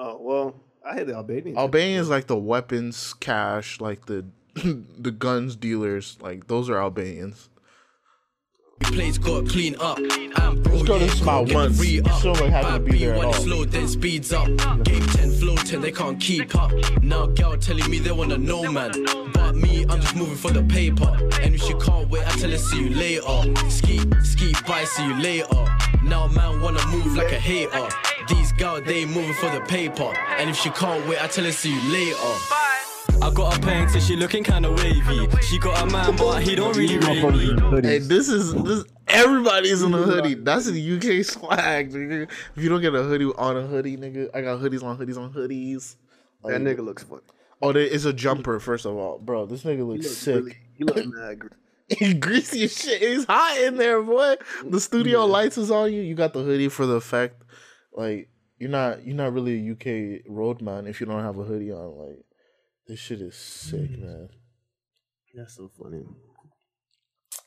[0.00, 0.54] Oh well,
[0.88, 1.44] I had the Albanian.
[1.54, 1.56] chick.
[1.58, 4.24] Albanian is like the weapons cache, like the
[4.54, 6.16] the guns dealers.
[6.20, 7.48] Like those are Albanians.
[8.80, 9.98] Plates got clean up.
[9.98, 11.78] And bro, Let's go to yeah, Smile once.
[11.78, 12.18] free up.
[12.20, 13.32] Still like having to be there at all.
[13.34, 14.46] slow, then speeds up.
[14.84, 16.72] Game 10, flow 10, they can't keep up.
[17.02, 18.92] Now girl telling me they wanna know man.
[19.34, 21.10] But me, I'm just moving for the paper.
[21.42, 23.68] And if she can't wait, I tell her see you later.
[23.68, 25.48] Ski, ski, bye, see you later.
[26.04, 27.88] Now man wanna move like a hater.
[28.28, 30.12] These girls, they moving for the paper.
[30.38, 32.16] And if she can't wait, I tell her see you later.
[33.20, 35.28] I got a paying so she looking kinda wavy.
[35.42, 37.24] She got a man, but he don't really rate
[37.72, 37.80] me.
[37.88, 38.84] Hey, this is this.
[39.08, 40.34] Everybody's in a hoodie.
[40.34, 42.28] That's a UK swag, nigga.
[42.56, 45.18] If you don't get a hoodie on a hoodie, nigga, I got hoodies on hoodies
[45.18, 45.96] on hoodies.
[46.44, 47.22] That nigga looks funny.
[47.60, 48.60] Oh, there is a jumper.
[48.60, 50.34] First of all, bro, this nigga He looks looks sick.
[50.36, 50.56] really.
[50.74, 51.38] He look mad.
[51.40, 51.46] gr-
[51.88, 53.02] He greasy as shit.
[53.02, 54.36] It's hot in there, boy.
[54.64, 56.02] The studio lights is on you.
[56.02, 57.42] You got the hoodie for the effect.
[57.92, 58.28] Like
[58.58, 61.96] you're not you're not really a UK roadman if you don't have a hoodie on.
[61.98, 62.24] Like
[62.86, 64.00] this shit is sick, Mm.
[64.00, 64.28] man.
[65.34, 66.02] That's so funny.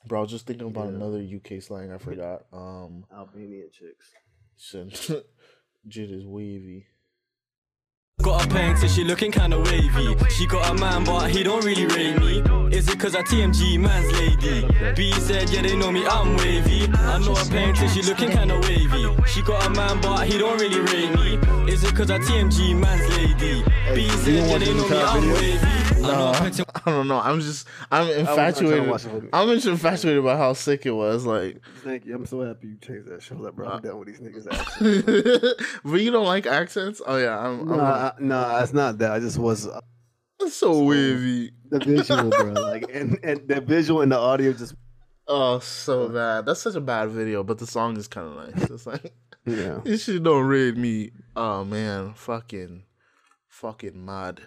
[0.08, 0.96] Bro, I was just thinking about Yeah.
[0.96, 2.46] another UK slang I forgot.
[2.54, 4.12] Um, Albanian chicks.
[4.58, 5.26] shit,
[5.88, 6.86] jit is wavy.
[8.22, 10.16] Got a paying so she looking kinda wavy.
[10.30, 12.44] She got a man, but he don't really rate me.
[12.76, 14.68] Is it cause I TMG man's lady?
[14.96, 16.88] B said, yeah, they know me, I'm wavy.
[16.94, 19.08] I know a paying so she looking kinda wavy.
[19.26, 21.72] She got a man, but he don't really rate me.
[21.72, 23.64] Is it cause I TMG man's lady?
[23.96, 26.01] B said, yeah, they know me, I'm wavy.
[26.04, 27.20] I No, I don't know.
[27.20, 28.88] I'm just I'm not trying to infatuated.
[28.90, 29.30] watch it with me.
[29.34, 31.26] I'm just infatuated about how sick it was.
[31.26, 32.16] Like, Thank you.
[32.16, 33.68] I'm so happy you changed that show up, bro.
[33.68, 34.48] Uh, I'm done with these niggas.
[34.52, 35.80] Accents.
[35.84, 37.02] but you don't like accents?
[37.06, 37.62] Oh yeah, I'm.
[37.72, 39.12] I'm Nah, I- nah, it's not that.
[39.12, 39.80] I just was uh,
[40.40, 41.52] That's so wavy.
[41.70, 42.52] the visual, bro.
[42.54, 44.76] Like, and, and the visual and the audio just.
[45.28, 46.46] Oh, so bad.
[46.46, 48.70] That's such a bad video, but the song is kind of nice.
[48.70, 49.14] It's like,
[49.46, 49.80] Yeah.
[49.84, 51.12] this shit don't read me.
[51.36, 52.84] Oh man, fucking,
[53.48, 54.42] fucking mad.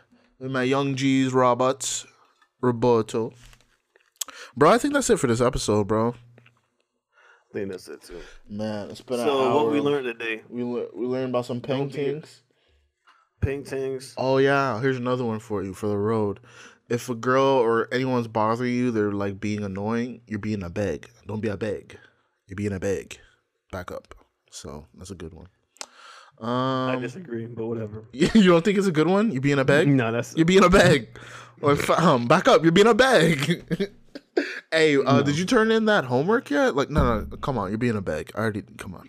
[0.44, 2.04] With my young G's, Roberts,
[2.60, 3.32] Roberto.
[4.54, 6.10] Bro, I think that's it for this episode, bro.
[6.10, 8.20] I think that's it too.
[8.46, 10.42] Man, it's been an So what we learned today?
[10.50, 12.42] We lear- we learned about some paintings.
[13.40, 14.12] paintings.
[14.18, 16.40] Oh yeah, here's another one for you for the road.
[16.90, 20.20] If a girl or anyone's bothering you, they're like being annoying.
[20.26, 21.08] You're being a beg.
[21.26, 21.98] Don't be a beg.
[22.48, 23.18] You're being a beg.
[23.72, 24.14] Back up.
[24.50, 25.46] So that's a good one.
[26.40, 28.04] I Um, disagree, but whatever.
[28.12, 29.30] you don't think it's a good one?
[29.30, 29.88] You're being a bag?
[29.88, 31.08] No, that's You're being a bag.
[31.62, 32.62] Or um, back up.
[32.62, 33.64] You're being a bag.
[34.72, 36.74] hey, uh, did you turn in that homework yet?
[36.74, 37.70] Like, no, no, come on.
[37.70, 38.32] You're being a bag.
[38.34, 38.62] I already.
[38.78, 39.08] Come on.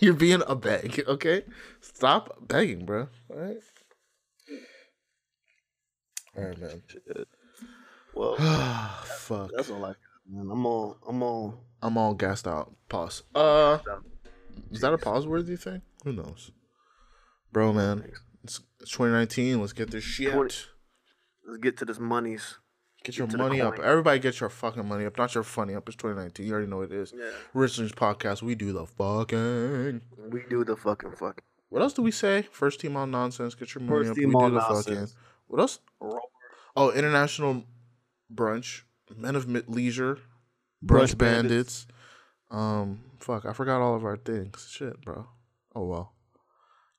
[0.00, 1.04] you're being a bag.
[1.06, 1.44] Okay,
[1.80, 3.08] stop begging, bro.
[3.30, 3.58] All right.
[6.36, 6.82] All right, man.
[8.14, 8.36] Well,
[9.18, 9.50] Fuck.
[9.54, 9.96] that's all I got,
[10.28, 10.50] man.
[10.50, 11.62] I'm all, I'm all.
[11.82, 12.72] I'm all gassed out.
[12.88, 13.22] Pause.
[13.34, 13.78] Uh,
[14.70, 15.82] is that a pause worthy thing?
[16.04, 16.50] Who knows,
[17.52, 18.04] bro, man.
[18.44, 19.60] It's, it's 2019.
[19.60, 20.32] Let's get this shit.
[20.32, 20.54] 20
[21.46, 22.58] Let's get to this monies.
[23.04, 23.78] Get your to money up.
[23.80, 25.18] Everybody get your fucking money up.
[25.18, 25.88] Not your funny up.
[25.88, 26.46] It's 2019.
[26.46, 27.12] You already know what it is.
[27.16, 27.30] Yeah.
[27.52, 28.42] Richlands podcast.
[28.42, 30.00] We do the fucking.
[30.30, 31.42] We do the fucking fuck.
[31.68, 32.42] What else do we say?
[32.52, 33.54] First team on nonsense.
[33.56, 34.16] Get your money First up.
[34.16, 34.86] team we on do the nonsense.
[34.86, 35.08] fucking.
[35.48, 35.80] What else?
[36.76, 37.64] Oh, international
[38.32, 38.82] brunch.
[39.16, 40.16] Men of leisure.
[40.84, 41.86] Brunch, Brunch bandits.
[41.86, 41.86] Bandits.
[42.50, 43.46] Um, fuck.
[43.46, 44.68] I forgot all of our things.
[44.70, 45.26] Shit, bro.
[45.74, 46.12] Oh well.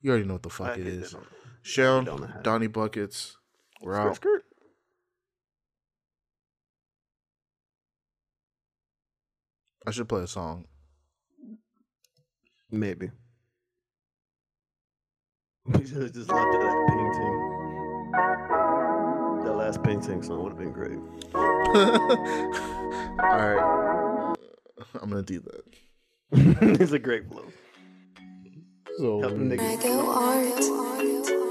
[0.01, 1.11] You already know what the fuck I it is.
[1.11, 1.27] that on-
[1.61, 2.43] Sean, on the hat.
[2.43, 3.37] Donnie buckets.
[3.81, 4.15] We're Skirt, out.
[4.17, 4.43] skirt.
[9.85, 10.65] I should play a song.
[12.71, 13.11] Maybe.
[15.65, 17.35] We should have just left it at that painting.
[19.45, 20.99] That last painting song would have been great.
[21.33, 21.73] All
[23.39, 24.35] right.
[25.01, 25.63] I'm gonna do that.
[26.79, 27.45] it's a great flow.
[28.97, 31.42] So Help them niggas.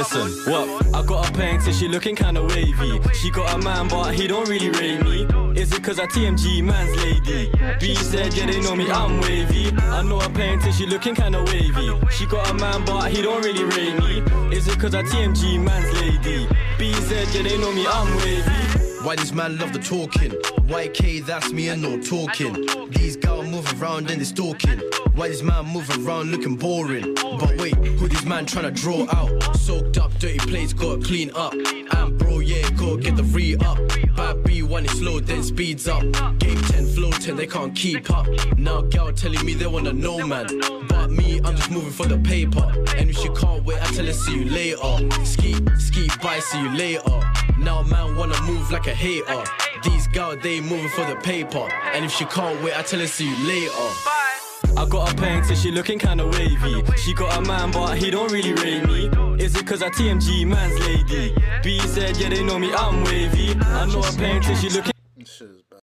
[0.00, 0.94] Listen, what?
[0.94, 2.98] I got a painting, she looking kinda wavy.
[3.12, 5.26] She got a man, but he don't really rate me.
[5.60, 7.52] Is it cause I TMG man's lady?
[7.78, 9.76] B said, yeah, they know me, I'm wavy.
[9.76, 11.92] I know a painting, she looking kinda wavy.
[12.12, 14.56] She got a man, but he don't really rate me.
[14.56, 16.48] Is it cause I TMG man's lady?
[16.78, 18.89] B said, yeah, they know me, I'm wavy.
[19.02, 20.32] Why this man love the talking?
[20.68, 22.66] YK, that's me and no talking.
[22.90, 24.78] These girls move around and they stalking.
[25.14, 27.14] Why this man move around looking boring?
[27.14, 29.56] But wait, who this man tryna draw out?
[29.56, 31.54] Soaked up, dirty plates, gotta clean up.
[31.54, 33.78] And bro, yeah, gotta get the re up.
[34.16, 36.02] Bad B when it's slow, then speeds up.
[36.38, 38.26] Game 10, flow 10, they can't keep up.
[38.58, 40.46] Now gal telling me they wanna know man.
[40.88, 42.70] But me, I'm just moving for the paper.
[42.96, 45.24] And if she can't wait, I tell her see you later.
[45.24, 47.29] Ski, ski, bye, see you later.
[47.60, 49.44] Now man wanna move like a hater.
[49.84, 51.68] These girls, they moving for the paper.
[51.94, 53.88] And if she can't wait, I tell her see you later.
[54.76, 56.82] I got a painting, she looking kinda wavy.
[56.96, 59.10] She got a man, but he don't really rate me.
[59.44, 61.34] Is it cause I TMG man's lady?
[61.62, 63.50] B said, yeah, they know me, I'm wavy.
[63.60, 64.92] I know a painting, she looking.